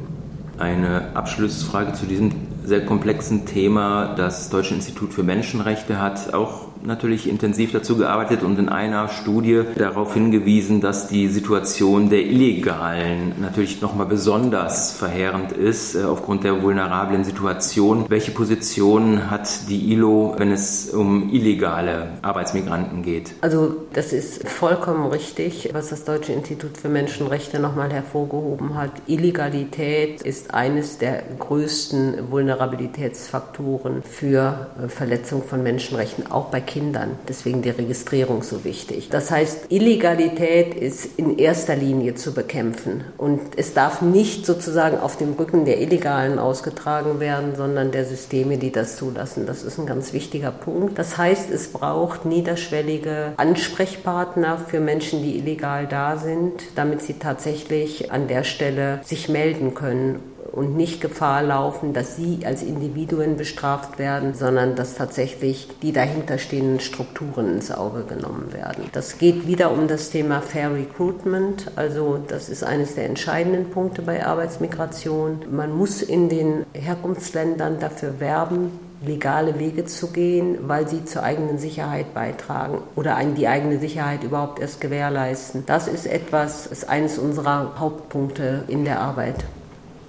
Eine 0.59 1.15
Abschlussfrage 1.15 1.95
zu 1.95 2.07
diesem 2.07 2.33
sehr 2.65 2.85
komplexen 2.85 3.45
Thema. 3.45 4.15
Das 4.15 4.51
Deutsche 4.51 4.75
Institut 4.75 5.13
für 5.13 5.23
Menschenrechte 5.23 6.01
hat 6.01 6.33
auch 6.33 6.69
natürlich 6.85 7.29
intensiv 7.29 7.73
dazu 7.73 7.97
gearbeitet 7.97 8.43
und 8.43 8.59
in 8.59 8.69
einer 8.69 9.09
Studie 9.09 9.63
darauf 9.77 10.15
hingewiesen, 10.15 10.81
dass 10.81 11.09
die 11.09 11.29
Situation 11.29 12.11
der 12.11 12.23
Illegalen 12.23 13.33
natürlich 13.41 13.81
nochmal 13.81 14.07
besonders 14.07 14.93
verheerend 14.93 15.53
ist, 15.53 15.95
äh, 15.95 16.05
aufgrund 16.05 16.45
der 16.45 16.63
vulnerablen 16.63 17.25
Situation. 17.25 18.05
Welche 18.09 18.33
Position 18.33 19.31
hat 19.31 19.69
die 19.69 19.93
ILO, 19.93 20.35
wenn 20.37 20.53
es 20.53 20.91
um 20.91 21.33
illegale 21.33 22.09
Arbeitsmigranten 22.23 23.03
geht? 23.03 23.33
Also 23.41 23.77
das 23.93 24.13
ist 24.13 24.47
vollkommen 24.49 25.07
richtig, 25.11 25.71
was 25.73 25.89
das 25.89 26.05
Deutsche 26.05 26.33
Institut 26.33 26.77
für 26.77 26.89
Menschenrechte 26.89 27.59
nochmal 27.59 27.93
hervorgehoben 27.93 28.75
hat. 28.77 28.91
Illegalität 29.07 30.23
ist 30.23 30.53
eines 30.53 30.99
der 30.99 31.23
größten 31.39 32.31
Vulnerabilitätsfaktoren 32.31 34.03
für 34.03 34.69
äh, 34.83 34.89
Verletzung 34.89 35.43
von 35.43 35.63
Menschenrechten, 35.63 36.31
auch 36.31 36.47
bei 36.47 36.61
Kindern. 36.61 36.74
Kindern. 36.75 37.17
Deswegen 37.29 37.63
die 37.63 37.71
Registrierung 37.71 38.43
so 38.43 38.65
wichtig. 38.65 39.09
Das 39.09 39.31
heißt, 39.31 39.67
Illegalität 39.69 40.75
ist 40.75 41.09
in 41.17 41.39
erster 41.39 41.77
Linie 41.77 42.17
zu 42.17 42.35
bekämpfen. 42.35 43.05
Und 43.17 43.41
es 43.57 43.75
darf 43.75 44.03
nicht 44.03 44.45
sozusagen 44.45 44.99
auf 44.99 45.17
dem 45.17 45.35
Rücken 45.35 45.67
der 45.67 45.81
Illegalen 45.81 46.41
ausgetragen 46.41 47.21
werden, 47.21 47.55
sondern 47.55 47.93
der 47.93 48.05
Systeme, 48.05 48.59
die 48.59 48.73
das 48.73 48.97
zulassen. 48.97 49.47
Das 49.47 49.63
ist 49.63 49.79
ein 49.79 49.87
ganz 49.87 50.13
wichtiger 50.13 50.51
Punkt. 50.51 50.99
Das 50.99 51.17
heißt, 51.17 51.49
es 51.49 51.69
braucht 51.69 52.25
niederschwellige 52.25 53.35
Ansprechpartner 53.37 54.59
für 54.59 54.81
Menschen, 54.81 55.23
die 55.23 55.39
illegal 55.39 55.87
da 55.87 56.17
sind, 56.17 56.61
damit 56.75 57.03
sie 57.03 57.15
tatsächlich 57.21 58.11
an 58.11 58.27
der 58.27 58.43
Stelle 58.43 58.99
sich 59.05 59.29
melden 59.29 59.75
können 59.75 60.34
und 60.55 60.77
nicht 60.77 61.01
Gefahr 61.01 61.43
laufen, 61.43 61.93
dass 61.93 62.15
sie 62.15 62.41
als 62.47 62.63
Individuen 62.63 63.37
bestraft 63.37 63.99
werden, 63.99 64.35
sondern 64.35 64.77
dass 64.77 64.95
tatsächlich 64.95 65.69
die 65.83 65.93
dahinterstehenden 65.93 66.79
Strukturen 66.79 67.55
ins 67.55 67.73
Auge 67.73 68.05
genommen 68.05 68.53
werden. 68.53 68.85
Das 68.93 69.19
geht 69.19 69.49
wieder 69.49 69.73
um 69.73 69.89
das 69.89 70.11
Thema 70.11 70.41
Fair 70.41 70.73
Recruitment, 70.73 71.73
also 71.75 72.21
das 72.29 72.49
ist 72.49 72.63
eines 72.63 72.95
der 72.95 73.07
entscheidenden 73.07 73.71
Punkte 73.71 74.03
bei 74.03 74.25
Arbeitsmigration. 74.25 75.41
Man 75.51 75.77
muss 75.77 76.03
in 76.03 76.29
den 76.29 76.65
Herkunftsländern 76.73 77.81
dafür 77.81 78.21
werben, 78.21 78.79
legale 79.05 79.59
Wege 79.59 79.85
zu 79.85 80.13
gehen, 80.13 80.59
weil 80.69 80.89
sie 80.89 81.05
zur 81.05 81.25
eigenen 81.25 81.59
Sicherheit 81.59 82.15
beitragen 82.15 82.79
oder 82.95 83.19
die 83.37 83.49
eigene 83.49 83.81
Sicherheit 83.81 84.23
überhaupt 84.23 84.61
erst 84.61 84.81
gewährleisten. 84.81 85.65
Das 85.67 85.89
ist 85.89 86.07
etwas, 86.07 86.67
ist 86.67 86.89
eines 86.89 87.19
unserer 87.19 87.79
Hauptpunkte 87.79 88.63
in 88.69 88.85
der 88.85 89.01
Arbeit. 89.01 89.45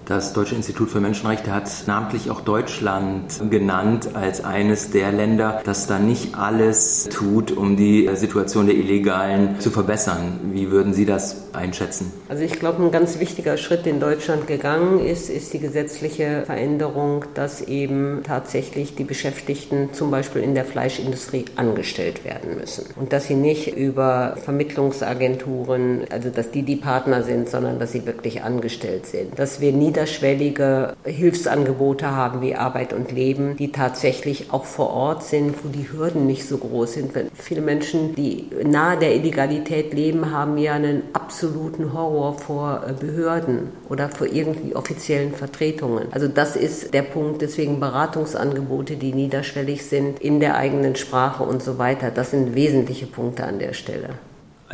Das 0.06 0.34
Deutsche 0.34 0.54
Institut 0.54 0.92
für 0.92 1.00
Menschenrechte 1.00 1.52
hat 1.52 1.68
namentlich 1.88 2.30
auch 2.30 2.42
Deutschland 2.42 3.24
genannt 3.50 4.10
als 4.14 4.44
eines 4.44 4.92
der 4.92 5.12
Länder, 5.12 5.62
das 5.66 5.88
da 5.88 5.98
nicht 5.98 6.36
alles 6.38 7.10
tut, 7.12 7.52
um 7.52 7.76
die 7.76 8.08
Situation 8.14 8.68
der 8.68 8.76
Illegalen 8.76 9.60
zu 9.60 9.72
verbessern. 9.72 10.40
Wie 10.54 10.70
würden 10.70 10.94
Sie 10.94 11.08
das 11.08 11.52
einschätzen? 11.54 12.14
Also 12.30 12.44
ich 12.44 12.60
glaube, 12.60 12.84
ein 12.84 12.92
ganz 12.92 13.20
wichtiger 13.20 13.58
Schritt, 13.58 13.88
den 13.88 14.00
Deutschland 14.00 14.46
gegangen 14.46 15.00
ist, 15.00 15.32
ist 15.32 15.54
die 15.54 15.60
gesetzliche 15.60 16.44
Veränderung, 16.46 17.26
dass 17.34 17.62
eben 17.62 18.22
tatsächlich 18.24 18.94
die 18.94 19.06
Beschäftigten 19.06 19.90
zum 19.94 20.12
Beispiel 20.12 20.44
in 20.44 20.54
der 20.54 20.66
Fleischindustrie 20.66 21.46
angestellt 21.56 22.24
werden 22.24 22.58
müssen 22.60 22.86
und 22.96 23.12
dass 23.12 23.26
sie 23.26 23.36
nicht 23.36 23.76
über 23.76 24.38
Vermittlungsagenturen, 24.44 26.02
also 26.12 26.30
dass 26.30 26.52
die 26.52 26.62
die 26.62 26.76
Partner 26.76 27.24
sind, 27.24 27.50
sondern 27.50 27.80
dass 27.80 27.92
sie 27.92 28.06
wirklich 28.06 28.44
angestellt 28.44 29.08
sind. 29.08 29.40
Dass 29.40 29.62
wir 29.62 29.72
nie 29.72 29.95
niederschwellige 29.96 30.94
Hilfsangebote 31.06 32.12
haben 32.12 32.42
wie 32.42 32.56
Arbeit 32.56 32.92
und 32.92 33.14
Leben, 33.14 33.56
die 33.56 33.72
tatsächlich 33.72 34.52
auch 34.52 34.66
vor 34.66 34.90
Ort 34.90 35.24
sind, 35.24 35.56
wo 35.64 35.70
die 35.70 35.90
Hürden 35.90 36.28
nicht 36.28 36.46
so 36.46 36.58
groß 36.58 36.94
sind. 36.94 37.14
Viele 37.34 37.62
Menschen, 37.62 38.14
die 38.14 38.50
nahe 38.66 38.98
der 38.98 39.16
Illegalität 39.16 39.94
leben, 39.94 40.32
haben 40.32 40.58
ja 40.58 40.74
einen 40.74 41.04
absoluten 41.14 41.94
Horror 41.94 42.38
vor 42.38 42.84
äh, 42.86 42.94
Behörden 42.94 43.70
oder 43.88 44.10
vor 44.10 44.28
irgendwie 44.28 44.76
offiziellen 44.76 45.34
Vertretungen. 45.34 46.08
Also 46.12 46.28
das 46.28 46.58
ist 46.58 46.94
der 46.94 47.04
Punkt. 47.04 47.42
Deswegen 47.42 47.80
Beratungsangebote, 47.80 48.98
die 48.98 49.14
niederschwellig 49.14 49.86
sind, 49.86 50.20
in 50.20 50.42
der 50.42 50.58
eigenen 50.58 50.98
Sprache 50.98 51.44
und 51.44 51.64
so 51.64 51.78
weiter. 51.78 52.12
Das 52.12 52.32
sind 52.32 52.54
wesentliche 52.54 53.06
Punkte 53.06 53.46
an 53.46 53.60
der 53.60 53.74
Stelle. 53.74 54.10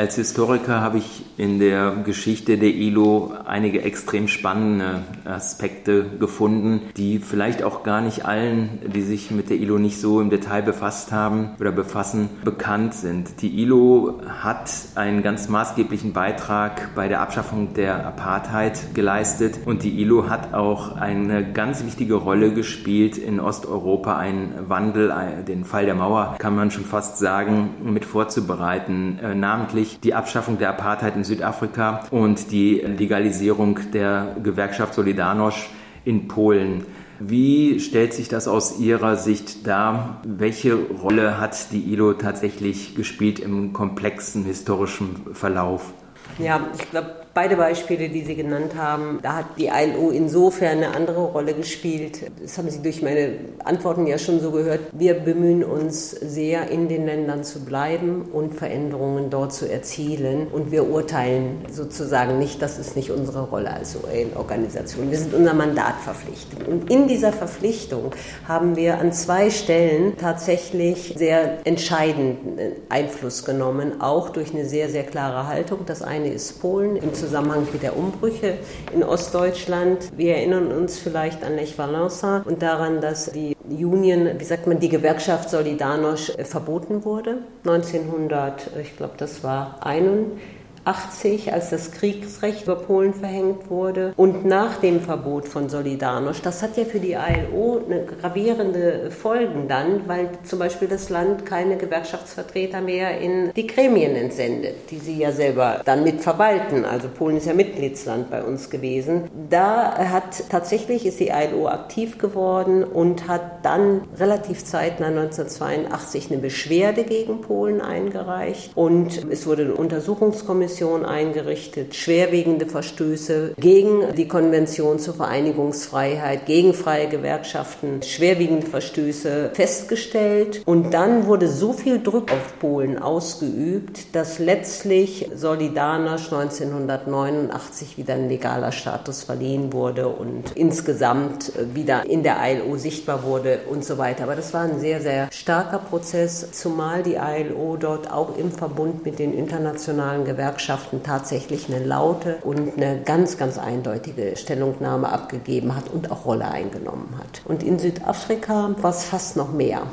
Als 0.02 0.16
Historiker 0.16 0.82
habe 0.82 0.98
ich 0.98 1.24
in 1.38 1.60
der 1.60 1.98
Geschichte 2.04 2.58
der 2.58 2.74
ILO 2.74 3.34
einige 3.46 3.84
extrem 3.84 4.28
spannende 4.28 5.04
Aspekte 5.26 6.06
gefunden, 6.20 6.82
die 6.98 7.20
vielleicht 7.20 7.62
auch 7.62 7.84
gar 7.84 8.02
nicht 8.02 8.26
allen, 8.26 8.80
die 8.96 9.04
sich 9.04 9.30
mit 9.30 9.52
der 9.52 9.58
ILO 9.58 9.78
nicht 9.78 10.02
so 10.02 10.20
im 10.20 10.32
Detail 10.32 10.64
befasst 10.64 11.12
haben 11.12 11.52
oder 11.60 11.72
befassen, 11.72 12.30
bekannt 12.44 12.96
sind. 12.96 13.44
Die 13.44 13.62
ILO 13.62 14.22
hat 14.28 14.72
einen 14.96 15.22
ganz 15.22 15.50
maßgeblichen 15.50 16.14
Beitrag 16.14 16.96
bei 16.96 17.08
der 17.08 17.22
Abschaffung 17.22 17.76
der 17.76 18.04
Apartheid 18.04 18.96
geleistet 18.96 19.60
und 19.66 19.84
die 19.84 20.02
ILO 20.02 20.28
hat 20.28 20.56
auch 20.56 20.96
eine 20.96 21.54
ganz 21.54 21.86
wichtige 21.86 22.16
Rolle 22.16 22.56
gespielt 22.56 23.20
in 23.20 23.40
Osteuropa, 23.40 24.18
einen 24.18 24.68
Wandel, 24.68 25.14
den 25.48 25.64
Fall 25.64 25.86
der 25.86 25.94
Mauer, 25.94 26.38
kann 26.40 26.56
man 26.56 26.72
schon 26.72 26.86
fast 26.86 27.20
sagen, 27.20 27.76
mit 27.84 28.04
vorzubereiten, 28.04 29.20
äh, 29.22 29.36
namentlich 29.36 29.91
die 30.00 30.14
Abschaffung 30.14 30.58
der 30.58 30.70
Apartheid 30.70 31.16
in 31.16 31.24
Südafrika 31.24 32.06
und 32.12 32.52
die 32.52 32.76
Legalisierung 32.76 33.80
der 33.94 34.36
Gewerkschaft 34.44 34.94
Solidarność 34.94 35.70
in 36.06 36.28
Polen. 36.28 36.86
Wie 37.20 37.80
stellt 37.80 38.14
sich 38.14 38.30
das 38.30 38.48
aus 38.48 38.80
Ihrer 38.80 39.16
Sicht 39.16 39.68
dar? 39.68 40.22
Welche 40.26 40.74
Rolle 40.74 41.40
hat 41.40 41.72
die 41.72 41.94
ILO 41.94 42.14
tatsächlich 42.14 42.96
gespielt 42.96 43.40
im 43.40 43.74
komplexen 43.74 44.44
historischen 44.44 45.28
Verlauf? 45.34 45.94
Ja, 46.40 46.62
ich 46.76 46.90
glaube, 46.90 47.21
beide 47.34 47.56
Beispiele, 47.56 48.10
die 48.10 48.24
Sie 48.24 48.36
genannt 48.36 48.76
haben, 48.76 49.20
da 49.22 49.38
hat 49.38 49.46
die 49.58 49.68
ILO 49.68 50.10
insofern 50.10 50.78
eine 50.78 50.96
andere 50.96 51.22
Rolle 51.22 51.54
gespielt. 51.54 52.32
Das 52.42 52.58
haben 52.58 52.70
Sie 52.70 52.82
durch 52.82 53.02
meine 53.02 53.36
Antworten 53.64 54.08
ja 54.08 54.18
schon 54.18 54.40
so 54.40 54.52
gehört. 54.52 54.82
Wir 54.92 55.14
bemühen 55.14 55.64
uns 55.64 56.12
sehr, 56.12 56.70
in 56.70 56.90
den 56.90 57.06
Ländern 57.06 57.44
zu 57.44 57.64
bleiben 57.64 58.24
und 58.34 58.56
Veränderungen 58.56 59.30
dort 59.30 59.54
zu 59.54 59.70
erzielen. 59.72 60.48
Und 60.48 60.72
wir 60.72 60.90
urteilen 60.90 61.66
sozusagen 61.72 62.40
nicht, 62.40 62.62
das 62.62 62.78
ist 62.78 62.96
nicht 62.96 63.12
unsere 63.12 63.44
Rolle 63.44 63.72
als 63.72 63.96
UN-Organisation. 63.96 65.10
Wir 65.10 65.18
sind 65.18 65.34
unser 65.34 65.54
Mandat 65.54 65.96
verpflichtet. 66.04 66.68
Und 66.68 66.92
in 66.92 67.08
dieser 67.08 67.32
Verpflichtung 67.32 68.12
haben 68.48 68.76
wir 68.76 69.00
an 69.00 69.14
zwei 69.14 69.50
Stellen 69.50 70.18
tatsächlich 70.18 71.14
sehr 71.18 71.66
entscheidenden 71.66 72.60
Einfluss 72.90 73.46
genommen, 73.46 74.02
auch 74.02 74.30
durch 74.30 74.54
eine 74.54 74.66
sehr, 74.66 74.90
sehr 74.90 75.04
klare 75.04 75.48
Haltung. 75.48 75.80
Das 75.86 76.02
eine 76.02 76.30
ist 76.30 76.60
Polen 76.62 76.96
im 76.98 77.14
Zusammenhang 77.22 77.68
mit 77.72 77.84
der 77.84 77.96
Umbrüche 77.96 78.58
in 78.92 79.04
Ostdeutschland. 79.04 80.10
Wir 80.18 80.38
erinnern 80.38 80.72
uns 80.72 80.98
vielleicht 80.98 81.44
an 81.44 81.56
Lech 81.56 81.78
Walesa 81.78 82.42
und 82.46 82.64
daran, 82.64 83.00
dass 83.00 83.32
die 83.32 83.56
Union, 83.70 84.28
wie 84.40 84.44
sagt 84.44 84.66
man, 84.66 84.80
die 84.80 84.90
Gewerkschaft 84.90 85.50
Solidarność 85.50 86.44
verboten 86.44 87.06
wurde. 87.06 87.38
1900, 87.64 88.72
ich 88.82 88.98
glaube, 88.98 89.14
das 89.18 89.44
war 89.44 89.78
81 89.82 90.61
80, 90.84 91.54
als 91.54 91.70
das 91.70 91.92
Kriegsrecht 91.92 92.64
über 92.64 92.76
Polen 92.76 93.14
verhängt 93.14 93.70
wurde 93.70 94.14
und 94.18 94.46
nach 94.46 94.78
dem 94.78 95.02
Verbot 95.02 95.48
von 95.48 95.70
Solidarność. 95.70 96.42
Das 96.42 96.64
hat 96.64 96.76
ja 96.78 96.86
für 96.86 97.00
die 97.00 97.14
ILO 97.14 97.82
eine 97.86 98.06
gravierende 98.06 99.12
Folgen 99.12 99.68
dann, 99.68 100.08
weil 100.08 100.30
zum 100.44 100.60
Beispiel 100.60 100.88
das 100.88 101.10
Land 101.10 101.46
keine 101.46 101.78
Gewerkschaftsvertreter 101.78 102.82
mehr 102.82 103.20
in 103.20 103.52
die 103.56 103.68
Gremien 103.68 104.16
entsendet, 104.16 104.90
die 104.90 104.98
sie 104.98 105.20
ja 105.20 105.32
selber 105.32 105.82
dann 105.86 106.04
mit 106.04 106.22
verwalten. 106.22 106.84
Also 106.84 107.10
Polen 107.10 107.38
ist 107.38 107.46
ja 107.46 107.54
Mitgliedsland 107.54 108.32
bei 108.32 108.42
uns 108.42 108.70
gewesen. 108.70 109.30
Da 109.50 109.96
hat 110.10 110.50
tatsächlich 110.50 111.06
ist 111.06 111.20
die 111.20 111.30
ILO 111.30 111.68
aktiv 111.68 112.18
geworden 112.18 112.84
und 112.84 113.28
hat 113.28 113.64
dann 113.64 114.02
relativ 114.18 114.66
zeitnah 114.66 115.08
1982 115.08 116.32
eine 116.32 116.42
Beschwerde 116.42 117.04
gegen 117.04 117.42
Polen 117.42 117.82
eingereicht 117.82 118.72
und 118.76 119.28
es 119.30 119.46
wurde 119.46 119.64
eine 119.64 119.76
Untersuchungskommission 119.76 120.71
Kommission 120.72 121.04
eingerichtet, 121.04 121.96
schwerwiegende 121.96 122.66
Verstöße 122.66 123.56
gegen 123.60 124.16
die 124.16 124.30
Konvention 124.30 125.00
zur 125.00 125.16
Vereinigungsfreiheit, 125.16 126.46
gegen 126.46 126.74
freie 126.74 127.10
Gewerkschaften, 127.10 128.02
schwerwiegende 128.02 128.66
Verstöße 128.66 129.52
festgestellt. 129.54 130.62
Und 130.66 130.94
dann 130.94 131.28
wurde 131.28 131.50
so 131.50 131.74
viel 131.74 132.02
Druck 132.02 132.32
auf 132.32 132.60
Polen 132.60 132.98
ausgeübt, 133.00 134.16
dass 134.16 134.40
letztlich 134.40 135.30
Solidarność 135.36 136.32
1989 136.32 137.98
wieder 137.98 138.14
ein 138.14 138.30
legaler 138.30 138.72
Status 138.72 139.24
verliehen 139.24 139.74
wurde 139.74 140.08
und 140.08 140.52
insgesamt 140.56 141.52
wieder 141.74 142.10
in 142.10 142.24
der 142.24 142.38
ILO 142.42 142.78
sichtbar 142.78 143.24
wurde 143.24 143.60
und 143.70 143.84
so 143.84 143.98
weiter. 143.98 144.24
Aber 144.24 144.38
das 144.38 144.54
war 144.54 144.62
ein 144.62 144.80
sehr, 144.80 145.02
sehr 145.02 145.28
starker 145.34 145.80
Prozess, 145.80 146.50
zumal 146.54 147.04
die 147.04 147.16
ILO 147.16 147.76
dort 147.78 148.10
auch 148.10 148.38
im 148.38 148.54
Verbund 148.54 149.04
mit 149.06 149.20
den 149.20 149.34
internationalen 149.34 150.24
Gewerkschaften 150.24 150.61
Gewerkschaften 150.62 151.02
tatsächlich 151.02 151.74
eine 151.74 151.84
laute 151.84 152.38
und 152.44 152.78
eine 152.78 153.02
ganz, 153.02 153.38
ganz 153.38 153.58
eindeutige 153.58 154.36
Stellungnahme 154.38 155.10
abgegeben 155.10 155.76
hat 155.76 155.90
und 155.90 156.12
auch 156.12 156.26
Rolle 156.26 156.46
eingenommen 156.46 157.16
hat. 157.18 157.42
Und 157.46 157.64
in 157.64 157.80
Südafrika 157.80 158.70
war 158.80 158.92
es 158.92 159.04
fast 159.04 159.38
noch 159.38 159.52
mehr. 159.52 159.88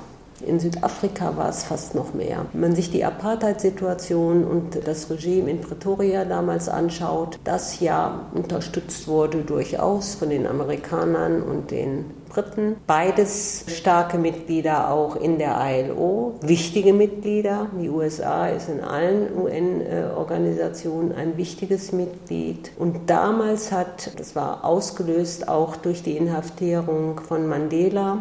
In 0.47 0.61
Südafrika 0.61 1.37
war 1.37 1.49
es 1.49 1.65
fast 1.65 1.95
noch 1.95 2.15
mehr. 2.15 2.47
Wenn 2.53 2.61
man 2.61 2.75
sich 2.75 2.91
die 2.91 3.05
Apartheid-Situation 3.05 4.45
und 4.45 4.87
das 4.87 5.11
Regime 5.11 5.51
in 5.51 5.61
Pretoria 5.61 6.25
damals 6.25 6.69
anschaut, 6.69 7.39
das 7.45 7.81
ja 7.81 8.27
unterstützt 8.35 9.09
wurde 9.09 9.39
durchaus 9.39 10.15
von 10.15 10.31
den 10.31 10.47
Amerikanern 10.47 11.43
und 11.43 11.71
den 11.71 12.07
Briten. 12.29 12.77
Beides 12.87 13.65
starke 13.69 14.19
Mitglieder 14.19 14.91
auch 14.91 15.17
in 15.17 15.39
der 15.39 15.57
ILO, 15.61 16.35
wichtige 16.43 16.93
Mitglieder. 16.93 17.67
Die 17.81 17.89
USA 17.89 18.49
ist 18.49 18.69
in 18.69 18.81
allen 18.81 19.29
UN-Organisationen 19.37 21.13
ein 21.13 21.37
wichtiges 21.37 21.93
Mitglied. 21.93 22.71
Und 22.79 23.11
damals 23.11 23.73
hat, 23.73 24.19
das 24.19 24.37
war 24.37 24.65
ausgelöst 24.65 25.49
auch 25.49 25.77
durch 25.77 26.03
die 26.03 26.17
Inhaftierung 26.17 27.21
von 27.21 27.49
Mandela, 27.49 28.19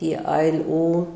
die 0.00 0.14
ILO 0.14 1.06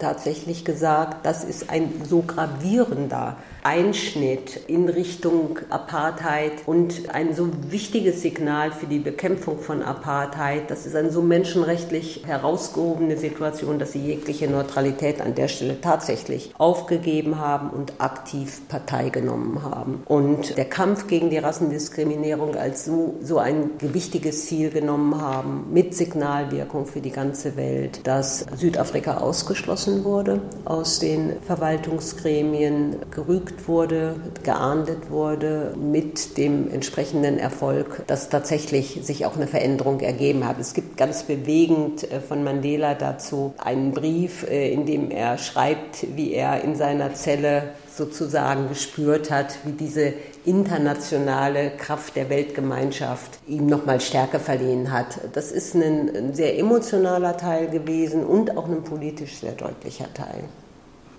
tatsächlich 0.00 0.64
gesagt, 0.64 1.24
das 1.24 1.44
ist 1.44 1.70
ein 1.70 2.02
so 2.08 2.22
gravierender 2.22 3.36
Einschnitt 3.62 4.60
in 4.68 4.88
Richtung 4.88 5.58
Apartheid 5.68 6.52
und 6.64 7.14
ein 7.14 7.34
so 7.34 7.48
wichtiges 7.68 8.22
Signal 8.22 8.72
für 8.72 8.86
die 8.86 8.98
Bekämpfung 8.98 9.58
von 9.58 9.82
Apartheid. 9.82 10.70
Das 10.70 10.86
ist 10.86 10.96
eine 10.96 11.10
so 11.10 11.20
menschenrechtlich 11.20 12.22
herausgehobene 12.26 13.18
Situation, 13.18 13.78
dass 13.78 13.92
sie 13.92 14.00
jegliche 14.00 14.48
Neutralität 14.48 15.20
an 15.20 15.34
der 15.34 15.48
Stelle 15.48 15.80
tatsächlich 15.80 16.54
aufgegeben 16.56 17.38
haben 17.38 17.70
und 17.70 17.92
aktiv 17.98 18.62
Partei 18.68 19.10
genommen 19.10 19.62
haben. 19.62 20.02
Und 20.06 20.56
der 20.56 20.64
Kampf 20.64 21.06
gegen 21.06 21.28
die 21.28 21.38
Rassendiskriminierung 21.38 22.56
als 22.56 22.86
so, 22.86 23.16
so 23.22 23.38
ein 23.38 23.72
gewichtiges 23.78 24.46
Ziel 24.46 24.70
genommen 24.70 25.20
haben, 25.20 25.66
mit 25.70 25.94
Signalwirkung 25.94 26.86
für 26.86 27.00
die 27.00 27.10
ganze 27.10 27.56
Welt, 27.56 28.06
dass 28.06 28.46
Südafrika 28.56 29.18
ausgeschlossen 29.18 30.04
wurde 30.04 30.40
aus 30.64 30.98
den 30.98 31.34
Verwaltungsgremien, 31.42 32.96
gerügt 33.10 33.49
gerügt 33.50 33.68
wurde, 33.68 34.16
geahndet 34.42 35.10
wurde, 35.10 35.74
mit 35.76 36.36
dem 36.36 36.70
entsprechenden 36.70 37.38
Erfolg, 37.38 38.02
dass 38.06 38.28
tatsächlich 38.28 39.00
sich 39.02 39.26
auch 39.26 39.36
eine 39.36 39.46
Veränderung 39.46 40.00
ergeben 40.00 40.46
hat. 40.46 40.58
Es 40.58 40.74
gibt 40.74 40.96
ganz 40.96 41.24
bewegend 41.24 42.10
äh, 42.10 42.20
von 42.20 42.44
Mandela 42.44 42.94
dazu 42.94 43.54
einen 43.58 43.92
Brief, 43.92 44.46
äh, 44.48 44.72
in 44.72 44.86
dem 44.86 45.10
er 45.10 45.38
schreibt, 45.38 46.06
wie 46.16 46.32
er 46.32 46.62
in 46.62 46.74
seiner 46.76 47.14
Zelle 47.14 47.70
sozusagen 47.94 48.68
gespürt 48.68 49.30
hat, 49.30 49.58
wie 49.64 49.72
diese 49.72 50.14
internationale 50.44 51.70
Kraft 51.76 52.16
der 52.16 52.30
Weltgemeinschaft 52.30 53.40
ihm 53.46 53.66
nochmal 53.66 54.00
Stärke 54.00 54.38
verliehen 54.38 54.90
hat. 54.90 55.20
Das 55.34 55.52
ist 55.52 55.74
ein 55.74 56.32
sehr 56.32 56.58
emotionaler 56.58 57.36
Teil 57.36 57.68
gewesen 57.68 58.24
und 58.24 58.56
auch 58.56 58.68
ein 58.68 58.82
politisch 58.84 59.38
sehr 59.40 59.52
deutlicher 59.52 60.12
Teil. 60.14 60.44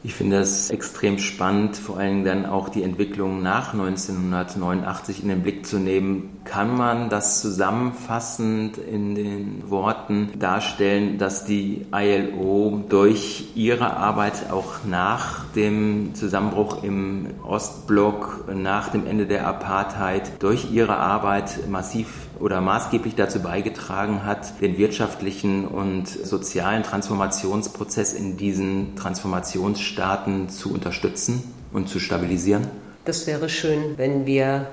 Ich 0.03 0.15
finde 0.15 0.37
es 0.37 0.71
extrem 0.71 1.19
spannend, 1.19 1.77
vor 1.77 1.99
allem 1.99 2.23
dann 2.23 2.47
auch 2.47 2.69
die 2.69 2.81
Entwicklung 2.81 3.43
nach 3.43 3.73
1989 3.73 5.21
in 5.21 5.29
den 5.29 5.43
Blick 5.43 5.67
zu 5.67 5.77
nehmen. 5.77 6.39
Kann 6.43 6.75
man 6.75 7.09
das 7.09 7.39
zusammenfassend 7.39 8.79
in 8.79 9.13
den 9.13 9.69
Worten 9.69 10.31
darstellen, 10.39 11.19
dass 11.19 11.45
die 11.45 11.85
ILO 11.93 12.83
durch 12.89 13.49
ihre 13.53 13.95
Arbeit 13.95 14.51
auch 14.51 14.83
nach 14.89 15.45
dem 15.55 16.15
Zusammenbruch 16.15 16.83
im 16.83 17.27
Ostblock, 17.47 18.45
nach 18.55 18.89
dem 18.89 19.05
Ende 19.05 19.27
der 19.27 19.45
Apartheid, 19.45 20.41
durch 20.41 20.71
ihre 20.71 20.97
Arbeit 20.97 21.69
massiv 21.69 22.07
oder 22.41 22.59
maßgeblich 22.61 23.15
dazu 23.15 23.39
beigetragen 23.41 24.25
hat, 24.25 24.59
den 24.61 24.77
wirtschaftlichen 24.77 25.67
und 25.67 26.07
sozialen 26.07 26.83
Transformationsprozess 26.83 28.13
in 28.13 28.37
diesen 28.37 28.95
Transformationsstaaten 28.95 30.49
zu 30.49 30.73
unterstützen 30.73 31.43
und 31.71 31.87
zu 31.87 31.99
stabilisieren? 31.99 32.67
Das 33.05 33.27
wäre 33.27 33.49
schön, 33.49 33.97
wenn 33.97 34.25
wir 34.25 34.67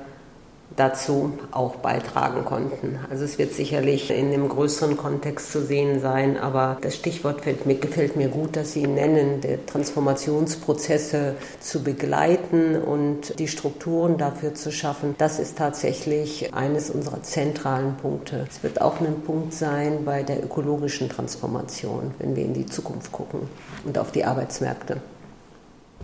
dazu 0.76 1.32
auch 1.50 1.76
beitragen 1.76 2.44
konnten. 2.44 2.98
Also 3.10 3.24
es 3.24 3.38
wird 3.38 3.52
sicherlich 3.52 4.10
in 4.10 4.32
einem 4.32 4.48
größeren 4.48 4.96
Kontext 4.96 5.52
zu 5.52 5.64
sehen 5.64 6.00
sein, 6.00 6.36
aber 6.36 6.78
das 6.82 6.94
Stichwort 6.96 7.44
mir, 7.66 7.74
gefällt 7.76 8.16
mir 8.16 8.28
gut, 8.28 8.56
dass 8.56 8.72
Sie 8.72 8.86
nennen, 8.86 9.40
die 9.40 9.58
Transformationsprozesse 9.66 11.34
zu 11.60 11.82
begleiten 11.82 12.76
und 12.76 13.38
die 13.38 13.48
Strukturen 13.48 14.18
dafür 14.18 14.54
zu 14.54 14.70
schaffen. 14.70 15.14
Das 15.18 15.38
ist 15.38 15.58
tatsächlich 15.58 16.54
eines 16.54 16.90
unserer 16.90 17.22
zentralen 17.22 17.96
Punkte. 17.96 18.46
Es 18.48 18.62
wird 18.62 18.80
auch 18.80 19.00
ein 19.00 19.22
Punkt 19.22 19.54
sein 19.54 20.04
bei 20.04 20.22
der 20.22 20.44
ökologischen 20.44 21.08
Transformation, 21.08 22.12
wenn 22.18 22.36
wir 22.36 22.44
in 22.44 22.54
die 22.54 22.66
Zukunft 22.66 23.12
gucken 23.12 23.40
und 23.84 23.98
auf 23.98 24.12
die 24.12 24.24
Arbeitsmärkte. 24.24 25.00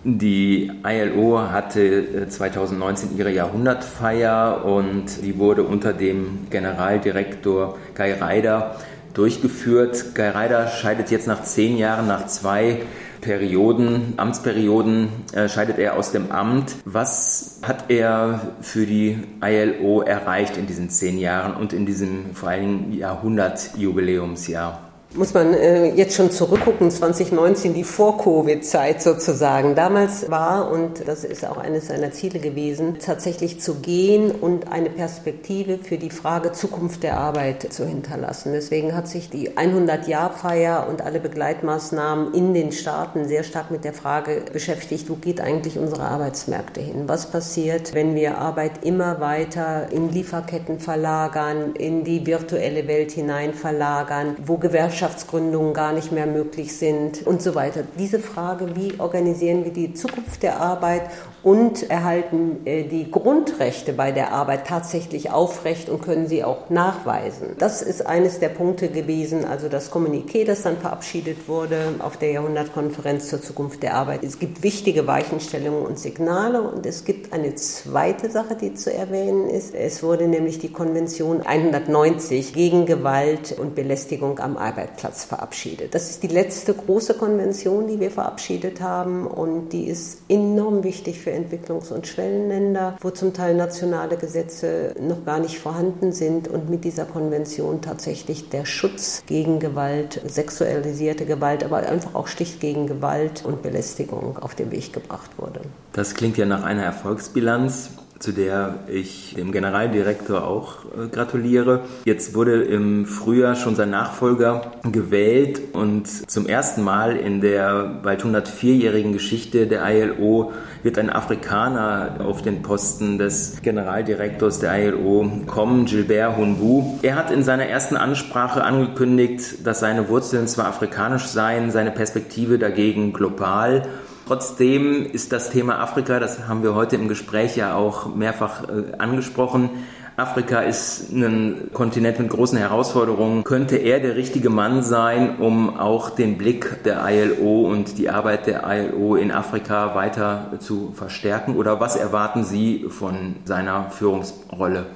Die 0.07 0.71
ILO 0.85 1.41
hatte 1.51 2.29
2019 2.29 3.09
äh, 3.17 3.19
ihre 3.19 3.31
Jahrhundertfeier 3.31 4.63
und 4.63 5.23
die 5.25 5.39
wurde 5.39 5.63
unter 5.63 5.95
dem 5.95 6.47
Generaldirektor 6.51 7.79
Guy 7.95 8.13
Ryder 8.13 8.77
durchgeführt. 9.15 10.15
Guy 10.15 10.29
Ryder 10.29 10.69
scheidet 10.69 11.11
jetzt 11.11 11.27
nach 11.27 11.43
zehn 11.43 11.79
Jahren, 11.79 12.07
nach 12.07 12.27
zwei 12.27 12.83
Perioden, 13.23 14.13
Amtsperioden, 14.19 15.09
äh, 15.33 15.49
scheidet 15.49 15.79
er 15.79 15.97
aus 15.97 16.13
dem 16.13 16.31
Amt. 16.31 16.77
Was 16.85 17.61
hat 17.63 17.87
er 17.89 18.53
für 18.61 18.85
die 18.85 19.17
ILO 19.43 20.03
erreicht 20.03 20.59
in 20.59 20.67
diesen 20.67 20.91
zehn 20.91 21.17
Jahren 21.17 21.55
und 21.55 21.73
in 21.73 21.87
diesem 21.87 22.35
vor 22.35 22.51
allen 22.51 22.61
Dingen 22.61 22.93
Jahrhundertjubiläumsjahr? 22.93 24.84
Muss 25.17 25.33
man 25.33 25.55
äh, 25.55 25.95
jetzt 25.95 26.17
schon 26.17 26.31
zurückgucken, 26.31 26.91
2019, 26.91 27.73
die 27.73 27.85
Vor-Covid-Zeit 27.85 29.01
sozusagen. 29.01 29.77
Damals 29.77 30.29
war, 30.31 30.73
und 30.73 31.07
das 31.07 31.23
ist 31.23 31.47
auch 31.47 31.57
eines 31.57 31.87
seiner 31.87 32.11
Ziele 32.11 32.41
gewesen, 32.41 32.99
tatsächlich 32.99 33.61
zu 33.61 33.77
gehen 33.77 34.33
und 34.33 34.73
eine 34.73 34.91
Perspektive 34.91 35.79
für 35.79 35.99
die 35.99 36.11
Frage 36.11 36.53
Zukunft 36.53 37.05
der 37.05 37.19
Arbeit 37.19 37.73
zu 37.73 37.87
hinterlassen. 37.87 38.53
Deswegen 38.53 38.97
hat 38.97 39.07
sich 39.07 39.31
die 39.31 39.53
100-Jahr-Feier 39.53 40.89
und 40.89 41.03
alle 41.03 41.21
Begleitmaßnahmen 41.21 42.35
in 42.35 42.53
den 42.53 42.73
Staaten 42.73 43.29
sehr 43.29 43.45
stark 43.45 43.71
mit 43.71 43.85
der 43.85 43.93
Frage 43.93 44.43
beschäftigt, 44.53 45.09
wo 45.09 45.15
geht 45.15 45.41
eigentlich 45.41 45.79
unsere 45.79 46.03
Arbeitsmärkte 46.03 46.81
hin? 46.81 47.05
Was 47.07 47.31
passiert, 47.31 47.95
wenn 47.95 48.17
wir 48.17 48.39
Arbeit 48.39 48.85
immer 48.85 49.21
weiter 49.21 49.93
in 49.93 50.11
Lieferketten 50.11 50.81
verlagern, 50.81 51.75
in 51.77 52.03
die 52.03 52.27
virtuelle 52.27 52.89
Welt 52.89 53.13
hinein 53.13 53.55
verlagern, 53.55 54.37
wo 54.45 54.57
Gewerkschaften 54.57 55.04
Gewerkschaftsgründungen 55.05 55.75
gar 55.75 55.93
nicht 55.93 56.13
mehr 56.13 56.27
möglich 56.27 56.77
sind 56.79 57.27
und 57.27 57.43
so 57.43 57.55
weiter. 57.55 57.83
Diese 57.99 58.19
Frage, 58.19 58.75
wie 58.75 58.99
organisieren 58.99 59.65
wir 59.65 59.73
die 59.73 59.93
Zukunft 59.93 60.43
der 60.43 60.61
Arbeit 60.61 61.03
und 61.45 61.91
erhalten 61.91 62.63
äh, 62.65 62.85
die 62.85 63.11
Grundrechte 63.11 63.93
bei 63.93 64.13
der 64.13 64.33
Arbeit 64.33 64.67
tatsächlich 64.67 65.31
aufrecht 65.31 65.91
und 65.91 66.03
können 66.03 66.27
sie 66.27 66.43
auch 66.43 66.71
nachweisen. 66.71 67.49
Das 67.59 67.83
ist 67.83 68.07
eines 68.07 68.41
der 68.41 68.49
Punkte 68.49 68.89
gewesen, 68.89 69.45
also 69.45 69.69
das 69.69 69.93
Kommuniqué, 69.93 70.47
das 70.47 70.63
dann 70.63 70.79
verabschiedet 70.79 71.47
wurde 71.47 71.97
auf 71.99 72.17
der 72.17 72.33
Jahrhundertkonferenz 72.33 73.29
zur 73.29 73.43
Zukunft 73.43 73.83
der 73.83 73.95
Arbeit. 73.95 74.25
Es 74.25 74.39
gibt 74.39 74.63
wichtige 74.63 75.07
Weichenstellungen 75.07 75.85
und 75.85 75.99
Signale 75.99 76.63
und 76.63 76.87
es 76.87 77.05
gibt 77.05 77.35
eine 77.35 77.55
zweite 77.57 78.31
Sache, 78.31 78.57
die 78.57 78.73
zu 78.73 78.93
erwähnen 78.93 79.51
ist. 79.51 79.75
Es 79.75 80.03
wurde 80.03 80.27
nämlich 80.27 80.59
die 80.61 80.73
Konvention 80.73 81.43
190 81.43 82.55
gegen 82.55 82.87
Gewalt 82.87 83.55
und 83.59 83.75
Belästigung 83.75 84.39
am 84.39 84.57
Arbeitsplatz 84.57 85.25
verabschiedet. 85.25 85.95
Das 85.95 86.09
ist 86.09 86.23
die 86.23 86.29
letzte 86.29 86.73
große 86.73 87.15
Konvention, 87.15 87.87
die 87.87 88.01
wir 88.01 88.11
verabschiedet 88.11 88.81
haben 88.81 89.27
und 89.27 89.75
die 89.75 89.89
ist 89.89 90.23
enorm 90.31 90.83
wichtig 90.85 91.21
für 91.21 91.34
Entwicklungs- 91.35 91.93
und 91.93 92.07
Schwellenländer, 92.07 92.97
wo 93.01 93.11
zum 93.11 93.33
Teil 93.33 93.55
nationale 93.55 94.17
Gesetze 94.17 94.95
noch 95.01 95.25
gar 95.25 95.39
nicht 95.39 95.59
vorhanden 95.59 96.13
sind 96.13 96.49
und 96.49 96.71
mit 96.71 96.85
dieser 96.85 97.05
Konvention 97.05 97.81
tatsächlich 97.81 98.49
der 98.49 98.65
Schutz 98.65 99.23
gegen 99.27 99.59
Gewalt, 99.59 100.21
sexualisierte 100.27 101.27
Gewalt, 101.27 101.65
aber 101.65 101.79
einfach 101.79 102.15
auch 102.15 102.27
Stich 102.27 102.61
gegen 102.61 102.87
Gewalt 102.87 103.45
und 103.45 103.63
Belästigung 103.63 104.39
auf 104.39 104.55
den 104.55 104.71
Weg 104.71 104.93
gebracht 104.93 105.31
wurde. 105.37 105.61
Das 105.93 106.15
klingt 106.15 106.37
ja 106.37 106.47
nach 106.47 106.65
einer 106.65 106.83
Erfolgsbilanz 106.83 107.91
zu 108.19 108.33
der 108.33 108.77
ich 108.89 109.35
dem 109.37 109.53
Generaldirektor 109.53 110.45
auch 110.45 110.85
äh, 110.85 111.09
gratuliere. 111.09 111.81
Jetzt 112.05 112.35
wurde 112.35 112.63
im 112.63 113.07
Frühjahr 113.07 113.55
schon 113.55 113.75
sein 113.75 113.91
Nachfolger 113.91 114.73
gewählt 114.91 115.61
und 115.73 116.07
zum 116.31 116.47
ersten 116.47 116.83
Mal 116.83 117.17
in 117.17 117.41
der 117.41 118.01
bald 118.03 118.25
104-jährigen 118.25 119.13
Geschichte 119.13 119.67
der 119.67 119.83
ILO 119.89 120.53
wird 120.83 120.99
ein 120.99 121.11
Afrikaner 121.11 122.17
auf 122.25 122.43
den 122.43 122.63
Posten 122.63 123.19
des 123.19 123.63
Generaldirektors 123.63 124.61
der 124.61 124.89
ILO 124.89 125.31
kommen, 125.47 125.87
Gilbert 125.87 126.37
Hunbu. 126.37 126.99
Er 127.03 127.17
hat 127.17 127.31
in 127.31 127.43
seiner 127.43 127.67
ersten 127.67 127.97
Ansprache 127.97 128.63
angekündigt, 128.63 129.67
dass 129.67 129.81
seine 129.81 130.09
Wurzeln 130.09 130.47
zwar 130.47 130.67
afrikanisch 130.67 131.27
seien, 131.27 131.71
seine 131.71 131.91
Perspektive 131.91 132.59
dagegen 132.59 133.13
global 133.13 133.89
Trotzdem 134.27 135.05
ist 135.05 135.33
das 135.33 135.51
Thema 135.51 135.81
Afrika, 135.81 136.19
das 136.19 136.49
haben 136.49 136.63
wir 136.63 136.75
heute 136.75 136.97
im 136.97 137.09
Gespräch 137.09 137.57
ja 137.57 137.75
auch 137.75 138.15
mehrfach 138.15 138.65
äh, 138.69 138.97
angesprochen, 138.97 139.71
Afrika 140.17 140.61
ist 140.61 141.11
ein 141.11 141.71
Kontinent 141.73 142.21
mit 142.21 142.29
großen 142.29 142.57
Herausforderungen. 142.57 143.43
Könnte 143.43 143.77
er 143.77 143.99
der 143.99 144.15
richtige 144.15 144.49
Mann 144.49 144.85
sein, 144.85 145.39
um 145.41 145.77
auch 145.77 146.11
den 146.11 146.39
Blick 146.39 146.85
der 146.85 147.05
ILO 147.05 147.69
und 147.69 147.99
die 147.99 148.11
Arbeit 148.11 148.47
der 148.47 148.63
ILO 148.65 149.17
in 149.17 149.33
Afrika 149.33 149.97
weiter 149.97 150.53
zu 150.61 150.93
verstärken? 150.95 151.57
Oder 151.57 151.81
was 151.81 151.97
erwarten 151.97 152.45
Sie 152.45 152.87
von 152.89 153.37
seiner 153.45 153.91
Führungsrolle 153.91 154.87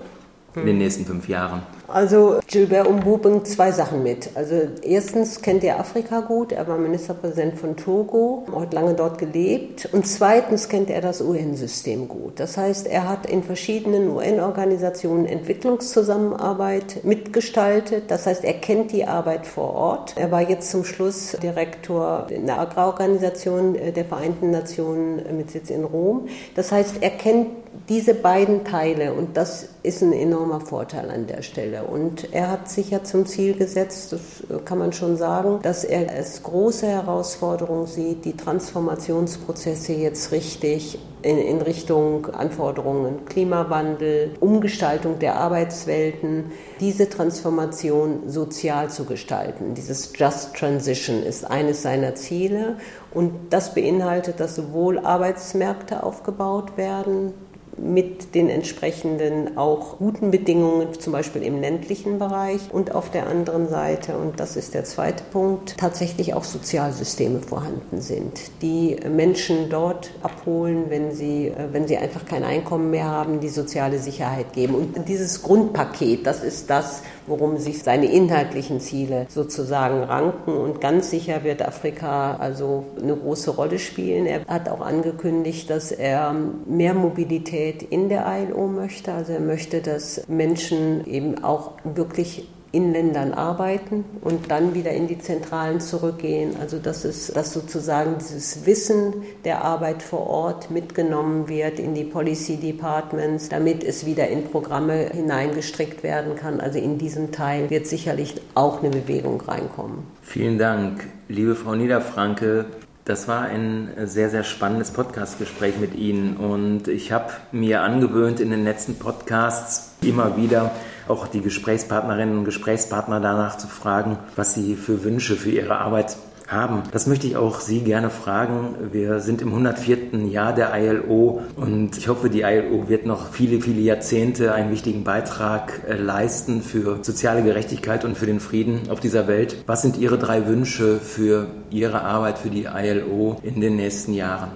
in 0.55 0.67
den 0.67 0.79
nächsten 0.79 1.05
fünf 1.05 1.29
Jahren? 1.29 1.63
Also 1.89 2.41
Gilbert 2.47 2.87
Umbu 2.87 3.17
bringt 3.17 3.47
zwei 3.47 3.73
Sachen 3.73 4.03
mit. 4.03 4.29
Also 4.35 4.55
erstens 4.83 5.41
kennt 5.41 5.65
er 5.65 5.81
Afrika 5.81 6.21
gut, 6.21 6.53
er 6.53 6.69
war 6.69 6.77
Ministerpräsident 6.77 7.59
von 7.59 7.77
Togo, 7.77 8.45
hat 8.55 8.75
lange 8.75 8.93
dort 8.93 9.17
gelebt. 9.17 9.89
Und 9.93 10.07
zweitens 10.07 10.69
kennt 10.69 10.91
er 10.91 11.01
das 11.01 11.23
UN-System 11.23 12.07
gut. 12.07 12.41
Das 12.41 12.59
heißt, 12.59 12.87
er 12.87 13.09
hat 13.09 13.25
in 13.25 13.43
verschiedenen 13.43 14.11
UN-Organisationen 14.11 15.25
Entwicklungszusammenarbeit 15.25 17.05
mitgestaltet. 17.05 18.11
Das 18.11 18.27
heißt, 18.27 18.45
er 18.45 18.55
kennt 18.55 18.93
die 18.93 19.07
Arbeit 19.07 19.47
vor 19.47 19.73
Ort. 19.73 20.15
Er 20.19 20.31
war 20.31 20.43
jetzt 20.43 20.71
zum 20.71 20.85
Schluss 20.85 21.39
Direktor 21.43 22.27
in 22.29 22.45
der 22.45 22.61
Agrarorganisation 22.61 23.79
der 23.97 24.05
Vereinten 24.05 24.51
Nationen 24.51 25.23
mit 25.39 25.51
Sitz 25.51 25.71
in 25.71 25.85
Rom. 25.85 26.29
Das 26.55 26.71
heißt, 26.71 26.97
er 27.01 27.11
kennt 27.11 27.49
diese 27.89 28.13
beiden 28.15 28.65
Teile 28.65 29.15
und 29.15 29.37
das 29.37 29.69
ist 29.83 30.03
ein 30.03 30.13
enormer 30.13 30.61
Vorteil 30.61 31.11
an 31.11 31.27
der 31.27 31.43
Stelle. 31.43 31.85
Und 31.85 32.33
er 32.33 32.51
hat 32.51 32.69
sich 32.69 32.91
ja 32.91 33.05
zum 33.05 33.27
Ziel 33.27 33.55
gesetzt, 33.55 34.13
das 34.13 34.21
kann 34.65 34.79
man 34.79 34.93
schon 34.93 35.17
sagen, 35.17 35.61
dass 35.63 35.85
er 35.85 36.11
als 36.11 36.43
große 36.43 36.87
Herausforderung 36.87 37.87
sieht, 37.87 38.25
die 38.25 38.37
Transformationsprozesse 38.37 39.93
jetzt 39.93 40.33
richtig 40.33 40.99
in, 41.23 41.39
in 41.39 41.61
Richtung 41.63 42.27
Anforderungen 42.27 43.25
Klimawandel, 43.25 44.35
Umgestaltung 44.41 45.19
der 45.19 45.37
Arbeitswelten, 45.37 46.53
diese 46.81 47.09
Transformation 47.09 48.29
sozial 48.29 48.91
zu 48.91 49.05
gestalten. 49.05 49.75
Dieses 49.75 50.13
Just 50.17 50.55
Transition 50.55 51.23
ist 51.23 51.49
eines 51.49 51.83
seiner 51.83 52.15
Ziele 52.15 52.77
und 53.13 53.33
das 53.51 53.75
beinhaltet, 53.75 54.41
dass 54.41 54.57
sowohl 54.57 54.99
Arbeitsmärkte 54.99 56.03
aufgebaut 56.03 56.77
werden, 56.77 57.33
mit 57.81 58.35
den 58.35 58.49
entsprechenden 58.49 59.57
auch 59.57 59.99
guten 59.99 60.31
Bedingungen, 60.31 60.99
zum 60.99 61.13
Beispiel 61.13 61.43
im 61.43 61.61
ländlichen 61.61 62.19
Bereich 62.19 62.61
und 62.73 62.95
auf 62.95 63.11
der 63.11 63.27
anderen 63.27 63.69
Seite, 63.69 64.17
und 64.17 64.41
das 64.41 64.57
ist 64.57 64.75
der 64.75 64.85
zweite 64.85 65.25
Punkt, 65.33 65.77
tatsächlich 65.79 66.35
auch 66.35 66.45
Sozialsysteme 66.45 67.41
vorhanden 67.41 68.01
sind, 68.01 68.39
die 68.63 68.97
Menschen 69.09 69.71
dort 69.71 70.11
abholen, 70.23 70.85
wenn 70.89 71.13
sie, 71.13 71.49
äh, 71.49 71.69
wenn 71.73 71.87
sie 71.87 71.97
einfach 71.97 72.25
kein 72.25 72.45
Einkommen 72.45 72.91
mehr 72.91 73.07
haben, 73.07 73.41
die 73.41 73.49
soziale 73.49 73.99
Sicherheit 73.99 74.53
geben. 74.53 74.75
Und 74.75 75.09
dieses 75.09 75.43
Grundpaket, 75.43 76.27
das 76.27 76.43
ist 76.43 76.71
das, 76.71 77.03
worum 77.29 77.59
sich 77.59 77.83
seine 77.83 78.07
inhaltlichen 78.07 78.81
Ziele 78.81 79.27
sozusagen 79.29 80.03
ranken. 80.03 80.53
Und 80.53 80.81
ganz 80.81 81.11
sicher 81.11 81.45
wird 81.45 81.63
Afrika 81.63 82.37
also 82.37 82.85
eine 83.01 83.17
große 83.17 83.51
Rolle 83.51 83.79
spielen. 83.79 84.27
Er 84.27 84.45
hat 84.47 84.69
auch 84.69 84.81
angekündigt, 84.81 85.71
dass 85.71 85.93
er 85.93 86.35
mehr 86.67 86.95
Mobilität 86.95 87.83
in 87.83 88.09
der 88.09 88.27
ILO 88.27 88.67
möchte. 88.67 89.13
Also 89.13 89.33
er 89.33 89.41
möchte, 89.41 89.81
dass 89.81 90.23
Menschen 90.29 91.07
eben 91.07 91.43
auch 91.45 91.73
wirklich 91.85 92.49
in 92.71 92.93
Ländern 92.93 93.33
arbeiten 93.33 94.05
und 94.21 94.51
dann 94.51 94.75
wieder 94.75 94.91
in 94.93 95.07
die 95.07 95.19
Zentralen 95.19 95.81
zurückgehen. 95.81 96.57
Also 96.61 96.79
dass 96.79 97.05
es, 97.05 97.29
dass 97.29 97.53
sozusagen 97.53 98.17
dieses 98.19 98.67
Wissen 98.67 99.23
der 99.45 99.65
Arbeit 99.65 100.03
vor 100.03 100.27
Ort 100.27 100.71
mitgenommen 100.71 101.49
wird 101.49 101.79
in 101.79 101.95
die 101.95 102.05
Policy 102.05 102.57
Departments, 102.57 103.49
damit 103.49 103.83
es 103.85 104.05
wieder 104.05 104.29
in 104.29 104.45
Programme 104.45 105.11
hineingestrickt 105.13 106.03
werden 106.03 106.37
kann. 106.37 106.61
Also 106.61 106.79
in 106.79 106.99
diesem 106.99 107.33
Teil 107.33 107.71
wird 107.71 107.87
sicherlich 107.87 108.35
auch 108.55 108.83
eine 108.83 108.91
Bewegung 108.91 109.41
reinkommen. 109.41 110.05
Vielen 110.23 110.59
Dank, 110.59 111.07
liebe 111.29 111.55
Frau 111.55 111.75
Niederfranke. 111.75 112.67
Das 113.09 113.27
war 113.27 113.45
ein 113.45 113.89
sehr, 114.05 114.29
sehr 114.29 114.45
spannendes 114.45 114.91
Podcastgespräch 114.91 115.79
mit 115.79 115.95
Ihnen. 115.95 116.37
Und 116.37 116.89
ich 116.89 117.11
habe 117.11 117.33
mir 117.53 117.81
angewöhnt, 117.81 118.39
in 118.39 118.51
den 118.51 118.65
letzten 118.65 118.99
Podcasts 118.99 119.95
immer 120.03 120.37
wieder 120.37 120.73
auch 121.09 121.27
die 121.27 121.41
Gesprächspartnerinnen 121.41 122.37
und 122.37 122.45
Gesprächspartner 122.45 123.19
danach 123.19 123.57
zu 123.57 123.67
fragen, 123.67 124.19
was 124.37 124.53
sie 124.53 124.77
für 124.77 125.05
Wünsche 125.05 125.37
für 125.37 125.49
ihre 125.49 125.79
Arbeit 125.79 126.19
haben. 126.49 126.83
Das 126.93 127.07
möchte 127.07 127.27
ich 127.27 127.37
auch 127.37 127.61
Sie 127.61 127.81
gerne 127.81 128.11
fragen. 128.11 128.75
Wir 128.91 129.21
sind 129.21 129.43
im 129.43 129.49
104. 129.49 130.27
Jahr 130.31 130.55
der 130.55 130.73
ILO 130.75 131.43
und 131.57 131.97
ich 131.97 132.09
hoffe, 132.09 132.31
die 132.31 132.41
ILO 132.41 132.89
wird 132.89 133.07
noch 133.07 133.31
viele, 133.31 133.61
viele 133.61 133.81
Jahrzehnte 133.81 134.55
einen 134.55 134.71
wichtigen 134.71 135.05
Beitrag 135.05 135.83
äh, 135.89 135.95
leisten 135.95 136.63
für 136.63 136.99
soziale 137.03 137.43
Gerechtigkeit 137.43 138.05
und 138.05 138.17
für 138.17 138.27
den 138.27 138.41
Frieden 138.41 138.91
auf 138.91 139.01
dieser 139.01 139.29
Welt. 139.29 139.63
Was 139.67 139.83
sind 139.83 139.99
Ihre 139.99 140.19
drei 140.19 140.47
Wünsche 140.47 140.99
für 140.99 141.49
Ihre 141.71 142.03
Arbeit 142.03 142.39
für 142.39 142.51
die 142.51 142.65
ILO 142.65 143.37
in 143.43 143.61
den 143.61 143.77
nächsten 143.77 144.15
Jahren? 144.15 144.51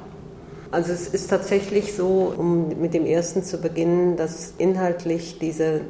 Also 0.71 0.93
es 0.93 1.09
ist 1.09 1.29
tatsächlich 1.29 1.95
so, 1.95 2.33
um 2.35 2.81
mit 2.81 2.95
dem 2.95 3.05
ersten 3.05 3.43
zu 3.43 3.59
beginnen, 3.59 4.17
dass 4.17 4.55
inhaltlich 4.57 5.39
diese 5.39 5.83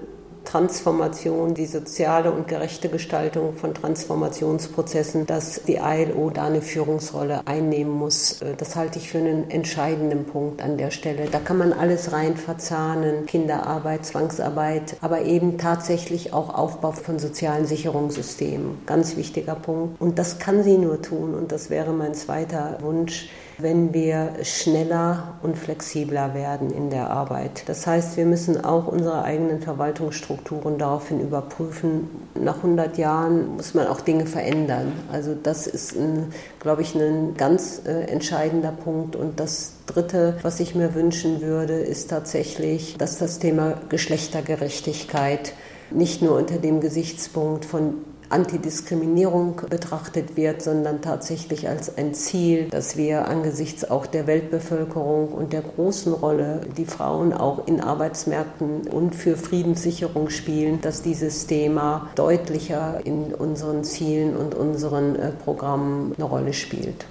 Transformation, 0.53 1.55
die 1.55 1.65
soziale 1.65 2.31
und 2.31 2.47
gerechte 2.47 2.91
Gestaltung 2.91 3.55
von 3.55 3.73
Transformationsprozessen, 3.73 5.25
dass 5.25 5.63
die 5.63 5.77
ILO 5.83 6.29
da 6.29 6.45
eine 6.45 6.61
Führungsrolle 6.61 7.47
einnehmen 7.47 7.91
muss. 7.91 8.43
Äh, 8.43 8.55
das 8.59 8.77
halte 8.77 8.99
ich 8.99 9.09
für 9.09 9.17
einen 9.17 9.51
entscheidenden 9.51 10.27
Punkt 10.27 10.61
an 10.61 10.77
der 10.77 10.91
Stelle. 10.91 11.31
Da 11.31 11.39
kann 11.39 11.57
man 11.57 11.73
alles 11.73 12.13
rein 12.13 12.37
verzahnen, 12.37 13.25
Kinderarbeit, 13.25 14.05
Zwangsarbeit, 14.05 14.99
aber 15.01 15.23
eben 15.23 15.57
tatsächlich 15.57 16.35
auch 16.35 16.53
Aufbau 16.53 16.93
von 16.93 17.19
sozialen 17.19 17.65
Sicherungssystemen. 17.65 18.83
Ganz 18.85 19.17
wichtiger 19.17 19.55
Punkt. 19.55 20.03
Und 20.03 20.19
das 20.19 20.39
kann 20.39 20.63
sie 20.65 20.77
nur 20.77 21.01
tun 21.01 21.35
und 21.35 21.51
das 21.51 21.71
wäre 21.71 21.95
mein 21.95 22.13
zweiter 22.13 22.77
Wunsch 22.83 23.31
wenn 23.59 23.93
wir 23.95 24.35
schneller 24.43 25.35
und 25.43 25.57
flexibler 25.57 26.35
werden 26.35 26.71
in 26.71 26.91
der 26.91 27.11
Arbeit. 27.11 27.65
Das 27.67 27.87
heißt, 27.87 28.17
wir 28.17 28.27
müssen 28.27 28.65
auch 28.65 28.87
unsere 28.87 29.23
eigenen 29.23 29.61
Verwaltungsstrukturen 29.61 30.79
daraufhin 30.79 31.21
überprüfen. 31.21 32.09
Nach 32.35 32.57
100 32.57 32.99
Jahren 32.99 33.57
muss 33.57 33.75
man 33.75 33.87
auch 33.87 34.01
Dinge 34.01 34.27
verändern. 34.27 34.93
Also 35.11 35.35
das 35.35 35.67
ist, 35.67 35.97
ein, 35.97 36.33
glaube 36.61 36.83
ich, 36.83 36.95
ein 36.95 37.35
ganz 37.37 37.83
äh, 37.87 38.05
entscheidender 38.05 38.73
Punkt. 38.73 39.17
Und 39.17 39.41
das 39.41 39.75
Dritte, 39.87 40.39
was 40.43 40.61
ich 40.61 40.75
mir 40.75 40.95
wünschen 40.95 41.41
würde, 41.43 41.75
ist 41.75 42.11
tatsächlich, 42.11 42.97
dass 42.99 43.19
das 43.19 43.39
Thema 43.39 43.75
Geschlechtergerechtigkeit 43.89 45.55
nicht 45.91 46.23
nur 46.23 46.37
unter 46.37 46.59
dem 46.59 46.81
Gesichtspunkt 46.81 47.65
von 47.65 47.95
Antidiskriminierung 48.33 49.61
betrachtet 49.69 50.37
wird, 50.37 50.63
sondern 50.63 51.03
tatsächlich 51.03 51.69
als 51.69 51.97
ein 51.97 52.15
Ziel, 52.15 52.69
dass 52.69 52.97
wir 52.97 53.29
angesichts 53.29 53.89
auch 53.89 54.07
der 54.07 54.27
Weltbevölkerung 54.27 55.29
und 55.29 55.53
der 55.53 55.63
großen 55.63 56.13
Rolle, 56.13 56.63
die 56.77 56.85
Frauen 56.85 57.33
auch 57.33 57.67
in 57.67 57.81
Arbeitsmärkten 57.81 58.89
und 58.89 59.15
für 59.15 59.37
Friedenssicherung 59.37 60.31
spielen, 60.31 60.81
dass 60.81 61.03
dieses 61.03 61.47
Thema 61.47 62.09
deutlicher 62.15 63.01
in 63.05 63.35
unseren 63.35 63.85
Zielen 63.85 64.37
und 64.37 64.55
unseren 64.55 65.17
äh, 65.17 65.33
Programmen 65.33 66.15
eine 66.17 66.25
Rolle 66.25 66.53
spielt. 66.53 67.07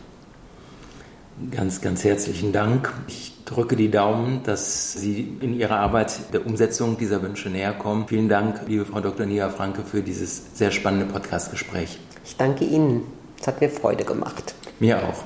Ganz, 1.49 1.81
ganz 1.81 2.03
herzlichen 2.03 2.51
Dank. 2.51 2.93
Ich 3.07 3.30
drücke 3.45 3.75
die 3.75 3.89
Daumen, 3.89 4.43
dass 4.43 4.93
Sie 4.93 5.37
in 5.41 5.59
Ihrer 5.59 5.77
Arbeit 5.79 6.33
der 6.33 6.45
Umsetzung 6.45 6.97
dieser 6.97 7.21
Wünsche 7.21 7.49
näher 7.49 7.73
kommen. 7.73 8.07
Vielen 8.07 8.29
Dank, 8.29 8.61
liebe 8.67 8.85
Frau 8.85 8.99
Dr. 9.01 9.25
Nia 9.25 9.49
Franke, 9.49 9.83
für 9.83 10.01
dieses 10.01 10.57
sehr 10.57 10.71
spannende 10.71 11.05
Podcastgespräch. 11.05 11.99
Ich 12.23 12.37
danke 12.37 12.65
Ihnen. 12.65 13.03
Es 13.39 13.47
hat 13.47 13.61
mir 13.61 13.69
Freude 13.69 14.03
gemacht. 14.03 14.53
Mir 14.79 14.97
auch. 14.99 15.23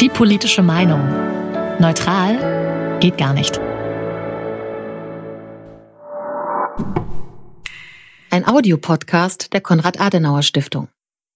Die 0.00 0.08
politische 0.08 0.62
Meinung. 0.62 1.00
Neutral 1.78 2.98
geht 3.00 3.16
gar 3.16 3.32
nicht. 3.32 3.60
Ein 8.30 8.46
Audiopodcast 8.46 9.54
der 9.54 9.62
Konrad-Adenauer-Stiftung. 9.62 10.88